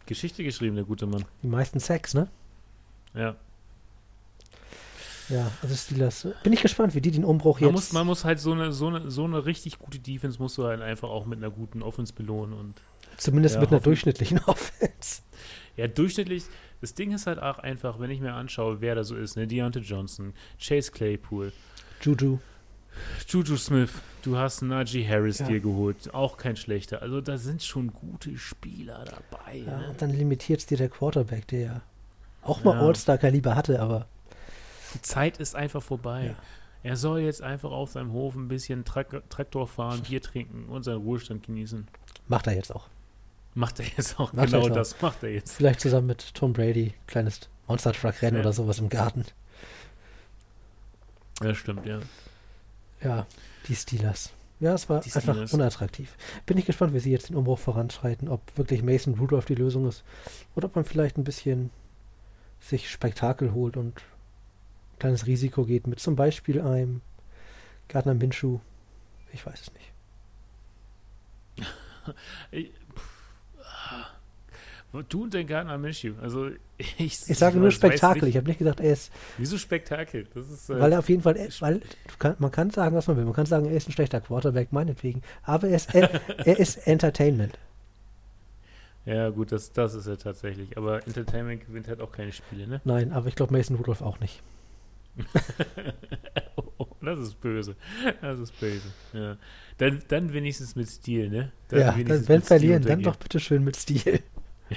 Geschichte 0.07 0.44
geschrieben, 0.44 0.77
der 0.77 0.85
gute 0.85 1.07
Mann. 1.07 1.25
Die 1.42 1.46
meisten 1.48 1.79
Sacks, 1.81 2.14
ne? 2.14 2.29
Ja. 3.14 3.37
Ja, 5.29 5.51
also 5.62 5.75
Steelers. 5.75 6.27
Bin 6.42 6.53
ich 6.53 6.61
gespannt, 6.61 6.94
wie 6.94 7.01
die 7.01 7.11
den 7.11 7.25
Umbruch 7.25 7.61
Man 7.61 7.70
jetzt. 7.70 7.75
muss, 7.75 7.92
man 7.92 8.07
muss 8.07 8.25
halt 8.25 8.38
so 8.40 8.53
eine, 8.53 8.72
so, 8.72 8.88
eine, 8.88 9.11
so 9.11 9.25
eine 9.25 9.46
richtig 9.46 9.79
gute 9.79 9.98
Defense 9.98 10.38
musst 10.40 10.59
du 10.59 10.64
halt 10.64 10.83
einfach 10.83 11.09
auch 11.09 11.25
mit 11.27 11.38
einer 11.38 11.51
guten 11.51 11.83
Offense 11.83 12.12
belohnen 12.12 12.53
und 12.59 12.75
zumindest 13.16 13.55
Ja, 13.55 13.61
mit 13.61 13.70
einer 13.70 13.79
hoffen- 13.79 13.85
durchschnittlichen 13.85 14.38
Offense. 14.46 15.22
Ja, 15.77 15.87
durchschnittlich, 15.89 16.45
das 16.81 16.95
Ding 16.95 17.13
ist 17.13 17.27
halt 17.27 17.39
auch 17.41 17.59
einfach, 17.59 17.99
wenn 17.99 18.11
ich 18.11 18.21
mir 18.21 18.35
anschaue, 18.35 18.81
wer 18.81 18.95
da 18.95 19.05
so 19.05 19.17
ist, 19.17 19.37
ne, 19.37 19.47
Deontay 19.47 19.81
Johnson, 19.81 20.35
Chase 20.61 20.93
Claypool, 20.93 21.53
Juju. 22.03 22.39
Juju 23.27 23.57
Smith, 23.57 23.91
du 24.23 24.37
hast 24.37 24.61
Najee 24.61 25.07
Harris 25.09 25.39
Ja. 25.39 25.47
dir 25.47 25.61
geholt, 25.61 26.13
auch 26.13 26.37
kein 26.37 26.57
schlechter. 26.57 27.01
Also 27.01 27.23
da 27.23 27.39
sind 27.39 27.63
schon 27.63 27.91
gute 27.93 28.37
Spieler 28.37 29.05
dabei. 29.07 29.57
Ja, 29.59 29.79
ne? 29.79 29.89
und 29.91 30.03
dann 30.03 30.11
limitiert 30.11 30.61
es 30.61 30.67
dir 30.67 30.77
der 30.77 30.91
Quarterback, 30.91 31.47
der 31.49 31.61
ja 31.61 31.81
auch 32.43 32.63
mal 32.65 32.75
Ja. 32.75 32.81
All-Star-Kaliber 32.83 33.55
hatte, 33.57 33.81
aber 33.81 34.07
Die 34.95 35.01
Zeit 35.01 35.39
ist 35.39 35.57
einfach 35.57 35.83
vorbei. 35.83 36.35
Er 36.83 36.97
soll 36.97 37.21
jetzt 37.21 37.41
einfach 37.41 37.71
auf 37.71 37.93
seinem 37.93 38.13
Hof 38.13 38.35
ein 38.35 38.49
bisschen 38.49 38.85
Trak 38.85 39.23
Traktor 39.31 39.67
fahren, 39.69 40.03
Bier 40.03 40.21
trinken 40.21 40.67
und 40.69 40.83
seinen 40.83 40.99
Ruhestand 41.01 41.47
genießen. 41.47 41.87
macht 42.29 42.47
er 42.47 42.55
jetzt 42.57 42.75
auch. 42.75 42.89
Macht 43.55 43.81
er 43.81 43.87
jetzt 43.97 44.19
auch. 44.19 44.33
Macht 44.33 44.47
genau 44.51 44.69
das 44.69 45.01
macht 45.03 45.23
er 45.23 45.31
jetzt. 45.31 45.53
Vielleicht 45.57 45.81
zusammen 45.81 46.07
mit 46.07 46.35
Tom 46.35 46.53
Brady, 46.53 46.95
kleines 47.07 47.49
Monster-Truck-Rennen 47.69 48.37
Ja. 48.37 48.41
oder 48.41 48.53
sowas 48.53 48.79
im 48.79 48.88
Garten. 48.88 49.25
Ja, 51.43 51.55
stimmt, 51.55 51.87
ja. 51.87 52.01
Ja, 53.03 53.27
die 53.69 53.75
Steelers. 53.75 54.33
Ja, 54.61 54.75
es 54.75 54.88
war 54.88 55.01
Die 55.01 55.12
einfach 55.12 55.33
Steelers. 55.35 55.53
unattraktiv. 55.53 56.17
Bin 56.47 56.57
ich 56.57 56.65
gespannt, 56.67 56.95
wie 56.95 57.01
sie 57.01 57.11
jetzt 57.11 57.29
den 57.29 57.37
Umbruch 57.37 57.59
voranschreiten, 57.59 58.29
ob 58.29 58.41
wirklich 58.57 58.83
Mason 58.83 59.15
Rudolph 59.15 59.47
die 59.47 59.55
Lösung 59.57 59.88
ist 59.88 60.05
oder 60.55 60.67
ob 60.67 60.77
man 60.77 60.85
vielleicht 60.85 61.19
ein 61.19 61.25
bisschen 61.25 61.71
sich 62.61 62.88
Spektakel 62.91 63.53
holt 63.53 63.77
und 63.77 63.97
ein 63.99 64.99
kleines 65.01 65.27
Risiko 65.27 65.65
geht 65.65 65.88
mit 65.88 65.99
zum 65.99 66.15
Beispiel 66.15 66.61
einem 66.61 67.01
Gardner 67.88 68.15
Minshew. 68.15 68.61
Ich 69.33 69.45
weiß 69.45 69.61
es 69.62 69.73
nicht. 69.75 69.93
Du 75.09 75.22
und 75.22 75.33
dein 75.33 75.46
Gardner 75.46 75.78
Minshew. 75.78 76.14
Also 76.20 76.50
ich, 76.76 76.98
Ich 76.98 77.38
sage 77.38 77.59
nur 77.59 77.70
Spektakel. 77.70 78.28
Ich 78.28 78.37
habe 78.37 78.46
nicht 78.46 78.59
gesagt, 78.59 78.81
er 78.81 78.92
ist, 78.92 79.11
Wieso 79.38 79.57
Spektakel? 79.57 80.26
Das 80.35 80.50
ist, 80.50 80.68
äh, 80.68 80.78
weil 80.78 80.92
er 80.92 80.98
auf 80.98 81.09
jeden 81.09 81.22
Fall, 81.22 81.48
weil 81.61 81.81
kann, 82.18 82.37
man 82.38 82.50
kann 82.50 82.70
sagen, 82.70 82.94
was 82.94 83.07
man 83.09 83.16
will. 83.16 83.24
Man 83.24 83.33
kann 83.33 83.46
sagen, 83.46 83.66
er 83.66 83.72
ist 83.72 83.88
ein 83.88 83.92
schlechter 83.92 84.20
Quarterback, 84.20 84.70
meinetwegen. 84.72 85.22
Aber 85.42 85.68
er 85.68 85.76
ist, 85.76 85.94
er, 85.94 86.11
er 86.46 86.59
ist 86.59 86.87
Entertainment. 86.87 87.59
ja, 89.07 89.31
gut, 89.31 89.50
das, 89.50 89.72
das 89.72 89.94
ist 89.94 90.07
er 90.07 90.18
tatsächlich. 90.18 90.76
Aber 90.76 91.07
Entertainment 91.07 91.66
gewinnt 91.66 91.88
halt 91.88 92.02
auch 92.02 92.12
keine 92.12 92.33
Spiele, 92.33 92.66
ne? 92.66 92.83
Nein, 92.85 93.12
aber 93.12 93.28
ich 93.28 93.35
glaube 93.35 93.57
Mason 93.57 93.76
Rudolph 93.76 94.02
auch 94.02 94.20
nicht. 94.20 94.42
oh, 96.78 96.87
das 97.00 97.18
ist 97.18 97.40
böse. 97.40 97.76
Das 98.20 98.38
ist 98.38 98.59
böse. 98.61 98.88
Ja. 99.12 99.37
Dann, 99.78 100.02
dann 100.09 100.33
wenigstens 100.33 100.76
mit 100.76 100.88
Stil, 100.88 101.31
ne? 101.31 101.52
Dann 101.68 101.81
ja, 101.81 102.28
wenn 102.28 102.42
verlieren, 102.42 102.83
dann 102.83 103.02
doch 103.02 103.16
bitte 103.16 103.40
schön 103.40 103.64
mit 103.64 103.76
Stil. 103.76 104.20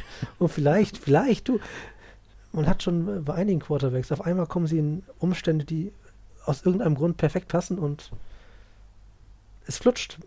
Und 0.39 0.49
vielleicht, 0.49 0.97
vielleicht, 0.97 1.47
du, 1.47 1.59
man 2.51 2.67
hat 2.67 2.83
schon 2.83 3.23
bei 3.25 3.33
einigen 3.33 3.59
Quarterbacks, 3.59 4.11
auf 4.11 4.21
einmal 4.21 4.47
kommen 4.47 4.67
sie 4.67 4.79
in 4.79 5.03
Umstände, 5.19 5.65
die 5.65 5.91
aus 6.45 6.63
irgendeinem 6.63 6.95
Grund 6.95 7.17
perfekt 7.17 7.47
passen 7.47 7.79
und 7.79 8.11
es 9.65 9.77
flutscht. 9.77 10.19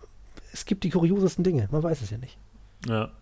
Es 0.52 0.64
gibt 0.64 0.84
die 0.84 0.90
kuriosesten 0.90 1.44
Dinge, 1.44 1.68
man 1.70 1.82
weiß 1.82 2.02
es 2.02 2.10
ja 2.10 2.18
nicht. 2.18 2.36
Ja. 2.86 3.12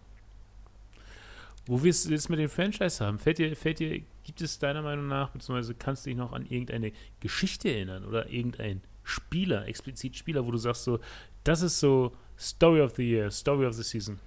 Wo 1.67 1.83
wir 1.83 1.91
es 1.91 2.09
jetzt 2.09 2.31
mit 2.31 2.39
dem 2.39 2.49
Franchise 2.49 3.05
haben, 3.05 3.19
fällt 3.19 3.39
dir, 3.39 3.55
fällt 3.57 3.81
dir, 3.81 4.01
gibt 4.25 4.41
es 4.41 4.59
deiner 4.59 4.83
Meinung 4.83 5.09
nach, 5.09 5.31
beziehungsweise 5.31 5.75
kannst 5.75 6.07
du 6.07 6.11
dich 6.11 6.17
noch 6.17 6.33
an 6.33 6.47
irgendeine 6.47 6.93
Geschichte 7.21 7.69
erinnern 7.69 8.05
oder 8.05 8.31
irgendein 8.31 8.83
Spieler, 9.03 9.67
explizit 9.67 10.17
Spieler, 10.17 10.47
wo 10.47 10.51
du 10.51 10.59
sagst 10.59 10.85
so, 10.85 11.01
das 11.45 11.63
ist 11.63 11.81
so 11.81 12.13
Story 12.39 12.81
of 12.81 12.95
the 12.97 13.09
Year, 13.09 13.31
Story 13.31 13.67
of 13.67 13.75
the 13.75 13.83
Season. 13.83 14.19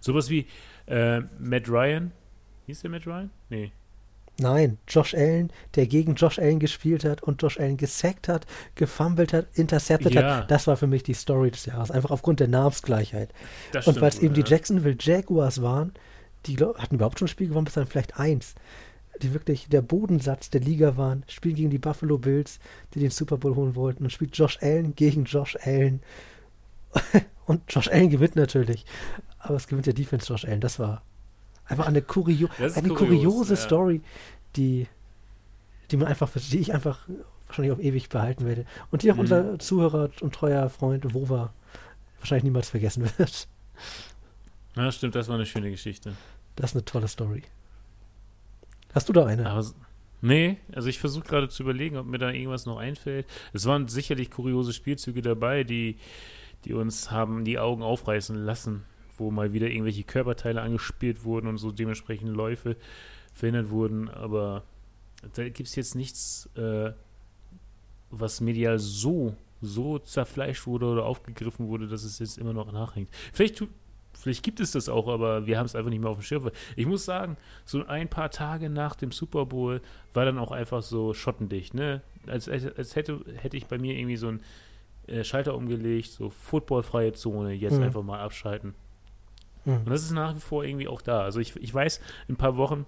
Sowas 0.00 0.30
wie 0.30 0.46
äh, 0.86 1.20
Matt 1.38 1.68
Ryan. 1.68 2.12
Hieß 2.66 2.82
der 2.82 2.90
Matt 2.90 3.06
Ryan? 3.06 3.30
Nee. 3.48 3.72
Nein, 4.38 4.78
Josh 4.88 5.14
Allen, 5.14 5.52
der 5.74 5.86
gegen 5.86 6.14
Josh 6.14 6.38
Allen 6.38 6.60
gespielt 6.60 7.04
hat 7.04 7.22
und 7.22 7.42
Josh 7.42 7.60
Allen 7.60 7.76
gesackt 7.76 8.26
hat, 8.26 8.46
gefummelt 8.74 9.34
hat, 9.34 9.48
intercepted 9.54 10.14
Ja. 10.14 10.36
hat, 10.38 10.50
das 10.50 10.66
war 10.66 10.76
für 10.78 10.86
mich 10.86 11.02
die 11.02 11.12
Story 11.14 11.50
des 11.50 11.66
Jahres. 11.66 11.90
Einfach 11.90 12.10
aufgrund 12.10 12.40
der 12.40 12.48
Namensgleichheit. 12.48 13.34
Das 13.72 13.86
Und 13.86 14.00
weil 14.00 14.08
es 14.08 14.18
eben 14.18 14.32
die 14.34 14.40
ja. 14.40 14.46
Jacksonville 14.46 14.96
Jaguars 14.98 15.60
waren, 15.60 15.92
die 16.46 16.56
hatten 16.56 16.94
überhaupt 16.94 17.18
schon 17.18 17.26
ein 17.26 17.30
Spiel 17.30 17.48
gewonnen, 17.48 17.66
bis 17.66 17.74
dann 17.74 17.86
vielleicht 17.86 18.18
eins. 18.18 18.54
Die 19.20 19.34
wirklich 19.34 19.68
der 19.68 19.82
Bodensatz 19.82 20.48
der 20.48 20.62
Liga 20.62 20.96
waren, 20.96 21.24
spielen 21.28 21.56
gegen 21.56 21.70
die 21.70 21.78
Buffalo 21.78 22.16
Bills, 22.16 22.60
die 22.94 23.00
den 23.00 23.10
Super 23.10 23.36
Bowl 23.36 23.54
holen 23.56 23.74
wollten, 23.74 24.04
und 24.04 24.10
spielt 24.10 24.34
Josh 24.38 24.58
Allen 24.62 24.94
gegen 24.94 25.24
Josh 25.24 25.58
Allen. 25.62 26.00
und 27.50 27.62
Josh 27.68 27.88
Allen 27.88 28.10
gewinnt 28.10 28.36
natürlich. 28.36 28.84
Aber 29.40 29.56
es 29.56 29.66
gewinnt 29.66 29.86
der 29.86 29.92
Defense 29.94 30.28
Josh 30.32 30.44
Allen. 30.44 30.60
Das 30.60 30.78
war 30.78 31.02
einfach 31.64 31.86
eine, 31.88 32.00
kurio 32.00 32.48
eine 32.58 32.70
kurios, 32.88 32.98
kuriose 32.98 33.54
ja. 33.54 33.60
Story, 33.60 34.02
die, 34.54 34.86
die 35.90 35.96
man 35.96 36.06
einfach, 36.06 36.30
die 36.32 36.58
ich 36.58 36.72
einfach 36.72 37.08
wahrscheinlich 37.48 37.72
auf 37.72 37.80
ewig 37.80 38.08
behalten 38.08 38.46
werde. 38.46 38.66
Und 38.92 39.02
die 39.02 39.10
auch 39.10 39.16
Mhm. 39.16 39.20
unser 39.22 39.58
Zuhörer 39.58 40.10
und 40.20 40.32
treuer 40.32 40.68
Freund 40.70 41.12
Wova 41.12 41.52
wahrscheinlich 42.20 42.44
niemals 42.44 42.70
vergessen 42.70 43.10
wird. 43.18 43.48
Ja, 44.76 44.92
stimmt, 44.92 45.16
das 45.16 45.26
war 45.26 45.34
eine 45.34 45.46
schöne 45.46 45.70
Geschichte. 45.72 46.12
Das 46.54 46.70
ist 46.70 46.76
eine 46.76 46.84
tolle 46.84 47.08
Story. 47.08 47.42
Hast 48.94 49.08
du 49.08 49.12
da 49.12 49.26
eine? 49.26 49.50
Aber, 49.50 49.66
nee, 50.20 50.58
also 50.72 50.88
ich 50.88 51.00
versuche 51.00 51.26
gerade 51.26 51.48
zu 51.48 51.64
überlegen, 51.64 51.96
ob 51.96 52.06
mir 52.06 52.18
da 52.18 52.30
irgendwas 52.30 52.66
noch 52.66 52.78
einfällt. 52.78 53.26
Es 53.52 53.66
waren 53.66 53.88
sicherlich 53.88 54.30
kuriose 54.30 54.72
Spielzüge 54.72 55.22
dabei, 55.22 55.64
die, 55.64 55.96
die 56.64 56.74
uns 56.74 57.10
haben 57.10 57.44
die 57.44 57.58
Augen 57.58 57.82
aufreißen 57.82 58.36
lassen, 58.36 58.84
wo 59.16 59.30
mal 59.30 59.52
wieder 59.52 59.68
irgendwelche 59.68 60.02
Körperteile 60.02 60.62
angespielt 60.62 61.24
wurden 61.24 61.46
und 61.46 61.58
so 61.58 61.70
dementsprechend 61.70 62.28
Läufe 62.28 62.76
verhindert 63.32 63.70
wurden. 63.70 64.08
Aber 64.08 64.64
da 65.34 65.44
gibt 65.48 65.68
es 65.68 65.74
jetzt 65.74 65.94
nichts, 65.94 66.48
äh, 66.56 66.92
was 68.10 68.40
medial 68.40 68.78
so, 68.78 69.36
so 69.60 69.98
zerfleischt 69.98 70.66
wurde 70.66 70.86
oder 70.86 71.04
aufgegriffen 71.04 71.68
wurde, 71.68 71.86
dass 71.86 72.02
es 72.02 72.18
jetzt 72.18 72.38
immer 72.38 72.52
noch 72.52 72.72
nachhängt. 72.72 73.08
Vielleicht, 73.32 73.58
tu, 73.58 73.68
vielleicht 74.14 74.42
gibt 74.42 74.60
es 74.60 74.72
das 74.72 74.88
auch, 74.88 75.08
aber 75.08 75.46
wir 75.46 75.58
haben 75.58 75.66
es 75.66 75.76
einfach 75.76 75.90
nicht 75.90 76.00
mehr 76.00 76.10
auf 76.10 76.18
dem 76.18 76.22
Schirm. 76.22 76.50
Ich 76.76 76.86
muss 76.86 77.04
sagen, 77.04 77.36
so 77.64 77.84
ein 77.86 78.08
paar 78.08 78.30
Tage 78.30 78.70
nach 78.70 78.96
dem 78.96 79.12
Super 79.12 79.46
Bowl 79.46 79.80
war 80.14 80.24
dann 80.24 80.38
auch 80.38 80.50
einfach 80.50 80.82
so 80.82 81.14
schottendicht, 81.14 81.74
ne? 81.74 82.02
Als, 82.26 82.48
als, 82.48 82.66
als 82.76 82.96
hätte, 82.96 83.20
hätte 83.36 83.56
ich 83.56 83.66
bei 83.66 83.78
mir 83.78 83.96
irgendwie 83.96 84.16
so 84.16 84.28
einen 84.28 84.40
äh, 85.10 85.24
Schalter 85.24 85.54
umgelegt, 85.54 86.10
so 86.10 86.30
footballfreie 86.30 87.12
Zone, 87.12 87.52
jetzt 87.52 87.76
Mhm. 87.76 87.82
einfach 87.84 88.02
mal 88.02 88.20
abschalten. 88.20 88.74
Mhm. 89.64 89.78
Und 89.78 89.90
das 89.90 90.02
ist 90.02 90.12
nach 90.12 90.34
wie 90.34 90.40
vor 90.40 90.64
irgendwie 90.64 90.88
auch 90.88 91.02
da. 91.02 91.22
Also 91.22 91.40
ich, 91.40 91.56
ich 91.56 91.72
weiß, 91.72 92.00
in 92.28 92.34
ein 92.34 92.38
paar 92.38 92.56
Wochen, 92.56 92.86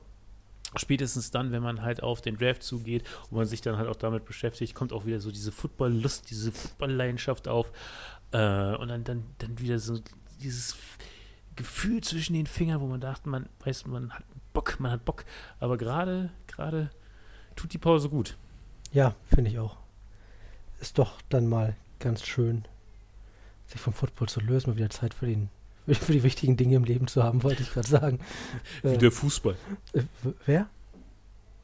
spätestens 0.76 1.30
dann, 1.30 1.52
wenn 1.52 1.62
man 1.62 1.82
halt 1.82 2.02
auf 2.02 2.22
den 2.22 2.38
Draft 2.38 2.62
zugeht 2.62 3.04
und 3.30 3.36
man 3.36 3.46
sich 3.46 3.60
dann 3.60 3.76
halt 3.76 3.88
auch 3.88 3.96
damit 3.96 4.24
beschäftigt, 4.24 4.74
kommt 4.74 4.92
auch 4.92 5.04
wieder 5.04 5.20
so 5.20 5.30
diese 5.30 5.52
Football-Lust, 5.52 6.30
diese 6.30 6.50
Football-Leidenschaft 6.52 7.46
auf. 7.48 7.70
Äh, 8.32 8.74
und 8.76 8.88
dann, 8.88 9.04
dann, 9.04 9.24
dann 9.38 9.58
wieder 9.58 9.78
so 9.78 9.98
dieses 10.40 10.76
Gefühl 11.56 12.00
zwischen 12.02 12.32
den 12.32 12.46
Fingern, 12.46 12.80
wo 12.80 12.86
man 12.86 13.00
dachte, 13.00 13.28
man 13.28 13.48
weiß, 13.64 13.86
man 13.86 14.10
hat 14.12 14.24
Bock, 14.54 14.80
man 14.80 14.90
hat 14.92 15.04
Bock. 15.04 15.24
Aber 15.60 15.76
gerade, 15.76 16.30
gerade 16.46 16.90
tut 17.54 17.72
die 17.74 17.78
Pause 17.78 18.08
gut. 18.08 18.38
Ja, 18.92 19.14
finde 19.26 19.50
ich 19.50 19.58
auch. 19.58 19.76
Ist 20.80 20.98
doch 20.98 21.20
dann 21.28 21.46
mal 21.46 21.76
ganz 22.02 22.24
schön, 22.26 22.64
sich 23.68 23.80
vom 23.80 23.92
Football 23.94 24.28
zu 24.28 24.40
lösen, 24.40 24.70
mal 24.70 24.76
wieder 24.76 24.90
Zeit 24.90 25.14
für, 25.14 25.26
den, 25.26 25.48
für 25.88 26.12
die 26.12 26.22
wichtigen 26.22 26.56
Dinge 26.56 26.76
im 26.76 26.84
Leben 26.84 27.06
zu 27.06 27.22
haben, 27.22 27.42
wollte 27.42 27.62
ich 27.62 27.72
gerade 27.72 27.88
sagen. 27.88 28.20
Wie 28.82 28.88
Äh, 28.88 28.98
der 28.98 29.10
Fußball. 29.12 29.56
äh, 29.94 30.02
w- 30.22 30.32
wer? 30.46 30.60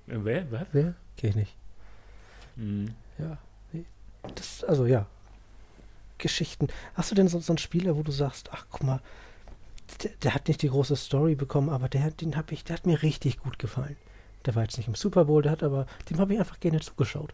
Äh, 0.07 0.19
wer? 0.23 0.51
Was? 0.53 0.67
Wer? 0.73 0.95
Kenn 1.17 1.31
ich 1.31 1.37
nicht. 1.37 1.57
Mhm. 2.57 2.95
Ja. 3.19 3.37
Nee. 3.73 3.85
Das, 4.35 4.65
also 4.65 4.87
ja. 4.87 5.07
Geschichten. 6.19 6.69
Hast 6.95 7.11
du 7.11 7.15
denn 7.15 7.29
so, 7.29 7.39
so 7.41 7.53
einen 7.53 7.59
Spieler, 7.59 7.97
wo 7.97 8.03
du 8.03 8.11
sagst, 8.11 8.49
ach 8.53 8.67
guck 8.71 8.83
mal, 8.83 9.01
der, 10.03 10.11
der 10.23 10.35
hat 10.35 10.49
nicht 10.49 10.63
die 10.63 10.69
große 10.69 10.97
Story 10.97 11.35
bekommen, 11.37 11.69
aber 11.69 11.89
der, 11.89 12.11
den 12.11 12.37
hab 12.37 12.51
ich, 12.53 12.65
der 12.65 12.77
hat 12.77 12.87
mir 12.87 13.03
richtig 13.03 13.39
gut 13.39 13.59
gefallen. 13.59 13.97
Der 14.45 14.55
war 14.55 14.63
jetzt 14.65 14.77
nicht 14.79 14.89
im 14.89 14.95
Super 14.95 15.27
Bowl, 15.27 15.43
der 15.43 15.53
hat 15.53 15.63
aber, 15.63 15.87
dem 16.11 16.19
habe 16.19 16.33
ich 16.35 16.41
einfach 16.41 16.59
gerne 16.61 16.81
zugeschaut. 16.81 17.33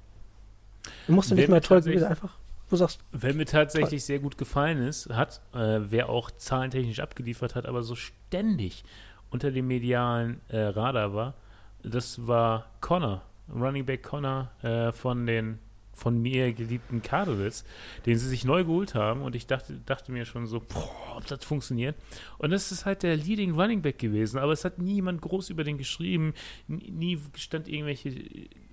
Du 1.06 1.12
musst 1.14 1.30
nicht 1.32 1.48
mal 1.48 1.56
mir 1.56 1.60
toll 1.62 1.82
einfach, 2.04 2.36
du 2.74 2.78
sagst, 2.78 3.00
Wer 3.12 3.34
mir 3.34 3.46
tatsächlich 3.46 4.04
sehr 4.04 4.18
gut 4.18 4.38
gefallen 4.38 4.78
ist, 4.78 5.08
hat, 5.10 5.40
äh, 5.54 5.80
wer 5.80 6.08
auch 6.08 6.30
zahlentechnisch 6.30 7.00
abgeliefert 7.00 7.54
hat, 7.54 7.66
aber 7.66 7.82
so 7.82 7.94
ständig 7.94 8.84
unter 9.30 9.50
dem 9.50 9.66
medialen 9.66 10.40
äh, 10.48 10.58
Radar 10.58 11.14
war, 11.14 11.34
das 11.82 12.26
war 12.26 12.70
Connor, 12.80 13.22
Running 13.52 13.84
Back 13.84 14.02
Connor 14.02 14.50
äh, 14.62 14.92
von 14.92 15.26
den 15.26 15.58
von 15.94 16.20
mir 16.20 16.52
geliebten 16.52 17.02
Cardinals, 17.02 17.64
den 18.04 18.18
sie 18.18 18.28
sich 18.28 18.44
neu 18.44 18.64
geholt 18.64 18.94
haben. 18.94 19.22
Und 19.22 19.36
ich 19.36 19.46
dachte, 19.46 19.80
dachte 19.86 20.12
mir 20.12 20.24
schon 20.24 20.46
so, 20.46 20.60
boah, 20.60 21.16
ob 21.16 21.26
das 21.26 21.44
funktioniert. 21.44 21.94
Und 22.38 22.50
das 22.50 22.72
ist 22.72 22.84
halt 22.84 23.02
der 23.02 23.16
Leading 23.16 23.52
Running 23.52 23.80
Back 23.80 23.98
gewesen, 23.98 24.38
aber 24.38 24.52
es 24.52 24.64
hat 24.64 24.78
niemand 24.78 25.22
groß 25.22 25.50
über 25.50 25.62
den 25.62 25.78
geschrieben, 25.78 26.34
nie, 26.66 26.90
nie 26.90 27.18
stand 27.36 27.68
irgendwelche, 27.68 28.12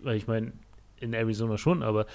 weil 0.01 0.17
ich 0.17 0.27
meine, 0.27 0.53
in 1.01 1.13
Arizona 1.13 1.57
schon, 1.57 1.83
aber 1.83 2.05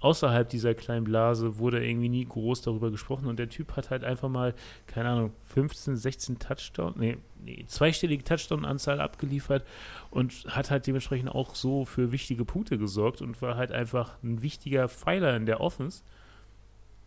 außerhalb 0.00 0.48
dieser 0.48 0.74
kleinen 0.74 1.04
Blase 1.04 1.58
wurde 1.58 1.84
irgendwie 1.84 2.08
nie 2.08 2.24
groß 2.24 2.62
darüber 2.62 2.90
gesprochen 2.90 3.26
und 3.26 3.38
der 3.38 3.48
Typ 3.48 3.76
hat 3.76 3.90
halt 3.90 4.04
einfach 4.04 4.28
mal, 4.28 4.54
keine 4.86 5.08
Ahnung, 5.08 5.32
15, 5.44 5.96
16 5.96 6.38
Touchdown, 6.38 6.94
nee, 6.96 7.18
nee 7.44 7.64
zweistellige 7.66 8.24
Touchdown-Anzahl 8.24 9.00
abgeliefert 9.00 9.64
und 10.10 10.44
hat 10.48 10.70
halt 10.70 10.86
dementsprechend 10.86 11.30
auch 11.30 11.54
so 11.54 11.84
für 11.84 12.12
wichtige 12.12 12.44
Punkte 12.44 12.78
gesorgt 12.78 13.22
und 13.22 13.40
war 13.42 13.56
halt 13.56 13.72
einfach 13.72 14.22
ein 14.22 14.42
wichtiger 14.42 14.88
Pfeiler 14.88 15.36
in 15.36 15.46
der 15.46 15.60
Offense. 15.60 16.02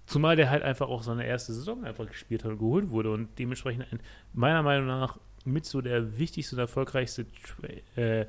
Zumal 0.07 0.35
der 0.35 0.49
halt 0.49 0.63
einfach 0.63 0.89
auch 0.89 1.03
seine 1.03 1.25
erste 1.25 1.53
Saison 1.53 1.85
einfach 1.85 2.07
gespielt 2.07 2.43
hat 2.43 2.51
und 2.51 2.57
geholt 2.57 2.89
wurde 2.89 3.11
und 3.11 3.39
dementsprechend 3.39 3.85
ein, 3.91 3.99
meiner 4.33 4.63
Meinung 4.63 4.87
nach 4.87 5.17
mit 5.45 5.65
so 5.65 5.81
der 5.81 6.17
wichtigste 6.17 6.55
und 6.55 6.59
erfolgreichste 6.59 7.25
äh, 7.95 8.25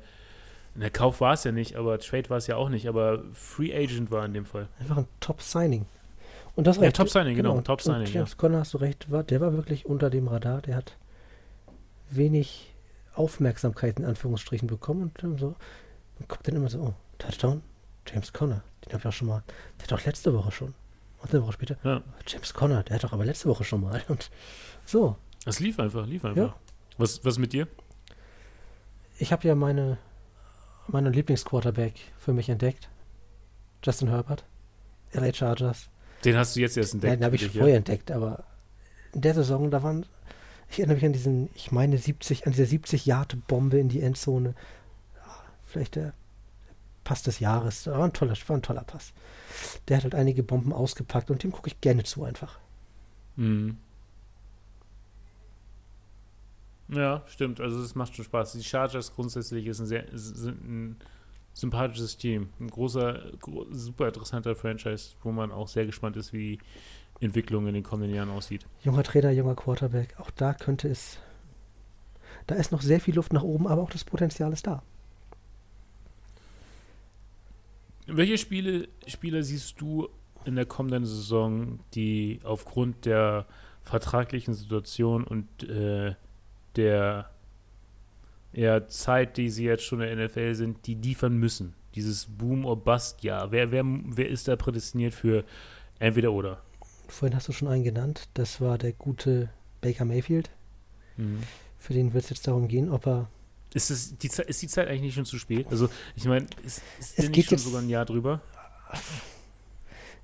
der 0.81 0.89
Kauf 0.89 1.21
war 1.21 1.33
es 1.33 1.43
ja 1.43 1.51
nicht, 1.51 1.75
aber 1.75 1.99
Trade 1.99 2.29
war 2.29 2.37
es 2.37 2.47
ja 2.47 2.55
auch 2.55 2.69
nicht, 2.69 2.87
aber 2.87 3.23
Free 3.33 3.73
Agent 3.75 4.09
war 4.11 4.25
in 4.25 4.33
dem 4.33 4.45
Fall. 4.45 4.67
einfach 4.79 4.97
ein 4.97 5.07
Top-Signing. 5.19 5.85
Und 6.55 6.67
das 6.67 6.77
Ja, 6.77 6.83
recht. 6.83 6.95
Top-Signing, 6.95 7.35
genau, 7.35 7.59
Top-Signing, 7.61 8.01
Und 8.01 8.07
ja. 8.09 8.15
James 8.21 8.37
Conner, 8.37 8.59
hast 8.59 8.73
du 8.73 8.77
recht, 8.77 9.11
war, 9.11 9.23
der 9.23 9.41
war 9.41 9.53
wirklich 9.53 9.85
unter 9.85 10.09
dem 10.09 10.27
Radar, 10.27 10.61
der 10.61 10.75
hat 10.75 10.97
wenig 12.09 12.73
Aufmerksamkeit 13.15 13.99
in 13.99 14.05
Anführungsstrichen 14.05 14.67
bekommen 14.67 15.03
und 15.03 15.23
dann 15.23 15.37
so, 15.37 15.55
man 16.19 16.27
guckt 16.27 16.47
dann 16.47 16.55
immer 16.55 16.69
so, 16.69 16.79
oh, 16.79 16.93
Touchdown, 17.17 17.61
James 18.07 18.33
Conner, 18.33 18.63
den 18.85 18.93
habe 18.93 18.99
ich 18.99 19.07
auch 19.07 19.13
schon 19.13 19.27
mal, 19.27 19.43
der 19.77 19.83
hat 19.83 19.91
doch 19.91 20.05
letzte 20.05 20.33
Woche 20.33 20.51
schon. 20.51 20.73
Und 21.21 21.33
eine 21.33 21.41
Woche 21.43 21.53
später, 21.53 21.77
Ja, 21.83 22.01
James 22.27 22.53
Conner, 22.53 22.83
der 22.83 22.95
hat 22.95 23.03
doch 23.03 23.13
aber 23.13 23.25
letzte 23.25 23.47
Woche 23.47 23.63
schon 23.63 23.81
mal. 23.81 24.01
Und 24.09 24.29
so, 24.85 25.15
es 25.45 25.59
lief 25.59 25.79
einfach, 25.79 26.05
lief 26.05 26.25
einfach. 26.25 26.41
Ja. 26.49 26.55
Was, 26.97 27.23
was 27.25 27.37
mit 27.37 27.53
dir? 27.53 27.67
ich 29.19 29.31
habe 29.31 29.47
ja 29.47 29.55
meine, 29.55 29.97
meinen 30.87 31.13
Lieblingsquarterback 31.13 31.93
für 32.17 32.33
mich 32.33 32.49
entdeckt. 32.49 32.89
Justin 33.83 34.09
Herbert, 34.09 34.45
LA 35.13 35.33
Chargers. 35.33 35.89
Den 36.23 36.37
hast 36.37 36.55
du 36.55 36.61
jetzt 36.61 36.77
erst 36.77 36.93
entdeckt. 36.93 37.11
Nein, 37.11 37.19
den 37.19 37.25
habe 37.25 37.35
ich 37.35 37.49
vorher 37.49 37.77
entdeckt, 37.77 38.11
aber 38.11 38.43
in 39.13 39.21
der 39.21 39.33
Saison, 39.33 39.69
da 39.71 39.83
waren, 39.83 40.05
ich 40.69 40.79
erinnere 40.79 40.95
mich 40.95 41.05
an 41.05 41.13
diesen, 41.13 41.49
ich 41.55 41.71
meine 41.71 41.97
70, 41.97 42.45
an 42.45 42.53
diese 42.53 42.65
70 42.65 43.05
Yard 43.05 43.47
Bombe 43.47 43.79
in 43.79 43.89
die 43.89 44.01
Endzone. 44.01 44.55
Ja, 45.15 45.43
Vielleicht 45.65 45.95
der 45.95 46.13
Pass 47.03 47.23
des 47.23 47.39
Jahres. 47.39 47.87
War 47.87 48.03
ein 48.03 48.13
toller, 48.13 48.35
war 48.47 48.57
ein 48.57 48.61
toller 48.61 48.83
Pass. 48.83 49.13
Der 49.87 49.97
hat 49.97 50.03
halt 50.03 50.15
einige 50.15 50.43
Bomben 50.43 50.73
ausgepackt 50.73 51.29
und 51.29 51.43
dem 51.43 51.51
gucke 51.51 51.67
ich 51.67 51.81
gerne 51.81 52.03
zu 52.03 52.23
einfach. 52.23 52.59
Ja. 53.37 53.43
Mhm. 53.43 53.77
Ja, 56.95 57.23
stimmt. 57.27 57.59
Also 57.59 57.81
es 57.81 57.95
macht 57.95 58.15
schon 58.15 58.25
Spaß. 58.25 58.53
Die 58.53 58.63
Chargers 58.63 59.13
grundsätzlich 59.13 59.65
ist 59.67 59.79
ein 59.79 59.85
sehr 59.87 60.05
sind 60.13 60.63
ein 60.63 60.95
sympathisches 61.53 62.17
Team. 62.17 62.49
Ein 62.59 62.69
großer, 62.69 63.31
gro 63.39 63.65
super 63.71 64.07
interessanter 64.07 64.55
Franchise, 64.55 65.15
wo 65.23 65.31
man 65.31 65.51
auch 65.51 65.67
sehr 65.67 65.85
gespannt 65.85 66.17
ist, 66.17 66.33
wie 66.33 66.59
die 67.19 67.25
Entwicklung 67.25 67.67
in 67.67 67.73
den 67.73 67.83
kommenden 67.83 68.15
Jahren 68.15 68.29
aussieht. 68.29 68.65
Junger 68.83 69.03
Trainer, 69.03 69.31
junger 69.31 69.55
Quarterback. 69.55 70.15
Auch 70.19 70.31
da 70.31 70.53
könnte 70.53 70.87
es, 70.87 71.19
da 72.47 72.55
ist 72.55 72.71
noch 72.71 72.81
sehr 72.81 72.99
viel 72.99 73.15
Luft 73.15 73.33
nach 73.33 73.43
oben, 73.43 73.67
aber 73.67 73.81
auch 73.81 73.91
das 73.91 74.03
Potenzial 74.03 74.51
ist 74.51 74.67
da. 74.67 74.83
Welche 78.07 78.37
Spiele, 78.37 78.89
Spieler 79.07 79.43
siehst 79.43 79.79
du 79.79 80.09
in 80.43 80.55
der 80.55 80.65
kommenden 80.65 81.05
Saison, 81.05 81.79
die 81.93 82.41
aufgrund 82.43 83.05
der 83.05 83.45
vertraglichen 83.83 84.53
Situation 84.53 85.23
und 85.23 85.69
äh, 85.69 86.15
der 86.75 87.29
ja, 88.53 88.87
Zeit, 88.87 89.37
die 89.37 89.49
sie 89.49 89.65
jetzt 89.65 89.83
schon 89.83 90.01
in 90.01 90.17
der 90.17 90.27
NFL 90.27 90.55
sind, 90.55 90.85
die 90.87 90.95
liefern 90.95 91.37
müssen? 91.37 91.73
Dieses 91.95 92.25
Boom 92.25 92.65
or 92.65 92.75
Bust 92.77 93.23
Jahr. 93.23 93.51
Wer, 93.51 93.71
wer, 93.71 93.83
wer 93.85 94.29
ist 94.29 94.47
da 94.47 94.55
prädestiniert 94.55 95.13
für 95.13 95.43
entweder 95.99 96.31
oder? 96.31 96.61
Vorhin 97.07 97.35
hast 97.35 97.47
du 97.47 97.51
schon 97.51 97.67
einen 97.67 97.83
genannt. 97.83 98.29
Das 98.33 98.61
war 98.61 98.77
der 98.77 98.93
gute 98.93 99.49
Baker 99.81 100.05
Mayfield. 100.05 100.49
Für 101.77 101.93
den 101.93 102.13
wird 102.13 102.23
es 102.23 102.29
jetzt 102.31 102.47
darum 102.47 102.67
gehen, 102.67 102.89
ob 102.89 103.05
er 103.05 103.29
Ist, 103.75 103.91
es, 103.91 104.17
die, 104.17 104.29
Zeit- 104.29 104.47
ist 104.47 104.61
die 104.63 104.67
Zeit 104.67 104.87
eigentlich 104.87 105.01
nicht 105.01 105.13
schon 105.15 105.25
zu 105.25 105.37
spät? 105.37 105.67
Also, 105.69 105.89
ich 106.15 106.25
meine, 106.25 106.47
ist, 106.65 106.81
ist 106.99 107.19
Es 107.19 107.25
geht 107.25 107.35
nicht 107.37 107.49
schon 107.49 107.57
sogar 107.59 107.81
ein 107.81 107.89
Jahr 107.89 108.05
drüber? 108.05 108.41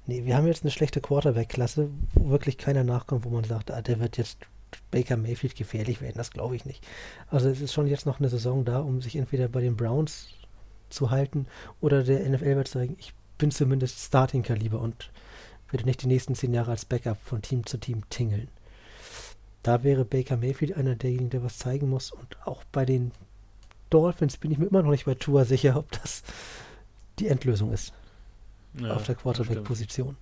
Nee, 0.07 0.25
wir 0.25 0.35
haben 0.35 0.47
jetzt 0.47 0.63
eine 0.63 0.71
schlechte 0.71 1.01
Quarterback-Klasse, 1.01 1.89
wo 2.13 2.29
wirklich 2.29 2.57
keiner 2.57 2.83
nachkommt, 2.83 3.25
wo 3.25 3.29
man 3.29 3.43
sagt, 3.43 3.69
ah, 3.69 3.81
der 3.81 3.99
wird 3.99 4.17
jetzt 4.17 4.39
Baker 4.91 5.17
Mayfield 5.17 5.55
gefährlich 5.55 6.01
werden. 6.01 6.17
Das 6.17 6.31
glaube 6.31 6.55
ich 6.55 6.65
nicht. 6.65 6.85
Also 7.29 7.49
es 7.49 7.61
ist 7.61 7.73
schon 7.73 7.87
jetzt 7.87 8.05
noch 8.05 8.19
eine 8.19 8.29
Saison 8.29 8.65
da, 8.65 8.79
um 8.79 9.01
sich 9.01 9.15
entweder 9.15 9.47
bei 9.47 9.61
den 9.61 9.75
Browns 9.77 10.29
zu 10.89 11.11
halten 11.11 11.45
oder 11.81 12.03
der 12.03 12.27
NFL 12.27 12.55
wird 12.55 12.67
sagen, 12.67 12.95
ich 12.99 13.13
bin 13.37 13.51
zumindest 13.51 13.99
Starting-Kaliber 13.99 14.79
und 14.79 15.11
werde 15.71 15.85
nicht 15.85 16.01
die 16.01 16.07
nächsten 16.07 16.35
zehn 16.35 16.53
Jahre 16.53 16.71
als 16.71 16.85
Backup 16.85 17.17
von 17.23 17.41
Team 17.41 17.65
zu 17.65 17.77
Team 17.77 18.03
tingeln. 18.09 18.49
Da 19.63 19.83
wäre 19.83 20.05
Baker 20.05 20.37
Mayfield 20.37 20.75
einer 20.75 20.95
derjenigen, 20.95 21.29
der 21.29 21.43
was 21.43 21.57
zeigen 21.57 21.89
muss. 21.89 22.11
Und 22.11 22.37
auch 22.45 22.63
bei 22.71 22.85
den 22.85 23.11
Dolphins 23.89 24.37
bin 24.37 24.51
ich 24.51 24.57
mir 24.57 24.67
immer 24.67 24.83
noch 24.83 24.91
nicht 24.91 25.05
bei 25.05 25.15
Tour 25.15 25.45
sicher, 25.45 25.75
ob 25.77 25.91
das 25.91 26.23
die 27.19 27.27
Endlösung 27.27 27.73
ist 27.73 27.93
Ja, 28.79 28.93
auf 28.93 29.03
der. 29.03 29.15
Quarterback-Position. 29.15 30.15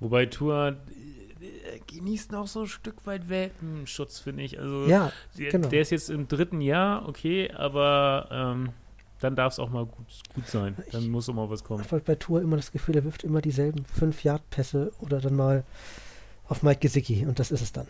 Wobei 0.00 0.24
äh, 0.24 0.76
genießt 1.86 2.32
noch 2.32 2.46
so 2.46 2.60
ein 2.62 2.66
Stück 2.66 3.04
weit 3.06 3.28
Welpenschutz, 3.28 4.18
finde 4.20 4.42
ich. 4.44 4.58
Also 4.58 4.86
Ja, 4.86 5.12
der, 5.38 5.50
genau. 5.50 5.68
der 5.68 5.80
ist 5.82 5.90
jetzt 5.90 6.10
im 6.10 6.28
dritten 6.28 6.60
Jahr, 6.60 7.08
okay, 7.08 7.50
aber 7.52 8.28
ähm, 8.30 8.70
dann 9.20 9.36
darf 9.36 9.52
es 9.52 9.58
auch 9.58 9.70
mal 9.70 9.86
gut, 9.86 10.06
gut 10.34 10.46
sein. 10.48 10.76
Dann 10.90 11.02
Ich- 11.02 11.08
muss 11.08 11.28
auch 11.28 11.34
mal 11.34 11.48
was 11.50 11.60
Ich 11.60 11.66
kommen. 11.66 11.84
habe 11.84 12.00
bei 12.00 12.14
Tour 12.16 12.40
immer 12.42 12.56
das 12.56 12.72
Gefühl, 12.72 12.96
er 12.96 13.04
wirft 13.04 13.24
immer 13.24 13.40
dieselben 13.40 13.84
5-Yard-Pässe 13.98 14.92
oder 15.00 15.20
dann 15.20 15.36
mal 15.36 15.64
auf 16.48 16.62
Mike 16.62 16.80
Gesicki 16.80 17.24
und 17.26 17.38
das 17.38 17.50
ist 17.50 17.60
es 17.62 17.72
dann. 17.72 17.86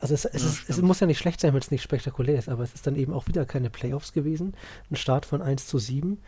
Also 0.00 0.14
es, 0.14 0.24
es, 0.24 0.42
ist, 0.42 0.68
es, 0.68 0.82
muss 0.82 0.98
ja 0.98 1.06
nicht 1.06 1.18
schlecht 1.20 1.40
sein, 1.40 1.52
wenn 1.54 1.60
es 1.60 1.70
nicht 1.70 1.82
spektakulär 1.82 2.36
ist, 2.36 2.48
aber 2.48 2.64
es 2.64 2.74
ist 2.74 2.86
dann 2.88 2.96
eben 2.96 3.12
auch 3.12 3.28
wieder 3.28 3.46
keine 3.46 3.70
Playoffs 3.70 4.12
gewesen. 4.12 4.54
Ein 4.90 4.96
Start 4.96 5.24
von 5.26 5.40
1 5.40 5.68
zu 5.68 5.78
7. 5.78 6.18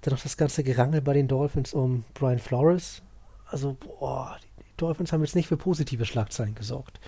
Dann 0.00 0.14
noch 0.14 0.20
das 0.22 0.36
ganze 0.36 0.64
Gerangel 0.64 1.00
bei 1.00 1.12
den 1.12 1.28
Dolphins 1.28 1.74
um 1.74 2.04
Brian 2.14 2.40
Flores. 2.40 3.02
Also, 3.50 3.74
boah, 3.74 4.38
die 4.42 4.64
Dolphins 4.76 5.12
haben 5.12 5.22
jetzt 5.22 5.34
nicht 5.34 5.48
für 5.48 5.56
positive 5.56 6.04
Schlagzeilen 6.04 6.54
gesorgt. 6.54 7.00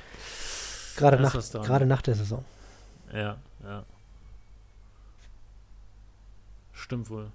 Gerade, 0.96 1.20
nach, 1.20 1.34
gerade 1.62 1.86
nach 1.86 2.02
der 2.02 2.14
Saison. 2.14 2.44
Ja, 3.12 3.36
ja. 3.62 3.84
Stimmt 6.72 7.10
wohl. 7.10 7.30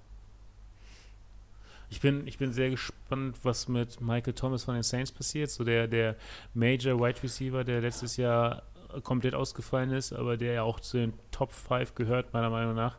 Ich 1.88 2.00
bin, 2.00 2.26
ich 2.26 2.38
bin 2.38 2.52
sehr 2.52 2.70
gespannt, 2.70 3.38
was 3.44 3.68
mit 3.68 4.00
Michael 4.00 4.34
Thomas 4.34 4.64
von 4.64 4.74
den 4.74 4.82
Saints 4.82 5.12
passiert. 5.12 5.50
So 5.50 5.62
der, 5.62 5.86
der 5.86 6.16
Major 6.52 6.98
Wide 6.98 7.22
Receiver, 7.22 7.62
der 7.62 7.80
letztes 7.80 8.16
Jahr 8.16 8.62
komplett 9.02 9.34
ausgefallen 9.34 9.92
ist, 9.92 10.12
aber 10.12 10.36
der 10.36 10.54
ja 10.54 10.62
auch 10.62 10.80
zu 10.80 10.98
den 10.98 11.12
Top 11.30 11.52
5 11.52 11.94
gehört, 11.94 12.32
meiner 12.32 12.50
Meinung 12.50 12.74
nach. 12.74 12.96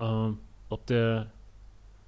Ähm, 0.00 0.38
ob 0.68 0.86
der, 0.86 1.30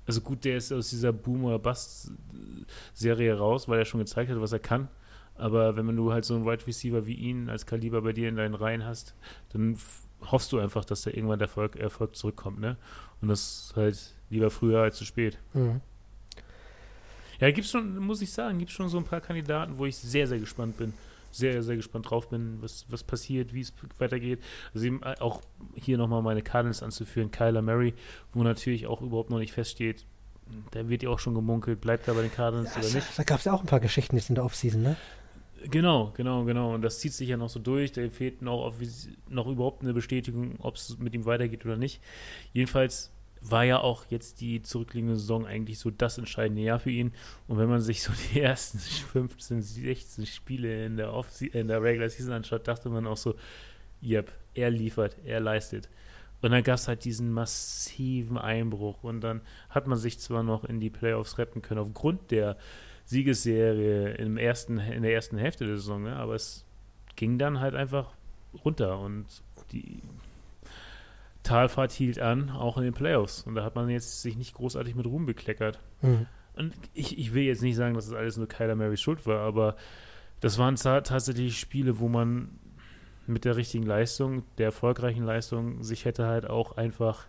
also 0.06 0.20
gut, 0.20 0.44
der 0.44 0.56
ist 0.56 0.72
aus 0.72 0.90
dieser 0.90 1.12
Boomer 1.12 1.58
Bust-Serie 1.58 3.38
raus, 3.38 3.68
weil 3.68 3.78
er 3.78 3.84
schon 3.84 4.00
gezeigt 4.00 4.30
hat, 4.30 4.40
was 4.40 4.52
er 4.52 4.58
kann. 4.58 4.88
Aber 5.34 5.76
wenn 5.76 5.96
du 5.96 6.12
halt 6.12 6.24
so 6.24 6.34
einen 6.34 6.44
Wide 6.44 6.66
Receiver 6.66 7.06
wie 7.06 7.14
ihn 7.14 7.48
als 7.48 7.66
Kaliber 7.66 8.02
bei 8.02 8.12
dir 8.12 8.28
in 8.28 8.36
deinen 8.36 8.54
Reihen 8.54 8.84
hast, 8.84 9.14
dann 9.52 9.78
hoffst 10.30 10.52
du 10.52 10.58
einfach, 10.58 10.84
dass 10.84 11.02
da 11.02 11.10
irgendwann 11.10 11.38
der 11.38 11.48
Erfolg, 11.48 11.76
Erfolg 11.76 12.16
zurückkommt, 12.16 12.60
ne? 12.60 12.76
Und 13.20 13.28
das 13.28 13.72
halt 13.74 14.14
lieber 14.30 14.50
früher 14.50 14.82
als 14.82 14.96
zu 14.96 15.04
spät. 15.04 15.38
Mhm. 15.54 15.80
Ja, 17.40 17.50
gibt 17.50 17.66
schon, 17.66 17.96
muss 17.98 18.22
ich 18.22 18.32
sagen, 18.32 18.58
gibt 18.58 18.70
schon 18.70 18.88
so 18.88 18.98
ein 18.98 19.04
paar 19.04 19.20
Kandidaten, 19.20 19.78
wo 19.78 19.86
ich 19.86 19.96
sehr, 19.96 20.28
sehr 20.28 20.38
gespannt 20.38 20.76
bin. 20.76 20.92
Sehr, 21.32 21.62
sehr 21.62 21.76
gespannt 21.76 22.10
drauf 22.10 22.28
bin, 22.28 22.58
was, 22.60 22.86
was 22.88 23.02
passiert, 23.02 23.52
wie 23.52 23.60
es 23.62 23.72
weitergeht. 23.98 24.40
Also 24.74 24.86
eben 24.86 25.02
äh, 25.02 25.16
auch 25.18 25.40
hier 25.74 25.98
nochmal 25.98 26.22
meine 26.22 26.42
Cardinals 26.42 26.82
anzuführen, 26.82 27.30
Kyler 27.30 27.62
Murray, 27.62 27.94
wo 28.32 28.42
natürlich 28.42 28.86
auch 28.86 29.02
überhaupt 29.02 29.30
noch 29.30 29.38
nicht 29.38 29.52
feststeht, 29.52 30.04
da 30.70 30.88
wird 30.88 31.02
ja 31.02 31.10
auch 31.10 31.18
schon 31.18 31.34
gemunkelt, 31.34 31.80
bleibt 31.80 32.08
er 32.08 32.14
bei 32.14 32.22
den 32.22 32.32
Cardinals 32.32 32.74
ja, 32.74 32.80
oder 32.80 32.94
nicht. 32.94 33.18
Da 33.18 33.22
gab 33.22 33.38
es 33.38 33.44
ja 33.44 33.52
auch 33.52 33.60
ein 33.60 33.66
paar 33.66 33.80
Geschichten 33.80 34.16
jetzt 34.16 34.28
in 34.28 34.34
der 34.34 34.44
Offseason, 34.44 34.82
ne? 34.82 34.96
Genau, 35.70 36.12
genau, 36.16 36.44
genau. 36.44 36.74
Und 36.74 36.82
das 36.82 36.98
zieht 36.98 37.12
sich 37.12 37.28
ja 37.28 37.36
noch 37.36 37.48
so 37.48 37.60
durch. 37.60 37.92
Da 37.92 38.08
fehlt 38.10 38.42
noch, 38.42 38.74
noch 39.28 39.46
überhaupt 39.46 39.82
eine 39.82 39.94
Bestätigung, 39.94 40.56
ob 40.58 40.76
es 40.76 40.98
mit 40.98 41.14
ihm 41.14 41.24
weitergeht 41.24 41.64
oder 41.64 41.76
nicht. 41.76 42.00
Jedenfalls 42.52 43.12
war 43.44 43.64
ja 43.64 43.78
auch 43.80 44.04
jetzt 44.08 44.40
die 44.40 44.62
zurückliegende 44.62 45.16
Saison 45.16 45.46
eigentlich 45.46 45.78
so 45.78 45.90
das 45.90 46.18
entscheidende 46.18 46.62
Jahr 46.62 46.78
für 46.78 46.90
ihn. 46.90 47.12
Und 47.48 47.58
wenn 47.58 47.68
man 47.68 47.80
sich 47.80 48.02
so 48.02 48.12
die 48.32 48.40
ersten 48.40 48.78
15, 48.78 49.62
16 49.62 50.26
Spiele 50.26 50.86
in 50.86 50.96
der, 50.96 51.12
Off 51.12 51.28
in 51.40 51.68
der 51.68 51.82
Regular 51.82 52.08
Season 52.08 52.32
anschaut, 52.32 52.68
dachte 52.68 52.88
man 52.88 53.06
auch 53.06 53.16
so, 53.16 53.34
yep, 54.02 54.32
er 54.54 54.70
liefert, 54.70 55.16
er 55.24 55.40
leistet. 55.40 55.88
Und 56.40 56.50
dann 56.50 56.62
gab 56.64 56.74
es 56.74 56.88
halt 56.88 57.04
diesen 57.04 57.32
massiven 57.32 58.36
Einbruch. 58.36 59.04
Und 59.04 59.20
dann 59.20 59.42
hat 59.70 59.86
man 59.86 59.98
sich 59.98 60.18
zwar 60.18 60.42
noch 60.42 60.64
in 60.64 60.80
die 60.80 60.90
Playoffs 60.90 61.38
retten 61.38 61.62
können 61.62 61.80
aufgrund 61.80 62.30
der 62.30 62.56
Siegesserie 63.04 64.14
im 64.14 64.36
ersten, 64.36 64.78
in 64.78 65.02
der 65.02 65.12
ersten 65.12 65.36
Hälfte 65.36 65.66
der 65.66 65.76
Saison, 65.76 66.04
ne? 66.04 66.16
aber 66.16 66.34
es 66.34 66.64
ging 67.16 67.38
dann 67.38 67.60
halt 67.60 67.74
einfach 67.74 68.12
runter 68.64 68.98
und 68.98 69.26
die 69.72 70.00
Talfahrt 71.42 71.92
hielt 71.92 72.18
an, 72.18 72.50
auch 72.50 72.76
in 72.76 72.84
den 72.84 72.94
Playoffs. 72.94 73.42
Und 73.42 73.54
da 73.54 73.64
hat 73.64 73.74
man 73.74 73.88
jetzt 73.88 74.22
sich 74.22 74.36
nicht 74.36 74.54
großartig 74.54 74.94
mit 74.94 75.06
Ruhm 75.06 75.26
bekleckert. 75.26 75.80
Mhm. 76.00 76.26
Und 76.54 76.74
ich, 76.94 77.18
ich 77.18 77.34
will 77.34 77.44
jetzt 77.44 77.62
nicht 77.62 77.76
sagen, 77.76 77.94
dass 77.94 78.06
das 78.06 78.14
alles 78.14 78.36
nur 78.36 78.46
Kyler 78.46 78.74
Marys 78.74 79.00
Schuld 79.00 79.26
war, 79.26 79.40
aber 79.40 79.76
das 80.40 80.58
waren 80.58 80.76
tatsächlich 80.76 81.58
Spiele, 81.58 81.98
wo 81.98 82.08
man 82.08 82.58
mit 83.26 83.44
der 83.44 83.56
richtigen 83.56 83.84
Leistung, 83.84 84.42
der 84.58 84.66
erfolgreichen 84.66 85.24
Leistung, 85.24 85.82
sich 85.82 86.04
hätte 86.04 86.26
halt 86.26 86.48
auch 86.48 86.76
einfach 86.76 87.26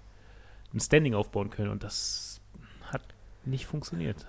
ein 0.74 0.80
Standing 0.80 1.14
aufbauen 1.14 1.50
können. 1.50 1.70
Und 1.70 1.84
das 1.84 2.42
hat 2.92 3.02
nicht 3.46 3.66
funktioniert. 3.66 4.26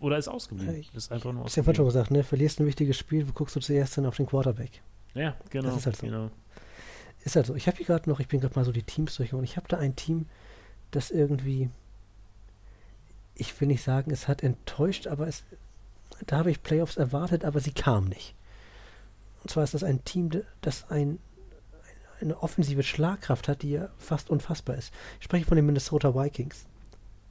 Oder 0.00 0.18
ist 0.18 0.28
ausgeblieben. 0.28 0.76
Ich, 0.76 0.94
ist 0.94 1.12
einfach 1.12 1.32
nur 1.32 1.44
ausgeblieben. 1.44 1.62
Ich 1.62 1.68
habe 1.68 1.76
schon 1.76 1.84
gesagt, 1.86 2.10
ne? 2.10 2.24
Verlierst 2.24 2.60
ein 2.60 2.66
wichtiges 2.66 2.98
Spiel, 2.98 3.24
guckst 3.32 3.56
du 3.56 3.60
zuerst 3.60 3.96
dann 3.96 4.06
auf 4.06 4.16
den 4.16 4.26
Quarterback. 4.26 4.82
Ja, 5.14 5.34
genau. 5.50 5.68
Das 5.68 5.78
ist 5.78 5.86
halt 5.86 5.96
so. 5.96 6.06
Genau. 6.06 6.30
Ist 7.26 7.34
halt 7.34 7.44
so. 7.44 7.56
Ich 7.56 7.66
habe 7.66 7.76
hier 7.76 7.86
gerade 7.86 8.08
noch, 8.08 8.20
ich 8.20 8.28
bin 8.28 8.38
gerade 8.38 8.54
mal 8.54 8.64
so 8.64 8.70
die 8.70 8.84
Teams 8.84 9.16
durchgegangen. 9.16 9.44
Ich 9.44 9.56
habe 9.56 9.66
da 9.66 9.78
ein 9.78 9.96
Team, 9.96 10.26
das 10.92 11.10
irgendwie, 11.10 11.70
ich 13.34 13.60
will 13.60 13.66
nicht 13.66 13.82
sagen, 13.82 14.12
es 14.12 14.28
hat 14.28 14.44
enttäuscht, 14.44 15.08
aber 15.08 15.26
es, 15.26 15.42
da 16.24 16.38
habe 16.38 16.52
ich 16.52 16.62
Playoffs 16.62 16.96
erwartet, 16.96 17.44
aber 17.44 17.58
sie 17.58 17.72
kam 17.72 18.04
nicht. 18.04 18.36
Und 19.42 19.50
zwar 19.50 19.64
ist 19.64 19.74
das 19.74 19.82
ein 19.82 20.04
Team, 20.04 20.30
das 20.60 20.88
ein, 20.88 21.18
eine 22.20 22.40
offensive 22.44 22.84
Schlagkraft 22.84 23.48
hat, 23.48 23.62
die 23.62 23.70
ja 23.70 23.88
fast 23.98 24.30
unfassbar 24.30 24.76
ist. 24.76 24.94
Ich 25.18 25.24
spreche 25.24 25.46
von 25.46 25.56
den 25.56 25.66
Minnesota 25.66 26.14
Vikings. 26.14 26.64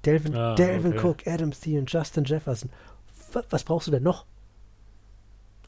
Delvin, 0.03 0.35
ah, 0.35 0.55
Delvin 0.55 0.91
okay. 0.91 1.07
Cook, 1.07 1.25
Adam 1.25 1.51
Thielen, 1.51 1.85
Justin 1.85 2.25
Jefferson. 2.25 2.69
Was, 3.31 3.45
was 3.49 3.63
brauchst 3.63 3.87
du 3.87 3.91
denn 3.91 4.03
noch? 4.03 4.25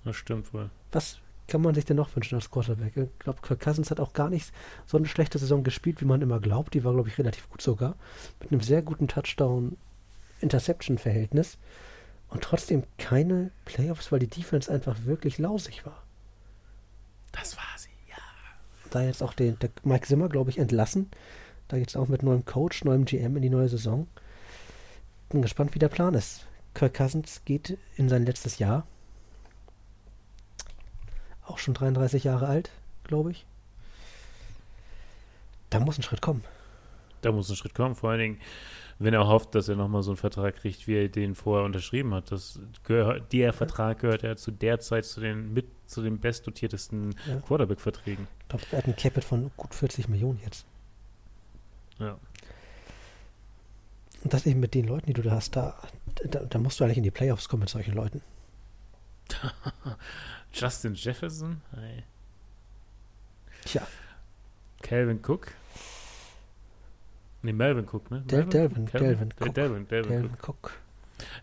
Das 0.03 0.17
stimmt 0.17 0.53
wohl. 0.53 0.69
Was 0.91 1.19
kann 1.48 1.62
man 1.62 1.76
sich 1.76 1.86
denn 1.86 1.98
noch 1.98 2.16
wünschen 2.16 2.36
als 2.36 2.52
Quarterback? 2.52 2.98
Ich 2.98 3.20
glaube, 3.20 3.41
Kirk 3.41 3.60
Cousins 3.60 3.91
hat 3.91 4.00
auch 4.00 4.14
gar 4.14 4.30
nicht 4.30 4.54
so 4.86 4.98
eine 4.98 5.08
schlechte 5.08 5.39
Saison 5.39 5.64
gespielt, 5.64 6.02
wie 6.02 6.06
man 6.06 6.22
immer 6.22 6.39
glaubt. 6.39 6.74
Die 6.74 6.84
war, 6.84 6.93
glaube 6.93 7.10
ich, 7.10 7.18
relativ 7.18 7.50
gut 7.50 7.62
sogar. 7.62 7.95
Mit 8.39 8.52
einem 8.52 8.62
sehr 8.62 8.82
guten 8.82 9.08
Touchdown-Interception-Verhältnis. 9.08 11.58
Und 12.30 12.43
trotzdem 12.43 12.84
keine 12.98 13.52
Playoffs, 13.66 14.12
weil 14.12 14.20
die 14.20 14.28
Defense 14.28 14.70
einfach 14.72 14.98
wirklich 15.06 15.38
lausig 15.38 15.86
war. 15.86 16.04
Das 17.32 17.56
war 17.56 17.64
sie, 17.78 17.89
ja. 18.10 18.18
Da 18.89 19.04
jetzt 19.04 19.24
auch 19.24 19.34
den, 19.34 19.58
der 19.60 19.70
Mike 19.84 20.08
Zimmer, 20.08 20.28
glaube 20.28 20.50
ich, 20.50 20.58
entlassen. 20.58 21.10
Da 21.70 21.78
geht 21.78 21.88
es 21.89 21.95
auch 21.95 22.08
mit 22.08 22.24
neuem 22.24 22.45
Coach, 22.45 22.84
neuem 22.84 23.06
GM 23.06 23.38
in 23.38 23.41
die 23.41 23.50
neue 23.50 23.70
Saison 23.70 24.08
bin 25.30 25.41
gespannt, 25.41 25.76
wie 25.76 25.80
der 25.80 25.89
Plan 25.89 26.14
ist. 26.14 26.45
Kirk 26.74 26.93
Cousins 26.93 27.41
geht 27.45 27.78
in 27.95 28.10
sein 28.10 28.26
letztes 28.26 28.60
Jahr. 28.60 28.86
Auch 31.48 31.58
schon 31.58 31.74
33 31.74 32.26
Jahre 32.26 32.48
alt, 32.48 32.72
glaube 33.04 33.32
ich. 33.32 33.45
Da 35.70 35.80
muss 35.80 35.98
ein 35.98 36.04
Schritt 36.04 36.22
kommen. 36.22 36.43
Da 37.22 37.32
muss 37.32 37.50
ein 37.50 37.56
Schritt 37.56 37.74
kommen, 37.74 37.95
vor 37.95 38.12
allen 38.12 38.20
Dingen, 38.20 38.39
wenn 39.00 39.14
er 39.14 39.28
hofft, 39.28 39.56
dass 39.56 39.68
er 39.68 39.76
nochmal 39.76 40.04
so 40.04 40.12
einen 40.12 40.18
Vertrag 40.18 40.56
kriegt, 40.56 40.88
wie 40.88 40.95
er 40.95 41.10
den 41.10 41.36
vorher 41.36 41.66
unterschrieben 41.66 42.14
hat. 42.14 42.32
Das 42.32 42.60
gehört, 42.84 43.32
der 43.34 43.54
Vertrag 43.54 44.00
gehört 44.00 44.24
ja 44.24 44.36
zu 44.36 44.52
der 44.52 44.80
Zeit 44.80 45.06
zu 45.06 45.20
den 45.20 45.54
mit 45.54 45.66
zu 45.88 46.02
den 46.02 46.20
bestdotiertesten 46.20 47.16
ja. 47.28 47.39
Quarterback-Verträgen. 47.39 48.28
Ich 48.41 48.48
glaube, 48.50 48.66
er 48.72 48.78
hat 48.80 48.86
ein 48.88 48.95
Capit 48.95 49.24
von 49.24 49.52
gut 49.56 49.74
40 49.74 50.10
Millionen 50.10 50.39
jetzt. 50.43 50.66
Ja. 51.98 52.18
Und 54.24 54.34
das 54.34 54.45
eben 54.45 54.60
mit 54.60 54.74
den 54.74 54.86
Leuten, 54.86 55.06
die 55.06 55.14
du 55.14 55.22
da 55.22 55.32
hast, 55.32 55.56
da, 55.56 55.76
da, 56.26 56.39
da 56.41 56.60
musst 56.60 56.80
du 56.80 56.84
eigentlich 56.84 56.98
in 56.98 57.04
die 57.04 57.12
Playoffs 57.12 57.48
kommen 57.48 57.62
mit 57.62 57.70
solchen 57.70 57.93
Leuten. 57.93 58.22
Justin 60.53 60.93
Jefferson? 60.95 61.61
Hey. 61.75 62.03
Tja. 63.65 63.88
Calvin 64.81 65.19
Cook? 65.21 65.53
Ne, 67.43 67.53
Melvin 67.53 67.85
Cook, 67.85 68.09
ne? 68.11 68.21
Del 68.21 68.45
Delvin, 68.45 68.85
Delvin, 68.85 69.33
Cook. 69.39 69.53
Delvin, 69.53 69.88
Delvin, 69.88 70.09
Delvin 70.09 70.38
Cook. 70.41 70.71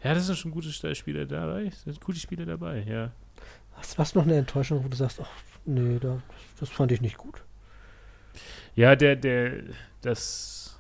Ja, 0.03 0.15
das 0.15 0.27
sind 0.27 0.37
schon 0.37 0.51
gute 0.51 0.71
Spieler 0.95 1.25
dabei. 1.25 1.65
Das 1.65 1.83
sind 1.83 2.01
gute 2.01 2.19
Spieler 2.19 2.45
dabei, 2.45 2.83
ja. 2.83 3.11
Hast 3.73 4.15
du 4.15 4.19
noch 4.19 4.27
eine 4.27 4.37
Enttäuschung, 4.37 4.85
wo 4.85 4.89
du 4.89 4.97
sagst, 4.97 5.21
ach, 5.21 5.31
nee, 5.65 5.99
da, 5.99 6.21
das 6.61 6.69
fand 6.69 6.93
ich 6.93 7.01
nicht 7.01 7.17
gut? 7.17 7.43
Ja, 8.77 8.97
der, 8.97 9.17
der, 9.17 9.63
das, 10.03 10.79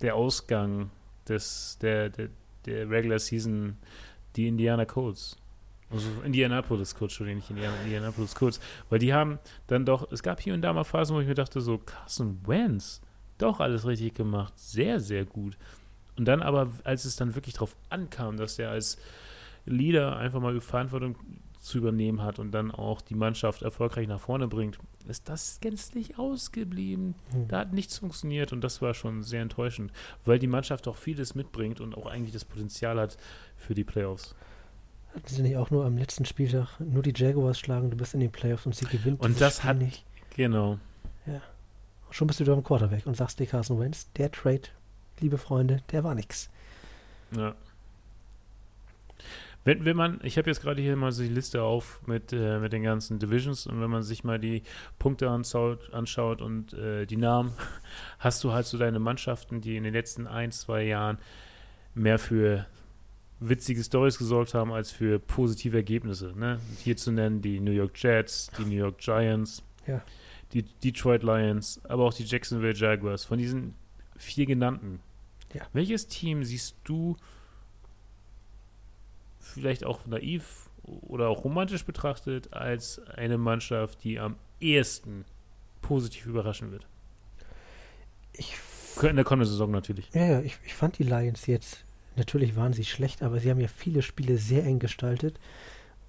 der 0.00 0.14
Ausgang 0.14 0.90
des, 1.28 1.78
der, 1.80 2.10
der, 2.10 2.28
der 2.66 2.90
Regular 2.90 3.18
Season 3.18 3.76
die 4.36 4.48
Indiana 4.48 4.84
Colts. 4.84 5.36
Also 5.92 6.08
Indianapolis 6.24 6.94
Colts, 6.94 7.14
Entschuldigung, 7.14 7.38
nicht 7.38 7.50
Indiana, 7.50 7.76
Indianapolis 7.82 8.34
Colts. 8.34 8.60
Weil 8.88 8.98
die 8.98 9.12
haben 9.12 9.38
dann 9.66 9.84
doch, 9.84 10.10
es 10.10 10.22
gab 10.22 10.40
hier 10.40 10.54
und 10.54 10.62
da 10.62 10.72
mal 10.72 10.84
Phasen, 10.84 11.14
wo 11.16 11.20
ich 11.20 11.28
mir 11.28 11.34
dachte, 11.34 11.60
so 11.60 11.78
Carson 11.78 12.40
Wentz, 12.46 13.00
doch 13.38 13.60
alles 13.60 13.86
richtig 13.86 14.14
gemacht, 14.14 14.58
sehr, 14.58 15.00
sehr 15.00 15.24
gut. 15.24 15.56
Und 16.16 16.26
dann 16.26 16.42
aber, 16.42 16.70
als 16.84 17.04
es 17.04 17.16
dann 17.16 17.34
wirklich 17.34 17.54
darauf 17.54 17.76
ankam, 17.88 18.36
dass 18.36 18.58
er 18.58 18.70
als 18.70 18.98
Leader 19.64 20.16
einfach 20.16 20.40
mal 20.40 20.60
Verantwortung 20.60 21.16
zu 21.62 21.78
übernehmen 21.78 22.22
hat 22.22 22.40
und 22.40 22.50
dann 22.50 22.72
auch 22.72 23.00
die 23.00 23.14
Mannschaft 23.14 23.62
erfolgreich 23.62 24.08
nach 24.08 24.20
vorne 24.20 24.48
bringt, 24.48 24.78
ist 25.06 25.28
das 25.28 25.60
gänzlich 25.60 26.18
ausgeblieben. 26.18 27.14
Mhm. 27.32 27.48
Da 27.48 27.60
hat 27.60 27.72
nichts 27.72 27.98
funktioniert 27.98 28.52
und 28.52 28.62
das 28.62 28.82
war 28.82 28.94
schon 28.94 29.22
sehr 29.22 29.42
enttäuschend, 29.42 29.92
weil 30.24 30.40
die 30.40 30.48
Mannschaft 30.48 30.88
auch 30.88 30.96
vieles 30.96 31.36
mitbringt 31.36 31.80
und 31.80 31.96
auch 31.96 32.06
eigentlich 32.06 32.32
das 32.32 32.44
Potenzial 32.44 32.98
hat 32.98 33.16
für 33.56 33.74
die 33.74 33.84
Playoffs. 33.84 34.34
Hatten 35.14 35.28
sie 35.28 35.42
nicht 35.42 35.56
auch 35.56 35.70
nur 35.70 35.84
am 35.84 35.98
letzten 35.98 36.24
Spieltag 36.24 36.80
nur 36.80 37.02
die 37.02 37.12
Jaguars 37.14 37.58
schlagen, 37.58 37.90
du 37.90 37.96
bist 37.96 38.14
in 38.14 38.20
den 38.20 38.32
Playoffs 38.32 38.64
und 38.64 38.74
sie 38.74 38.86
gewinnt 38.86 39.20
Und 39.20 39.40
das 39.40 39.58
Spiel 39.58 39.68
hat 39.68 39.78
nicht. 39.78 40.04
Genau. 40.36 40.78
Ja. 41.26 41.42
Und 42.06 42.14
schon 42.14 42.26
bist 42.26 42.40
du 42.40 42.44
wieder 42.44 42.54
im 42.54 42.64
Quarterback 42.64 43.06
und 43.06 43.16
sagst 43.16 43.38
dir 43.38 43.46
Carson 43.46 43.78
Wentz, 43.78 44.10
der 44.16 44.30
Trade, 44.30 44.62
liebe 45.20 45.36
Freunde, 45.38 45.82
der 45.92 46.04
war 46.04 46.14
nix. 46.14 46.48
Ja. 47.36 47.54
Wenn, 49.64 49.84
wenn 49.84 49.96
man, 49.96 50.18
ich 50.24 50.38
habe 50.38 50.50
jetzt 50.50 50.60
gerade 50.60 50.82
hier 50.82 50.96
mal 50.96 51.12
so 51.12 51.22
die 51.22 51.28
Liste 51.28 51.62
auf 51.62 52.00
mit, 52.06 52.32
äh, 52.32 52.58
mit 52.58 52.72
den 52.72 52.82
ganzen 52.82 53.18
Divisions 53.20 53.66
und 53.66 53.80
wenn 53.80 53.90
man 53.90 54.02
sich 54.02 54.24
mal 54.24 54.40
die 54.40 54.62
Punkte 54.98 55.30
anschaut, 55.30 55.92
anschaut 55.92 56.42
und 56.42 56.72
äh, 56.72 57.06
die 57.06 57.16
Namen, 57.16 57.52
hast 58.18 58.42
du 58.42 58.52
halt 58.52 58.66
so 58.66 58.76
deine 58.76 58.98
Mannschaften, 58.98 59.60
die 59.60 59.76
in 59.76 59.84
den 59.84 59.92
letzten 59.92 60.26
ein, 60.26 60.50
zwei 60.50 60.82
Jahren 60.82 61.18
mehr 61.94 62.18
für 62.18 62.66
witzige 63.48 63.82
Stories 63.82 64.18
gesorgt 64.18 64.54
haben 64.54 64.72
als 64.72 64.90
für 64.90 65.18
positive 65.18 65.76
Ergebnisse. 65.76 66.32
Ne? 66.36 66.60
Hier 66.78 66.96
zu 66.96 67.10
nennen 67.12 67.42
die 67.42 67.60
New 67.60 67.72
York 67.72 67.92
Jets, 68.02 68.50
die 68.58 68.64
New 68.64 68.76
York 68.76 68.98
Giants, 68.98 69.62
Ja. 69.86 70.02
die 70.52 70.62
Detroit 70.62 71.22
Lions, 71.22 71.80
aber 71.84 72.04
auch 72.04 72.14
die 72.14 72.24
Jacksonville 72.24 72.74
Jaguars. 72.74 73.24
Von 73.24 73.38
diesen 73.38 73.74
vier 74.16 74.46
genannten, 74.46 75.00
Ja. 75.54 75.62
welches 75.72 76.06
Team 76.06 76.44
siehst 76.44 76.76
du 76.84 77.16
vielleicht 79.40 79.84
auch 79.84 80.06
naiv 80.06 80.68
oder 80.84 81.28
auch 81.28 81.44
romantisch 81.44 81.84
betrachtet 81.84 82.52
als 82.52 83.00
eine 83.06 83.38
Mannschaft, 83.38 84.02
die 84.04 84.18
am 84.18 84.36
ehesten 84.60 85.24
positiv 85.80 86.26
überraschen 86.26 86.70
wird? 86.72 86.86
Ich, 88.34 88.56
In 89.02 89.16
der 89.16 89.24
kommenden 89.24 89.48
Saison 89.50 89.70
natürlich. 89.70 90.08
ja, 90.12 90.24
ja, 90.24 90.40
ich, 90.40 90.58
ich 90.64 90.74
fand 90.74 90.98
die 90.98 91.02
Lions 91.04 91.46
jetzt, 91.46 91.84
natürlich 92.16 92.56
waren 92.56 92.72
sie 92.72 92.84
schlecht, 92.84 93.22
aber 93.22 93.40
sie 93.40 93.50
haben 93.50 93.60
ja 93.60 93.68
viele 93.68 94.02
Spiele 94.02 94.38
sehr 94.38 94.64
eng 94.64 94.78
gestaltet. 94.78 95.38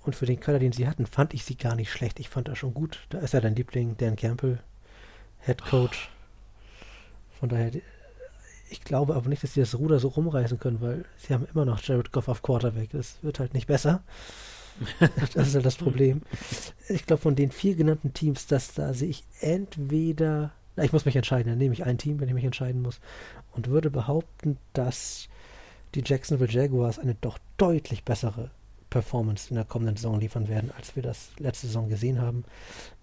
Und 0.03 0.15
für 0.15 0.25
den 0.25 0.39
Kader, 0.39 0.59
den 0.59 0.73
sie 0.73 0.87
hatten, 0.87 1.05
fand 1.05 1.33
ich 1.33 1.45
sie 1.45 1.55
gar 1.55 1.75
nicht 1.75 1.91
schlecht. 1.91 2.19
Ich 2.19 2.29
fand 2.29 2.47
das 2.47 2.57
schon 2.57 2.73
gut. 2.73 2.99
Da 3.09 3.19
ist 3.19 3.33
ja 3.33 3.39
dein 3.39 3.55
Liebling, 3.55 3.95
Dan 3.97 4.15
Campbell, 4.15 4.59
Head 5.39 5.63
Coach. 5.63 6.09
Von 7.39 7.49
daher, 7.49 7.71
ich 8.69 8.83
glaube 8.83 9.15
aber 9.15 9.29
nicht, 9.29 9.43
dass 9.43 9.53
sie 9.53 9.61
das 9.61 9.77
Ruder 9.77 9.99
so 9.99 10.09
rumreißen 10.09 10.59
können, 10.59 10.81
weil 10.81 11.05
sie 11.17 11.33
haben 11.33 11.47
immer 11.53 11.65
noch 11.65 11.81
Jared 11.81 12.11
Goff 12.11 12.27
auf 12.27 12.41
Quarterback. 12.41 12.89
Das 12.91 13.17
wird 13.21 13.39
halt 13.39 13.53
nicht 13.53 13.67
besser. 13.67 14.03
Das 15.35 15.47
ist 15.47 15.55
halt 15.55 15.65
das 15.65 15.75
Problem. 15.75 16.23
Ich 16.89 17.05
glaube, 17.05 17.21
von 17.21 17.35
den 17.35 17.51
vier 17.51 17.75
genannten 17.75 18.13
Teams, 18.13 18.47
das 18.47 18.73
da 18.73 18.93
sehe 18.93 19.09
ich 19.09 19.23
entweder. 19.39 20.51
Na, 20.75 20.83
ich 20.83 20.91
muss 20.91 21.05
mich 21.05 21.15
entscheiden, 21.15 21.49
dann 21.49 21.59
nehme 21.59 21.73
ich 21.73 21.83
ein 21.83 21.99
Team, 21.99 22.19
wenn 22.19 22.27
ich 22.27 22.33
mich 22.33 22.43
entscheiden 22.43 22.81
muss. 22.81 22.99
Und 23.51 23.67
würde 23.67 23.91
behaupten, 23.91 24.57
dass 24.73 25.29
die 25.95 26.03
Jacksonville 26.05 26.51
Jaguars 26.51 26.99
eine 26.99 27.15
doch 27.15 27.37
deutlich 27.57 28.03
bessere 28.03 28.51
Performance 28.89 29.49
in 29.49 29.55
der 29.55 29.65
kommenden 29.65 29.95
Saison 29.95 30.19
liefern 30.19 30.47
werden, 30.47 30.71
als 30.77 30.95
wir 30.95 31.01
das 31.01 31.31
letzte 31.39 31.65
Saison 31.67 31.89
gesehen 31.89 32.21
haben. 32.21 32.43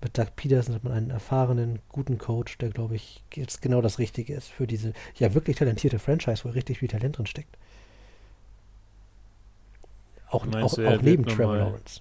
Mit 0.01 0.17
Doug 0.17 0.29
Peterson 0.37 0.75
hat 0.75 0.85
man 0.85 0.93
einen 0.93 1.11
erfahrenen, 1.11 1.81
guten 1.89 2.17
Coach, 2.19 2.59
der, 2.59 2.71
glaube 2.71 2.95
ich, 2.95 3.25
jetzt 3.35 3.61
genau 3.61 3.81
das 3.81 3.99
Richtige 3.99 4.35
ist 4.35 4.49
für 4.49 4.67
diese 4.69 4.93
ja 5.17 5.35
wirklich 5.35 5.57
talentierte 5.57 5.99
Franchise, 5.99 6.45
wo 6.45 6.51
richtig 6.51 6.79
viel 6.79 6.89
Talent 6.89 7.19
drin 7.19 7.27
steckt. 7.27 7.57
Auch, 10.29 10.47
Meinst 10.47 10.75
auch, 10.75 10.77
du, 10.77 10.89
auch 10.89 11.03
neben 11.03 11.25
Trevor 11.25 11.47
nochmal- 11.47 11.59
Lawrence. 11.59 12.01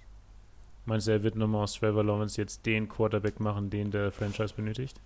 Meinst 0.86 1.08
du, 1.08 1.12
er 1.12 1.24
wird 1.24 1.36
nochmal 1.36 1.64
aus 1.64 1.74
Trevor 1.74 2.04
Lawrence 2.04 2.40
jetzt 2.40 2.66
den 2.66 2.88
Quarterback 2.90 3.40
machen, 3.40 3.70
den 3.70 3.92
der 3.92 4.12
Franchise 4.12 4.54
benötigt? 4.56 5.00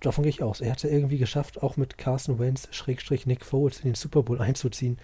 Davon 0.00 0.22
gehe 0.22 0.30
ich 0.30 0.42
aus. 0.42 0.60
Er 0.60 0.70
hat 0.70 0.78
es 0.78 0.84
ja 0.84 0.90
irgendwie 0.90 1.18
geschafft, 1.18 1.62
auch 1.62 1.76
mit 1.76 1.98
Carson 1.98 2.38
Wentz, 2.38 2.68
Schrägstrich 2.70 3.26
Nick 3.26 3.44
Foles 3.44 3.78
in 3.80 3.90
den 3.90 3.94
Super 3.94 4.22
Bowl 4.22 4.40
einzuziehen. 4.40 4.98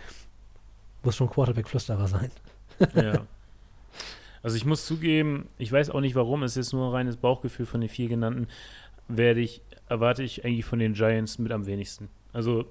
Muss 1.02 1.16
schon 1.16 1.30
Quarterback-Flüsterer 1.30 2.08
sein. 2.08 2.30
Ja. 2.94 3.26
Also 4.42 4.56
ich 4.56 4.66
muss 4.66 4.84
zugeben, 4.84 5.46
ich 5.56 5.72
weiß 5.72 5.88
auch 5.90 6.00
nicht 6.00 6.16
warum, 6.16 6.42
es 6.42 6.58
ist 6.58 6.72
nur 6.72 6.88
ein 6.88 6.92
reines 6.92 7.16
Bauchgefühl 7.16 7.64
von 7.64 7.80
den 7.80 7.88
vier 7.88 8.08
genannten, 8.08 8.48
werde 9.08 9.40
ich, 9.40 9.62
erwarte 9.88 10.22
ich 10.22 10.44
eigentlich 10.44 10.66
von 10.66 10.80
den 10.80 10.92
Giants 10.92 11.38
mit 11.38 11.50
am 11.50 11.64
wenigsten. 11.64 12.10
Also 12.34 12.66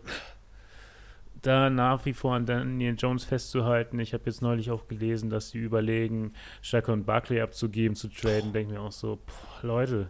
da 1.43 1.69
nach 1.69 2.05
wie 2.05 2.13
vor 2.13 2.36
an 2.36 2.45
Daniel 2.45 2.95
Jones 2.97 3.24
festzuhalten. 3.26 3.99
Ich 3.99 4.13
habe 4.13 4.24
jetzt 4.26 4.41
neulich 4.41 4.71
auch 4.71 4.88
gelesen, 4.88 5.30
dass 5.30 5.49
sie 5.49 5.59
überlegen, 5.59 6.34
Shaka 6.61 6.93
und 6.93 7.05
Barkley 7.05 7.41
abzugeben, 7.41 7.95
zu 7.95 8.07
traden. 8.07 8.53
Denke 8.53 8.74
mir 8.74 8.82
auch 8.82 8.91
so, 8.91 9.19
boah, 9.26 9.67
Leute, 9.67 10.09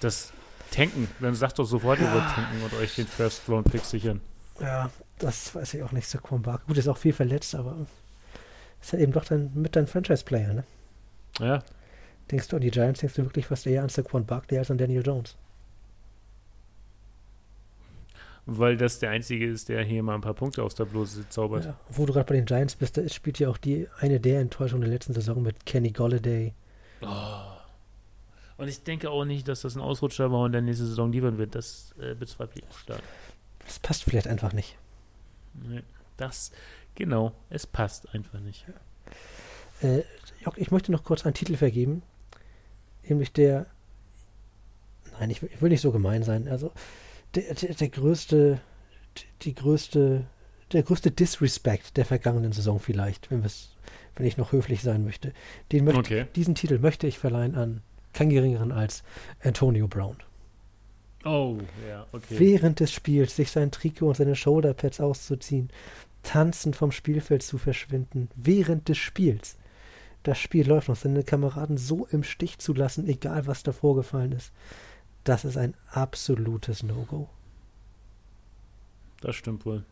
das 0.00 0.32
tanken, 0.70 1.08
dann 1.20 1.34
sagt 1.34 1.58
doch 1.58 1.64
sofort, 1.64 2.00
ihr 2.00 2.12
wollt 2.12 2.24
tanken 2.24 2.62
und 2.62 2.74
euch 2.74 2.94
den 2.94 3.06
First 3.06 3.48
Round 3.48 3.70
Pick 3.70 3.84
sichern. 3.84 4.20
Ja, 4.60 4.90
das 5.18 5.54
weiß 5.54 5.74
ich 5.74 5.82
auch 5.82 5.92
nicht. 5.92 6.08
Saquon 6.08 6.42
Barkley. 6.42 6.66
Gut, 6.68 6.78
ist 6.78 6.88
auch 6.88 6.96
viel 6.96 7.12
verletzt, 7.12 7.54
aber 7.54 7.86
ist 8.80 8.92
halt 8.92 9.02
eben 9.02 9.12
doch 9.12 9.24
dann 9.24 9.50
mit 9.54 9.76
deinem 9.76 9.86
Franchise-Player, 9.86 10.54
ne? 10.54 10.64
Ja, 11.38 11.62
Denkst 12.30 12.48
du 12.48 12.56
an 12.56 12.62
die 12.62 12.70
Giants, 12.70 13.00
denkst 13.00 13.14
du 13.14 13.22
wirklich 13.22 13.46
fast 13.46 13.66
eher 13.66 13.82
an 13.82 13.88
Saquon 13.88 14.26
Barkley 14.26 14.58
als 14.58 14.70
an 14.70 14.78
Daniel 14.78 15.06
Jones? 15.06 15.36
weil 18.46 18.76
das 18.76 19.00
der 19.00 19.10
einzige 19.10 19.44
ist, 19.46 19.68
der 19.68 19.82
hier 19.82 20.02
mal 20.02 20.14
ein 20.14 20.20
paar 20.20 20.34
Punkte 20.34 20.62
aus 20.62 20.76
der 20.76 20.84
Bluse 20.84 21.28
zaubert. 21.28 21.64
Ja. 21.64 21.76
Wo 21.90 22.06
du 22.06 22.12
gerade 22.12 22.26
bei 22.26 22.36
den 22.36 22.46
Giants 22.46 22.76
bist, 22.76 22.96
da 22.96 23.06
spielt 23.08 23.40
ja 23.40 23.48
auch 23.48 23.58
die 23.58 23.88
eine 23.98 24.20
der 24.20 24.40
Enttäuschungen 24.40 24.82
der 24.82 24.90
letzten 24.90 25.12
Saison 25.14 25.42
mit 25.42 25.66
Kenny 25.66 25.90
Golladay. 25.90 26.54
Oh. 27.02 27.55
Und 28.58 28.68
ich 28.68 28.82
denke 28.82 29.10
auch 29.10 29.24
nicht, 29.24 29.46
dass 29.48 29.60
das 29.62 29.74
ein 29.76 29.82
Ausrutscher 29.82 30.32
war 30.32 30.40
und 30.44 30.52
der 30.52 30.62
nächste 30.62 30.86
Saison 30.86 31.12
liefern 31.12 31.36
wird. 31.38 31.54
Das 31.54 31.94
äh, 32.00 32.14
bezweifle 32.14 32.62
ich 32.62 32.68
auch 32.70 32.78
stark. 32.78 33.02
Das 33.64 33.78
passt 33.78 34.04
vielleicht 34.04 34.26
einfach 34.28 34.52
nicht. 34.52 34.76
Nee, 35.54 35.82
das, 36.16 36.52
genau, 36.94 37.32
es 37.50 37.66
passt 37.66 38.08
einfach 38.14 38.40
nicht. 38.40 38.64
Äh, 39.82 40.02
Jock, 40.44 40.56
ich 40.58 40.70
möchte 40.70 40.90
noch 40.92 41.04
kurz 41.04 41.24
einen 41.26 41.34
Titel 41.34 41.56
vergeben. 41.56 42.02
Nämlich 43.08 43.32
der. 43.32 43.66
Nein, 45.18 45.30
ich, 45.30 45.42
will- 45.42 45.50
ich 45.52 45.60
will 45.62 45.68
nicht 45.70 45.80
so 45.80 45.92
gemein 45.92 46.22
sein. 46.22 46.48
Also, 46.48 46.72
der, 47.34 47.54
der, 47.54 47.74
der 47.74 47.88
größte. 47.88 48.60
Die 49.42 49.54
größte. 49.54 50.24
Der 50.72 50.82
größte 50.82 51.10
Disrespect 51.12 51.96
der 51.96 52.04
vergangenen 52.04 52.50
Saison 52.52 52.80
vielleicht, 52.80 53.30
wenn, 53.30 53.44
wenn 54.16 54.26
ich 54.26 54.36
noch 54.36 54.50
höflich 54.50 54.82
sein 54.82 55.04
möchte. 55.04 55.32
Den 55.70 55.84
möchte, 55.84 56.00
Okay. 56.00 56.26
Diesen 56.34 56.56
Titel 56.56 56.80
möchte 56.80 57.06
ich 57.06 57.18
verleihen 57.20 57.54
an 57.54 57.82
keinen 58.16 58.30
geringeren 58.30 58.72
als 58.72 59.04
Antonio 59.42 59.86
Brown. 59.86 60.16
Oh, 61.24 61.58
ja, 61.88 62.06
okay. 62.12 62.38
Während 62.38 62.80
des 62.80 62.92
Spiels 62.92 63.36
sich 63.36 63.50
sein 63.50 63.70
Trikot 63.70 64.08
und 64.08 64.16
seine 64.16 64.36
Shoulderpads 64.36 65.00
auszuziehen, 65.00 65.70
tanzend 66.22 66.76
vom 66.76 66.92
Spielfeld 66.92 67.42
zu 67.42 67.58
verschwinden, 67.58 68.28
während 68.34 68.88
des 68.88 68.98
Spiels. 68.98 69.56
Das 70.22 70.38
Spiel 70.38 70.66
läuft 70.66 70.88
noch, 70.88 70.96
seine 70.96 71.22
Kameraden 71.22 71.78
so 71.78 72.06
im 72.06 72.22
Stich 72.22 72.58
zu 72.58 72.72
lassen, 72.74 73.06
egal 73.06 73.46
was 73.46 73.62
da 73.62 73.72
vorgefallen 73.72 74.32
ist. 74.32 74.52
Das 75.24 75.44
ist 75.44 75.56
ein 75.56 75.74
absolutes 75.90 76.82
No-Go. 76.82 77.28
Das 79.20 79.36
stimmt 79.36 79.66
wohl. 79.66 79.84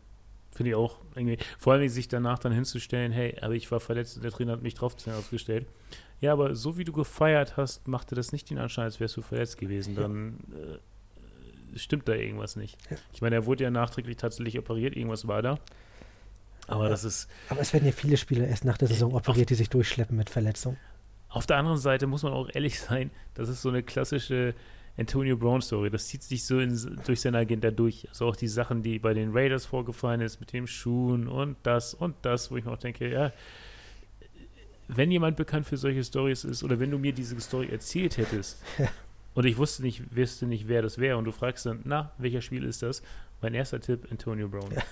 Finde 0.55 0.71
ich 0.71 0.77
auch 0.77 0.99
irgendwie. 1.15 1.39
Vor 1.59 1.73
allem 1.73 1.89
sich 1.89 2.09
danach 2.09 2.39
dann 2.39 2.53
hinzustellen, 2.53 3.11
hey, 3.13 3.37
aber 3.41 3.55
ich 3.55 3.71
war 3.71 3.81
verletzt 3.81 4.17
und 4.17 4.23
der 4.23 4.31
Trainer 4.31 4.53
hat 4.53 4.63
mich 4.63 4.75
drauf 4.75 4.95
ausgestellt. 5.07 5.67
Ja, 6.21 6.33
aber 6.33 6.55
so 6.55 6.79
wie 6.79 6.85
du 6.85 6.93
gefeiert 6.93 7.57
hast, 7.57 7.89
machte 7.89 8.15
das 8.15 8.33
nicht 8.33 8.49
den 8.51 8.59
Anschein, 8.59 8.85
als 8.85 9.01
wärst 9.01 9.17
du 9.17 9.23
verletzt 9.23 9.59
gewesen. 9.59 9.95
Dann 9.97 10.39
äh, 11.73 11.79
stimmt 11.79 12.09
da 12.09 12.15
irgendwas 12.15 12.57
nicht. 12.57 12.79
Ich 13.13 13.21
meine, 13.21 13.35
er 13.35 13.47
wurde 13.47 13.65
ja 13.65 13.71
nachträglich 13.71 14.17
tatsächlich 14.17 14.59
operiert, 14.59 14.97
irgendwas 14.97 15.27
war 15.27 15.43
da. 15.43 15.59
Aber 16.67 16.85
Ja. 16.85 16.91
das 16.91 17.05
ist, 17.05 17.29
Aber 17.51 17.61
es 17.61 17.73
werden 17.73 17.85
ja 17.85 17.93
viele 17.93 18.17
Spieler 18.17 18.47
erst 18.47 18.65
nach 18.65 18.79
der 18.79 18.89
Saison 18.89 19.13
operiert, 19.13 19.51
die 19.51 19.55
sich 19.55 19.69
durchschleppen 19.69 20.17
mit 20.17 20.31
Verletzung. 20.31 20.77
Auf 21.29 21.47
der 21.47 21.57
anderen 21.57 21.79
Seite 21.79 22.07
muss 22.07 22.23
man 22.23 22.33
auch 22.33 22.49
ehrlich 22.55 22.81
sein, 22.81 23.11
das 23.35 23.49
ist 23.49 23.61
so 23.61 23.69
eine 23.69 23.83
klassische 23.83 24.55
Antonio 24.97 25.37
Brown 25.37 25.61
Story. 25.61 25.91
Das 25.91 26.07
zieht 26.07 26.23
sich 26.23 26.45
so 26.45 26.61
in, 26.61 27.01
durch 27.05 27.21
seine 27.21 27.39
Agenda 27.39 27.71
durch. 27.71 28.09
Also 28.09 28.27
auch 28.27 28.37
die 28.37 28.49
Sachen, 28.49 28.83
die 28.83 28.99
bei 28.99 29.13
den 29.15 29.33
Raiders 29.37 29.67
vorgefallen 29.67 30.21
ist, 30.21 30.41
mit 30.41 30.53
dem 30.53 30.67
Schuhen 30.67 31.27
und 31.29 31.57
das 31.65 31.95
und 31.95 32.15
das, 32.23 32.51
wo 32.51 32.57
ich 32.57 32.65
mir 32.65 32.73
auch 32.73 32.79
denke, 32.79 33.11
ja, 33.11 33.33
wenn 34.89 35.11
jemand 35.11 35.37
bekannt 35.37 35.67
für 35.67 35.77
solche 35.77 36.05
Stories 36.05 36.45
ist 36.45 36.63
oder 36.63 36.79
wenn 36.79 36.91
du 36.91 36.99
mir 36.99 37.13
diese 37.13 37.39
Story 37.41 37.69
erzählt 37.71 38.17
hättest 38.19 38.63
Ja. 38.79 38.89
und 39.35 39.47
ich 39.47 39.57
wusste 39.57 39.83
nicht, 39.83 40.15
wüsste 40.15 40.47
nicht, 40.47 40.69
wer 40.69 40.83
das 40.83 40.99
wäre 40.99 41.17
und 41.17 41.25
du 41.25 41.33
fragst 41.33 41.67
dann, 41.67 41.81
na, 41.85 42.13
welcher 42.19 42.43
Spiel 42.43 42.65
ist 42.65 42.83
das? 42.83 43.03
Mein 43.41 43.55
erster 43.55 43.81
Tipp, 43.81 44.07
Antonio 44.11 44.49
Brown. 44.49 44.71
Ja. 44.73 44.83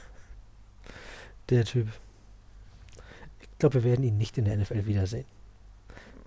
Der 1.50 1.64
Typ. 1.64 1.88
Ich 3.40 3.58
glaube, 3.58 3.74
wir 3.74 3.84
werden 3.84 4.04
ihn 4.04 4.18
nicht 4.18 4.36
in 4.38 4.46
der 4.46 4.56
NFL 4.56 4.86
wiedersehen. 4.86 5.26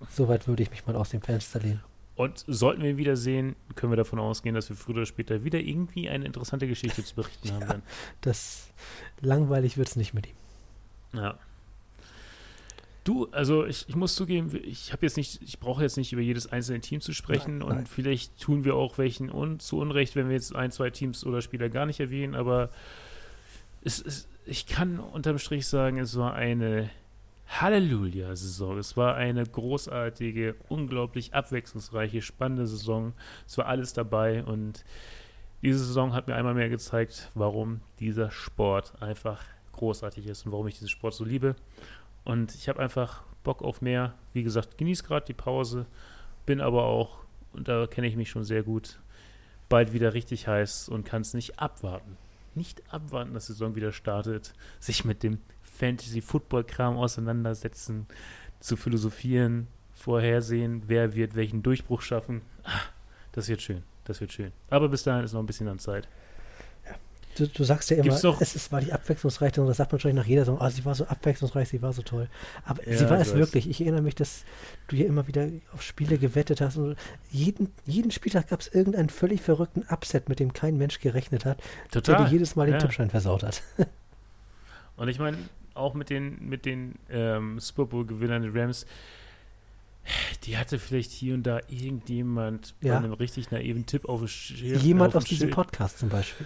Soweit 0.10 0.48
würde 0.48 0.64
ich 0.64 0.72
mich 0.72 0.86
mal 0.86 0.96
aus 0.96 1.10
dem 1.10 1.22
Fenster 1.22 1.60
lehnen. 1.60 1.82
Und 2.16 2.46
sollten 2.48 2.82
wir 2.82 2.92
ihn 2.92 2.98
wiedersehen, 2.98 3.56
können 3.76 3.92
wir 3.92 3.98
davon 3.98 4.20
ausgehen, 4.20 4.56
dass 4.56 4.70
wir 4.70 4.76
früher 4.78 4.98
oder 4.98 5.06
später 5.06 5.44
wieder 5.44 5.60
irgendwie 5.60 6.10
eine 6.10 6.26
interessante 6.26 6.68
Geschichte 6.68 7.04
zu 7.04 7.16
berichten 7.16 7.52
haben 7.52 7.62
werden. 7.62 7.84
Das 8.22 8.72
langweilig 9.20 9.78
wird 9.78 9.90
es 9.90 9.96
nicht 9.98 10.14
mit 10.14 10.28
ihm. 10.28 10.36
Ja. 11.14 11.38
Du, 13.04 13.28
also 13.32 13.66
ich, 13.66 13.88
ich 13.88 13.96
muss 13.96 14.16
zugeben, 14.16 14.50
ich 14.64 14.92
habe 14.92 15.06
jetzt 15.06 15.16
nicht, 15.16 15.40
ich 15.44 15.60
brauche 15.60 15.84
jetzt 15.84 15.96
nicht 15.98 16.12
über 16.12 16.24
jedes 16.24 16.52
einzelne 16.52 16.80
Team 16.80 17.02
zu 17.02 17.14
sprechen 17.14 17.60
Nein, 17.60 17.68
und 17.68 17.76
nein. 17.76 17.86
vielleicht 17.86 18.40
tun 18.40 18.64
wir 18.64 18.76
auch 18.76 18.98
welchen 18.98 19.30
un, 19.30 19.60
zu 19.60 19.78
Unrecht, 19.78 20.16
wenn 20.16 20.28
wir 20.28 20.36
jetzt 20.36 20.56
ein, 20.56 20.72
zwei 20.72 20.90
Teams 20.90 21.24
oder 21.26 21.42
Spieler 21.42 21.70
gar 21.70 21.86
nicht 21.86 22.00
erwähnen, 22.00 22.34
aber 22.34 22.72
es, 23.84 24.02
es, 24.02 24.28
ich 24.46 24.66
kann 24.66 25.00
unterm 25.00 25.38
Strich 25.38 25.68
sagen, 25.68 26.00
es 26.00 26.18
war 26.18 26.34
eine 26.34 26.90
Halleluja-Saison. 27.48 28.78
Es 28.78 28.98
war 28.98 29.16
eine 29.16 29.44
großartige, 29.44 30.56
unglaublich 30.68 31.34
abwechslungsreiche, 31.34 32.22
spannende 32.22 32.68
Saison. 32.68 33.14
Es 33.48 33.58
war 33.58 33.68
alles 33.68 33.94
dabei 33.94 34.44
und 34.44 34.84
diese 35.62 35.80
Saison 35.80 36.14
hat 36.14 36.28
mir 36.28 36.36
einmal 36.36 36.54
mehr 36.54 36.70
gezeigt, 36.70 37.32
warum 37.34 37.82
dieser 38.00 38.32
Sport 38.32 39.02
einfach 39.02 39.44
großartig 39.72 40.28
ist 40.28 40.46
und 40.46 40.52
warum 40.52 40.68
ich 40.68 40.76
diesen 40.76 40.90
Sport 40.90 41.14
so 41.14 41.24
liebe. 41.24 41.56
Und 42.24 42.56
ich 42.56 42.70
habe 42.70 42.80
einfach 42.80 43.24
Bock 43.44 43.62
auf 43.62 43.82
mehr. 43.82 44.14
Wie 44.34 44.44
gesagt, 44.44 44.78
genieße 44.78 45.04
gerade 45.04 45.26
die 45.26 45.34
Pause, 45.34 45.86
bin 46.46 46.62
aber 46.62 46.84
auch, 46.84 47.20
und 47.54 47.68
da 47.68 47.88
kenne 47.88 48.08
ich 48.08 48.16
mich 48.16 48.30
schon 48.30 48.44
sehr 48.44 48.64
gut, 48.64 49.00
bald 49.70 49.94
wieder 49.94 50.14
richtig 50.14 50.48
heiß 50.48 50.90
und 50.90 51.06
kann 51.06 51.22
es 51.22 51.34
nicht 51.34 51.60
abwarten. 51.60 52.18
Nicht 52.54 52.84
abwarten, 52.94 53.34
dass 53.34 53.48
die 53.48 53.54
Saison 53.54 53.76
wieder 53.76 53.92
startet, 53.92 54.54
sich 54.80 55.06
mit 55.06 55.24
dem 55.24 55.40
Fantasy-Football-Kram 55.78 56.98
auseinandersetzen, 56.98 58.08
zu 58.60 58.78
philosophieren, 58.78 59.68
vorhersehen, 59.94 60.84
wer 60.88 61.16
wird 61.16 61.36
welchen 61.36 61.64
Durchbruch 61.64 62.02
schaffen. 62.02 62.42
Ah, 62.64 62.82
das 63.32 63.48
wird 63.48 63.62
schön, 63.62 63.84
das 64.06 64.22
wird 64.22 64.34
schön. 64.34 64.52
Aber 64.70 64.90
bis 64.90 65.04
dahin 65.04 65.24
ist 65.24 65.34
noch 65.34 65.42
ein 65.42 65.46
bisschen 65.46 65.68
an 65.68 65.80
Zeit. 65.80 66.08
Du, 67.38 67.48
du, 67.48 67.66
sagst 67.66 67.90
ja 67.90 67.98
immer, 67.98 68.14
es 68.40 68.56
ist, 68.56 68.72
war 68.72 68.80
die 68.80 68.94
abwechslungsreiche 68.94 69.60
und 69.60 69.68
das 69.68 69.76
sagt 69.76 69.92
man 69.92 69.98
wahrscheinlich 69.98 70.24
nach 70.24 70.30
jeder 70.30 70.44
Saison, 70.44 70.58
oh, 70.62 70.70
sie 70.70 70.86
war 70.86 70.96
so 70.96 71.06
abwechslungsreich, 71.06 71.68
sie 71.68 71.82
war 71.82 71.92
so 71.92 72.02
toll. 72.02 72.30
Aber 72.64 72.88
Ja, 72.88 72.98
sie 72.98 73.10
war 73.10 73.20
es 73.20 73.36
wirklich. 73.36 73.70
Ich 73.70 73.82
erinnere 73.82 74.02
mich, 74.02 74.16
dass 74.16 74.46
du 74.88 74.96
hier 74.96 75.06
immer 75.06 75.28
wieder 75.28 75.50
auf 75.74 75.82
Spiele 75.82 76.18
gewettet 76.18 76.62
hast 76.62 76.78
und 76.78 76.96
jeden, 77.30 77.74
jeden 77.86 78.12
Spieltag 78.12 78.48
gab 78.48 78.62
es 78.62 78.70
irgendeinen 78.70 79.10
völlig 79.10 79.42
verrückten 79.42 79.84
Upset, 79.90 80.30
mit 80.30 80.40
dem 80.40 80.54
kein 80.54 80.78
Mensch 80.78 81.02
gerechnet 81.02 81.44
hat, 81.44 81.62
der 81.94 82.04
Total. 82.04 82.24
dir 82.24 82.32
jedes 82.32 82.56
Mal 82.56 82.68
den 82.68 82.76
ja. 82.76 82.80
Tippschein 82.80 83.10
versaut 83.10 83.44
hat. 83.44 83.62
Und 84.96 85.10
ich 85.10 85.20
meine, 85.20 85.38
auch 85.76 85.94
mit 85.94 86.10
den, 86.10 86.48
mit 86.48 86.66
den 86.66 86.96
ähm, 87.10 87.60
Super 87.60 87.86
Bowl-Gewinnern 87.86 88.42
der 88.42 88.56
Rams, 88.56 88.86
die 90.44 90.58
hatte 90.58 90.78
vielleicht 90.80 91.12
hier 91.12 91.34
und 91.34 91.44
da 91.44 91.60
irgendjemand 91.68 92.76
Ja. 92.82 92.94
bei 92.94 92.98
einem 93.06 93.14
richtig 93.14 93.52
naiven 93.52 93.86
Tipp 93.86 94.06
auf 94.08 94.20
dem 94.20 94.28
Schirm. 94.28 94.80
Jemand 94.82 95.16
auf 95.16 95.24
dem 95.24 95.30
diesem. 95.30 95.50
Podcast 95.50 96.00
zum 96.00 96.10
Beispiel. 96.10 96.46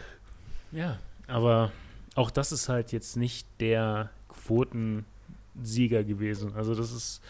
Ja, 0.71 0.97
aber 1.27 1.71
auch 2.15 2.31
das 2.31 2.51
ist 2.51 2.69
halt 2.69 2.91
jetzt 2.91 3.17
nicht 3.17 3.45
der 3.59 4.09
Quotensieger 4.29 6.03
gewesen. 6.03 6.53
Also 6.55 6.73
das 6.75 6.91
ist, 6.91 7.21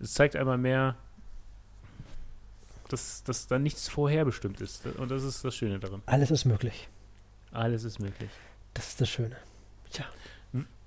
es 0.00 0.14
zeigt 0.14 0.34
einmal 0.36 0.58
mehr, 0.58 0.96
dass, 2.88 3.22
dass 3.24 3.46
da 3.46 3.58
nichts 3.58 3.88
vorherbestimmt 3.88 4.60
ist. 4.60 4.86
Und 4.86 5.10
das 5.10 5.22
ist 5.24 5.44
das 5.44 5.54
Schöne 5.54 5.78
daran. 5.78 6.02
Alles 6.06 6.30
ist 6.30 6.44
möglich. 6.44 6.88
Alles 7.52 7.84
ist 7.84 7.98
möglich. 8.00 8.30
Das 8.74 8.88
ist 8.88 9.00
das 9.00 9.08
Schöne. 9.08 9.36
Tja, 9.90 10.04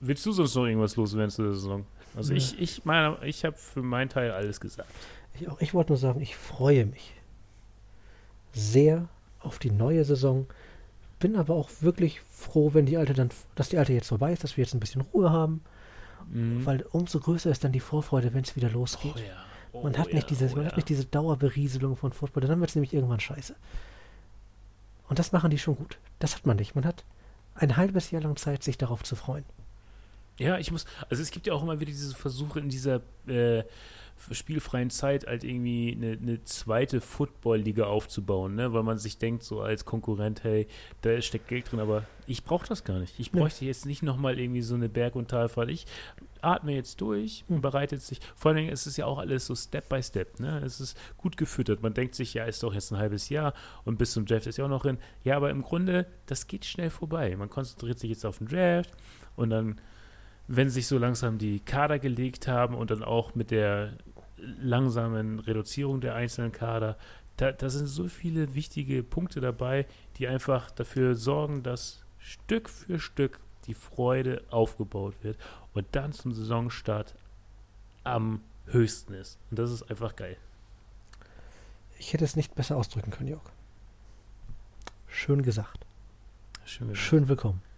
Willst 0.01 0.26
du 0.26 0.32
sonst 0.32 0.55
noch 0.55 0.66
irgendwas 0.66 0.95
loswerden 0.95 1.30
zu 1.30 1.43
der 1.43 1.53
Saison? 1.53 1.86
Also 2.16 2.32
Nö. 2.32 2.38
ich, 2.38 2.60
ich 2.60 2.86
meine, 2.86 3.18
ich 3.24 3.43
habe 3.45 3.57
für 3.57 3.82
meinen 3.82 4.10
Teil 4.10 4.32
alles 4.32 4.60
gesagt. 4.60 4.89
ich, 5.39 5.47
auch, 5.49 5.60
ich 5.62 5.74
wollte 5.74 5.91
nur 5.91 5.97
sagen, 5.97 6.22
ich 6.22 6.36
freue 6.36 6.86
mich 6.86 7.14
sehr 8.53 9.07
auf 9.39 9.60
die 9.60 9.72
neue 9.72 10.03
Saison. 10.05 10.47
Bin 11.20 11.36
aber 11.36 11.53
auch 11.55 11.70
wirklich 11.82 12.22
froh, 12.22 12.74
wenn 12.74 12.86
die 12.86 12.97
alte 12.97 13.14
dann, 13.14 13.30
dass 13.55 13.70
die 13.70 13.78
alte 13.78 13.93
jetzt 13.93 14.07
vorbei 14.07 14.32
ist, 14.32 14.43
dass 14.43 14.57
wir 14.57 14.64
jetzt 14.64 14.74
ein 14.74 14.80
bisschen 14.80 15.01
Ruhe 15.01 15.30
haben, 15.32 15.62
Mhm. 16.32 16.66
weil 16.66 16.86
umso 16.91 17.20
größer 17.20 17.49
ist 17.49 17.64
dann 17.64 17.72
die 17.72 17.80
Vorfreude, 17.80 18.34
wenn 18.34 18.43
es 18.43 18.55
wieder 18.55 18.70
losgeht. 18.70 19.14
oh 19.16 19.20
ja. 19.20 19.43
Oh 19.72 19.84
Man 19.84 19.97
hat 19.97 20.07
nicht 20.14 20.24
ja, 20.24 20.28
diese, 20.30 20.45
oh 20.51 20.55
man 20.55 20.64
ja. 20.66 20.70
hat 20.70 20.76
nicht 20.78 20.89
diese 20.89 21.05
Dauerberieselung 21.05 21.95
von 21.95 22.12
Football, 22.12 22.43
dann 22.43 22.60
wird 22.60 22.70
es 22.70 22.76
nämlich 22.76 22.93
irgendwann 22.93 23.20
scheiße. 23.20 23.55
Und 25.07 25.20
das 25.20 25.32
machen 25.32 25.49
die 25.51 25.57
schon 25.57 25.76
gut. 25.76 25.97
Das 26.20 26.36
hat 26.36 26.45
man 26.45 26.57
nicht. 26.57 26.76
Man 26.76 26.86
hat 26.86 27.03
ein 27.60 27.78
halbes 27.78 28.12
Jahr 28.12 28.22
lang 28.22 28.36
Zeit, 28.36 28.64
sich 28.64 28.78
darauf 28.78 29.03
zu 29.03 29.16
freuen. 29.16 29.45
Ja, 30.40 30.58
ich 30.58 30.72
muss, 30.72 30.86
also 31.10 31.22
es 31.22 31.32
gibt 31.32 31.48
ja 31.48 31.54
auch 31.54 31.62
immer 31.62 31.80
wieder 31.80 31.92
diese 31.92 32.16
Versuche 32.16 32.60
in 32.60 32.70
dieser 32.70 33.02
äh, 33.28 33.64
spielfreien 34.32 34.90
Zeit 34.90 35.28
halt 35.28 35.44
irgendwie 35.44 35.96
eine, 35.96 36.18
eine 36.22 36.44
zweite 36.44 37.02
Football-Liga 37.02 37.86
aufzubauen, 37.86 38.56
ne? 38.56 38.74
weil 38.74 38.84
man 38.84 38.98
sich 38.98 39.18
denkt, 39.18 39.44
so 39.44 39.62
als 39.62 39.86
Konkurrent, 39.86 40.44
hey, 40.44 40.68
da 41.02 41.22
steckt 41.22 41.48
Geld 41.48 41.72
drin, 41.72 41.80
aber 41.80 42.04
ich 42.28 42.44
brauche 42.44 42.68
das 42.68 42.84
gar 42.84 43.00
nicht. 43.00 43.18
Ich 43.18 43.32
bräuchte 43.32 43.66
jetzt 43.66 43.86
nicht 43.86 44.04
nochmal 44.04 44.38
irgendwie 44.40 44.62
so 44.62 44.76
eine 44.76 44.90
Berg- 44.90 45.16
und 45.16 45.30
Talfahrt. 45.30 45.70
Ich 45.70 45.86
atme 46.42 46.74
jetzt 46.74 47.02
durch, 47.02 47.44
Hm. 47.48 47.62
bereitet 47.62 48.02
sich, 48.02 48.20
vor 48.36 48.50
allen 48.50 48.58
Dingen 48.58 48.72
ist 48.72 48.86
es 48.86 48.98
ja 48.98 49.06
auch 49.06 49.18
alles 49.20 49.46
so 49.46 49.56
Step 49.56 49.90
by 49.90 50.04
Step, 50.04 50.40
ne? 50.40 50.60
es 50.66 50.80
ist 50.80 50.98
gut 51.18 51.38
gefüttert. 51.38 51.82
Man 51.82 51.94
denkt 51.94 52.16
sich, 52.16 52.34
ja, 52.34 52.46
ist 52.46 52.64
doch 52.64 52.74
jetzt 52.74 52.92
ein 52.92 52.98
halbes 52.98 53.30
Jahr 53.30 53.54
und 53.86 53.98
bis 53.98 54.12
zum 54.14 54.26
Draft 54.26 54.48
ist 54.48 54.58
ja 54.58 54.66
auch 54.66 54.70
noch 54.70 54.82
drin. 54.82 54.98
Ja, 55.24 55.38
aber 55.38 55.50
im 55.50 55.62
Grunde, 55.62 56.06
das 56.26 56.48
geht 56.48 56.66
schnell 56.66 56.90
vorbei. 56.90 57.36
Man 57.38 57.50
konzentriert 57.50 58.00
sich 58.00 58.10
jetzt 58.10 58.26
auf 58.26 58.38
den 58.40 58.48
Draft 58.48 58.92
und 59.36 59.50
dann 59.50 59.80
wenn 60.52 60.70
sich 60.70 60.88
so 60.88 60.97
langsam 60.97 61.38
die 61.38 61.60
Kader 61.60 62.00
gelegt 62.00 62.47
haben 62.47 62.74
und 62.74 62.89
dann 62.89 63.04
auch 63.04 63.36
mit 63.36 63.52
der 63.52 63.93
langsamen 64.60 65.38
Reduzierung 65.38 66.02
der 66.02 66.16
einzelnen 66.16 66.52
Kader, 66.52 66.97
da, 67.38 67.52
da 67.52 67.70
sind 67.70 67.86
so 67.86 68.08
viele 68.08 68.56
wichtige 68.56 69.04
Punkte 69.04 69.41
dabei, 69.41 69.86
die 70.18 70.28
einfach 70.28 70.72
dafür 70.72 71.14
sorgen, 71.16 71.62
dass 71.62 72.04
Stück 72.18 72.68
für 72.68 73.00
Stück 73.00 73.39
die 73.68 73.76
Freude 73.76 74.43
aufgebaut 74.50 75.14
wird 75.22 75.38
und 75.76 75.86
dann 75.91 76.14
zum 76.14 76.34
Saisonstart 76.34 77.14
am 78.04 78.41
höchsten 78.66 79.14
ist. 79.14 79.38
Und 79.52 79.60
das 79.60 79.70
ist 79.70 79.84
einfach 79.84 80.16
geil. 80.16 80.38
Ich 82.00 82.14
hätte 82.14 82.26
es 82.26 82.36
nicht 82.36 82.56
besser 82.56 82.76
ausdrücken 82.76 83.12
können, 83.12 83.30
Jörg. 83.30 83.43
Schön 85.08 85.43
gesagt. 85.43 85.86
Schön, 86.66 86.95
Schön 86.95 87.28
willkommen. 87.28 87.68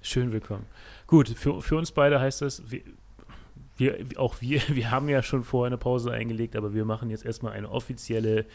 Schön 0.00 0.32
willkommen. 0.32 0.66
Gut, 1.06 1.28
für, 1.28 1.60
für 1.60 1.76
uns 1.76 1.92
beide 1.92 2.20
heißt 2.20 2.42
das, 2.42 2.62
wir, 2.70 2.82
wir, 3.76 3.98
auch 4.16 4.40
wir, 4.40 4.62
wir 4.68 4.90
haben 4.90 5.08
ja 5.08 5.22
schon 5.22 5.44
vorher 5.44 5.66
eine 5.66 5.78
Pause 5.78 6.12
eingelegt, 6.12 6.56
aber 6.56 6.74
wir 6.74 6.84
machen 6.84 7.10
jetzt 7.10 7.24
erstmal 7.24 7.52
eine 7.52 7.70
offizielle 7.70 8.46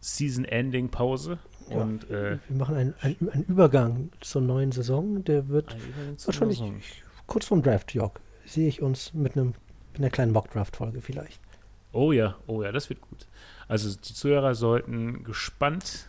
Season-Ending-Pause. 0.00 1.38
Ja. 1.70 1.76
Und 1.76 2.10
äh, 2.10 2.38
Wir 2.48 2.56
machen 2.56 2.76
einen, 2.76 2.94
einen, 3.00 3.28
einen 3.30 3.44
Übergang 3.44 4.10
zur 4.20 4.42
neuen 4.42 4.72
Saison. 4.72 5.24
Der 5.24 5.48
wird 5.48 5.76
wahrscheinlich 6.24 6.58
Saison. 6.58 6.80
kurz 7.26 7.46
vorm 7.46 7.62
Draft, 7.62 7.94
Jörg. 7.94 8.12
Sehe 8.44 8.68
ich 8.68 8.82
uns 8.82 9.14
mit 9.14 9.36
einem 9.36 9.54
mit 9.94 10.00
einer 10.00 10.10
kleinen 10.10 10.32
Mock-Draft-Folge 10.32 11.00
vielleicht. 11.00 11.40
Oh 11.92 12.10
ja, 12.10 12.36
oh 12.48 12.64
ja, 12.64 12.72
das 12.72 12.90
wird 12.90 13.00
gut. 13.00 13.28
Also 13.68 13.96
die 13.96 14.12
Zuhörer 14.12 14.56
sollten 14.56 15.22
gespannt, 15.22 16.08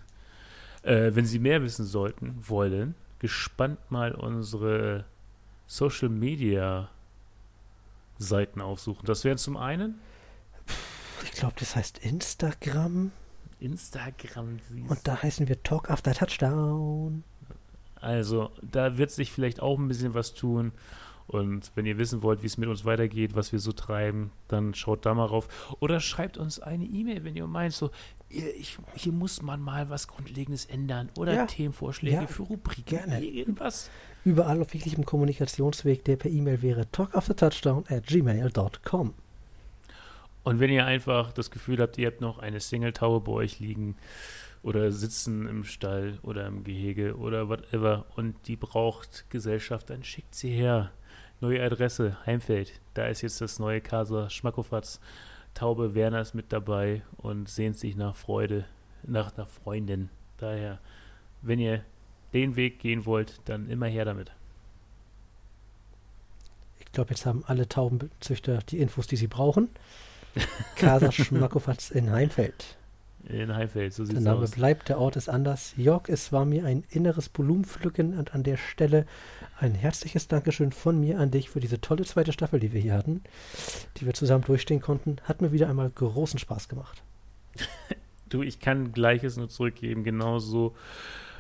äh, 0.82 1.12
wenn 1.14 1.26
sie 1.26 1.38
mehr 1.38 1.62
wissen 1.62 1.86
sollten, 1.86 2.36
wollen, 2.42 2.96
gespannt 3.26 3.80
mal 3.90 4.14
unsere 4.14 5.06
Social 5.66 6.10
Media 6.10 6.90
Seiten 8.20 8.62
aufsuchen. 8.62 9.08
Das 9.08 9.24
wären 9.24 9.40
zum 9.40 9.58
einen 9.58 9.96
Ich 11.24 11.32
glaube, 11.32 11.56
das 11.60 11.76
heißt 11.76 11.98
Instagram. 11.98 13.12
Instagram. 13.60 14.60
siehst 14.70 14.90
Und 14.92 15.00
da 15.08 15.24
heißen 15.24 15.48
wir 15.48 15.64
Talk 15.64 15.90
After 15.90 16.14
Touchdown. 16.14 17.24
Also, 18.00 18.52
da 18.62 19.00
wird 19.00 19.10
sich 19.10 19.32
vielleicht 19.32 19.60
auch 19.60 19.80
ein 19.80 19.88
bisschen 19.88 20.14
was 20.14 20.36
tun. 20.36 20.72
Und 21.28 21.72
wenn 21.74 21.88
ihr 21.88 21.98
wissen 21.98 22.22
wollt, 22.22 22.44
wie 22.44 22.48
es 22.48 22.58
mit 22.58 22.70
uns 22.70 22.86
weitergeht, 22.86 23.36
was 23.36 23.52
wir 23.52 23.58
so 23.58 23.72
treiben, 23.72 24.32
dann 24.48 24.76
schaut 24.76 25.08
da 25.08 25.16
mal 25.16 25.26
rauf. 25.26 25.48
Oder 25.80 26.00
schreibt 26.00 26.38
uns 26.38 26.60
eine 26.60 26.86
E-Mail, 26.86 27.24
wenn 27.24 27.36
ihr 27.36 27.48
meint, 27.48 27.74
so, 27.74 27.90
ich, 28.36 28.78
hier 28.96 29.12
muss 29.12 29.42
man 29.42 29.62
mal 29.62 29.90
was 29.90 30.08
Grundlegendes 30.08 30.66
ändern. 30.66 31.10
Oder 31.18 31.34
Ja. 31.34 31.46
Themenvorschläge 31.46 32.16
Ja, 32.16 32.28
für 32.28 32.44
Rubriken. 32.44 32.86
gerne. 32.86 33.24
Irgendwas. 33.24 33.90
Überall 34.24 34.62
auf 34.62 34.74
jeglichem 34.74 35.06
Kommunikationsweg, 35.06 36.04
der 36.06 36.16
per 36.18 36.32
E-Mail 36.32 36.62
wäre 36.62 36.90
talkaftertouchdown 36.92 37.86
at 37.90 38.08
gmail.com. 38.08 39.14
Und 40.44 40.60
wenn 40.60 40.70
ihr 40.70 40.86
einfach 40.86 41.32
das 41.34 41.50
Gefühl 41.50 41.80
habt, 41.82 41.98
ihr 41.98 42.08
habt 42.08 42.22
noch 42.22 42.38
eine 42.40 42.60
Single-Taube 42.60 43.26
bei 43.26 43.32
euch 43.32 43.60
liegen 43.60 43.96
oder 44.62 44.92
sitzen 44.92 45.48
im 45.48 45.64
Stall 45.64 46.20
oder 46.22 46.46
im 46.46 46.64
Gehege 46.64 47.16
oder 47.18 47.50
whatever 47.50 48.06
und 48.16 48.36
die 48.48 48.56
braucht 48.56 49.26
Gesellschaft, 49.30 49.90
dann 49.90 50.04
schickt 50.04 50.36
sie 50.36 50.50
her. 50.52 50.92
Neue 51.42 51.62
Adresse, 51.64 52.18
Heimfeld. 52.26 52.80
Da 52.94 53.08
ist 53.08 53.22
jetzt 53.22 53.42
das 53.42 53.60
neue 53.60 53.82
Casa 53.82 54.30
Schmackofatz. 54.30 55.00
Taube 55.56 55.96
Werner 55.96 56.22
ist 56.22 56.36
mit 56.36 56.54
dabei 56.54 57.02
und 57.18 57.50
sehnt 57.50 57.78
sich 57.78 57.96
nach 57.96 58.16
Freude, 58.16 58.66
nach 59.04 59.36
einer 59.36 59.48
Freundin. 59.48 60.10
Daher, 60.38 60.80
wenn 61.42 61.60
ihr 61.60 61.82
den 62.34 62.56
Weg 62.56 62.80
gehen 62.80 63.06
wollt, 63.06 63.40
dann 63.46 63.70
immer 63.70 63.88
her 63.88 64.06
damit. 64.06 64.32
Ich 66.80 66.92
glaube, 66.92 67.12
jetzt 67.12 67.26
haben 67.26 67.44
alle 67.48 67.68
Taubenzüchter 67.68 68.60
die 68.70 68.80
Infos, 68.80 69.08
die 69.08 69.16
sie 69.16 69.28
brauchen. 69.28 69.70
Casa 70.76 71.12
Schmackofatz 71.12 71.90
in 71.90 72.12
Heimfeld. 72.12 72.78
In 73.24 73.56
Heimfeld, 73.56 73.94
so 73.94 74.04
Der 74.04 74.12
sieht's 74.12 74.24
Name 74.26 74.44
aus. 74.44 74.52
bleibt, 74.52 74.90
der 74.90 75.00
Ort 75.00 75.16
ist 75.16 75.30
anders. 75.30 75.74
Jörg, 75.78 76.10
es 76.10 76.32
war 76.32 76.46
mir 76.46 76.66
ein 76.66 76.84
inneres 76.90 77.30
Blumenpflücken 77.30 78.18
und 78.20 78.36
an 78.36 78.44
der 78.44 78.58
Stelle 78.58 79.06
ein 79.58 79.74
herzliches 79.74 80.28
Dankeschön 80.28 80.72
von 80.72 81.00
mir 81.00 81.20
an 81.20 81.32
dich 81.32 81.50
für 81.50 81.60
diese 81.60 81.80
tolle 81.80 82.04
zweite 82.04 82.34
Staffel, 82.34 82.60
die 82.60 82.74
wir 82.74 82.82
hier 82.82 82.94
hatten, 82.94 83.24
die 83.98 84.06
wir 84.06 84.14
zusammen 84.14 84.44
durchstehen 84.44 84.82
konnten. 84.82 85.18
Hat 85.24 85.42
mir 85.42 85.52
wieder 85.52 85.70
einmal 85.70 85.90
großen 85.90 86.40
Spaß 86.40 86.70
gemacht. 86.70 87.04
Du, 88.28 88.42
ich 88.42 88.60
kann 88.60 88.92
Gleiches 88.92 89.38
nur 89.38 89.50
zurückgeben, 89.50 90.04
genauso 90.04 90.76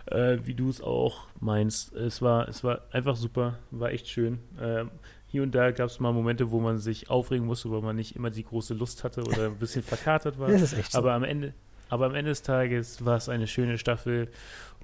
äh, 0.05 0.37
wie 0.43 0.53
du 0.53 0.69
es 0.69 0.81
auch 0.81 1.25
meinst. 1.39 1.93
Es 1.93 2.21
war, 2.21 2.47
es 2.47 2.63
war 2.63 2.81
einfach 2.91 3.15
super, 3.15 3.57
war 3.71 3.91
echt 3.91 4.07
schön. 4.07 4.39
Ähm, 4.61 4.91
hier 5.27 5.43
und 5.43 5.53
da 5.53 5.71
gab 5.71 5.89
es 5.89 5.99
mal 5.99 6.13
Momente, 6.13 6.51
wo 6.51 6.59
man 6.59 6.77
sich 6.77 7.09
aufregen 7.09 7.47
musste, 7.47 7.71
weil 7.71 7.81
man 7.81 7.95
nicht 7.95 8.15
immer 8.15 8.29
die 8.29 8.43
große 8.43 8.75
Lust 8.75 9.03
hatte 9.03 9.23
oder 9.23 9.47
ein 9.47 9.57
bisschen 9.57 9.81
verkatert 9.83 10.37
war. 10.39 10.49
Das 10.49 10.61
ist 10.61 10.73
echt 10.73 10.91
so. 10.91 10.99
Aber 10.99 11.13
am 11.13 11.23
Ende, 11.23 11.53
aber 11.89 12.05
am 12.05 12.15
Ende 12.15 12.29
des 12.29 12.43
Tages 12.43 13.03
war 13.03 13.17
es 13.17 13.29
eine 13.29 13.47
schöne 13.47 13.77
Staffel 13.77 14.29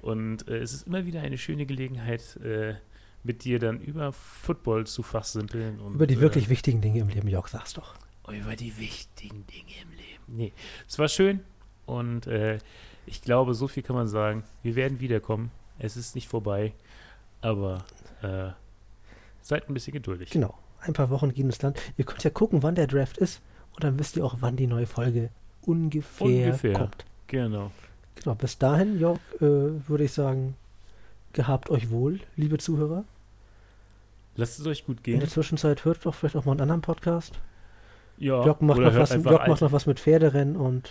und 0.01 0.47
äh, 0.47 0.57
es 0.57 0.73
ist 0.73 0.87
immer 0.87 1.05
wieder 1.05 1.21
eine 1.21 1.37
schöne 1.37 1.65
Gelegenheit, 1.65 2.37
äh, 2.37 2.73
mit 3.23 3.43
dir 3.43 3.59
dann 3.59 3.79
über 3.79 4.11
Football 4.13 4.87
zu 4.87 5.03
fachsimpeln. 5.03 5.79
Und, 5.79 5.95
Über 5.95 6.07
die 6.07 6.15
äh, 6.15 6.19
wirklich 6.21 6.49
wichtigen 6.49 6.81
Dinge 6.81 6.99
im 6.99 7.09
Leben, 7.09 7.27
Jörg, 7.27 7.47
sag's 7.47 7.73
doch. 7.73 7.95
über 8.27 8.55
die 8.55 8.77
wichtigen 8.77 9.45
Dinge 9.47 9.71
im 9.83 9.89
Leben. 9.91 10.23
Nee, 10.27 10.53
es 10.87 10.97
war 10.99 11.07
schön 11.07 11.41
und 11.85 12.27
äh, 12.27 12.57
ich 13.05 13.21
glaube, 13.21 13.53
so 13.53 13.67
viel 13.67 13.83
kann 13.83 13.95
man 13.95 14.07
sagen. 14.07 14.43
Wir 14.63 14.75
werden 14.75 14.99
wiederkommen. 14.99 15.51
Es 15.79 15.97
ist 15.97 16.15
nicht 16.15 16.27
vorbei, 16.27 16.73
aber 17.41 17.83
äh, 18.21 18.49
seid 19.41 19.67
ein 19.67 19.73
bisschen 19.73 19.93
geduldig. 19.93 20.29
Genau. 20.29 20.57
Ein 20.79 20.93
paar 20.93 21.09
Wochen 21.09 21.33
gehen 21.33 21.49
es 21.49 21.57
dann. 21.57 21.73
Ihr 21.97 22.05
könnt 22.05 22.23
ja 22.23 22.29
gucken, 22.29 22.63
wann 22.63 22.75
der 22.75 22.87
Draft 22.87 23.17
ist. 23.17 23.41
Und 23.75 23.83
dann 23.83 23.97
wisst 23.99 24.17
ihr 24.17 24.25
auch, 24.25 24.37
wann 24.39 24.55
die 24.55 24.67
neue 24.67 24.85
Folge 24.87 25.29
ungefähr, 25.63 26.25
Ungefähr. 26.27 26.73
kommt. 26.73 27.05
Genau. 27.27 27.71
Genau. 28.15 28.35
Bis 28.35 28.57
dahin, 28.57 28.99
Jörg, 28.99 29.19
äh, 29.37 29.41
würde 29.41 30.03
ich 30.03 30.11
sagen, 30.13 30.55
gehabt 31.33 31.69
euch 31.69 31.89
wohl, 31.89 32.19
liebe 32.35 32.57
Zuhörer. 32.57 33.03
Lasst 34.35 34.59
es 34.59 34.65
euch 34.65 34.85
gut 34.85 34.97
In 34.99 35.03
gehen. 35.03 35.19
der 35.19 35.29
Zwischenzeit 35.29 35.83
hört 35.85 36.05
doch 36.05 36.15
vielleicht 36.15 36.35
auch 36.35 36.45
mal 36.45 36.53
einen 36.53 36.61
anderen 36.61 36.81
Podcast. 36.81 37.39
Ja, 38.17 38.43
Jörg 38.45 38.61
macht, 38.61 38.79
noch 38.79 38.95
was, 38.95 39.09
Jörg 39.11 39.47
macht 39.47 39.61
noch 39.61 39.71
was 39.71 39.85
mit 39.85 39.99
Pferderennen 39.99 40.55
und, 40.55 40.89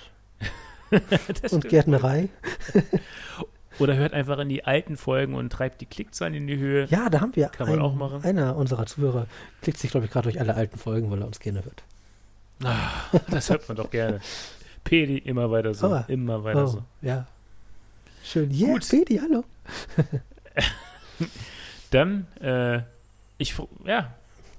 und. 1.50 1.68
Gärtnerei. 1.68 2.28
Oder 3.78 3.96
hört 3.96 4.12
einfach 4.12 4.38
in 4.40 4.50
die 4.50 4.64
alten 4.64 4.98
Folgen 4.98 5.34
und 5.34 5.50
treibt 5.50 5.80
die 5.80 5.86
Klickzahlen 5.86 6.34
in 6.34 6.46
die 6.46 6.58
Höhe. 6.58 6.84
Ja, 6.90 7.08
da 7.08 7.20
haben 7.22 7.34
wir 7.34 7.48
Kann 7.48 7.68
man 7.70 7.80
auch 7.80 7.94
machen. 7.94 8.22
einer 8.24 8.56
unserer 8.56 8.84
Zuhörer 8.84 9.26
klickt 9.62 9.78
sich, 9.78 9.90
glaube 9.90 10.04
ich, 10.06 10.12
gerade 10.12 10.24
durch 10.24 10.38
alle 10.38 10.54
alten 10.54 10.76
Folgen, 10.78 11.10
weil 11.10 11.20
er 11.22 11.26
uns 11.26 11.40
gerne 11.40 11.64
hört. 11.64 11.82
Ah, 12.62 12.90
das 13.30 13.48
hört 13.48 13.66
man 13.68 13.76
doch 13.78 13.90
gerne. 13.90 14.20
Pedi, 14.84 15.16
immer 15.18 15.50
weiter 15.50 15.72
so. 15.72 15.94
Oh. 15.94 16.04
Immer 16.08 16.44
weiter 16.44 16.64
Oh, 16.64 16.66
so. 16.66 16.82
ja. 17.00 17.26
Schön. 18.22 18.50
Yeah, 18.50 18.72
Gut. 18.74 18.86
Pedi, 18.88 19.16
hallo. 19.18 19.44
Dann, 21.90 22.26
äh, 22.40 22.82
ich, 23.38 23.54
ja, 23.84 24.14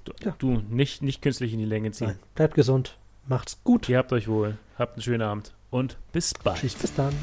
du, 0.06 0.14
Ja. 0.24 0.36
du 0.39 0.62
nicht, 0.70 1.02
nicht 1.02 1.22
künstlich 1.22 1.54
in 1.54 1.60
die 1.60 1.66
Länge 1.66 1.92
ziehen. 1.92 2.08
Nein, 2.08 2.20
bleibt 2.36 2.56
gesund. 2.56 2.98
Macht's 3.28 3.60
gut. 3.64 3.88
Ihr 3.89 3.98
habt 3.98 4.12
euch 4.14 4.28
wohl. 4.28 4.58
Habt 4.78 4.94
einen 4.94 5.02
schönen 5.04 5.22
Abend 5.22 5.54
und 5.70 5.98
bis 6.12 6.34
bald. 6.34 6.60
Tschüss, 6.60 6.76
bis 6.76 6.94
dann. 6.94 7.14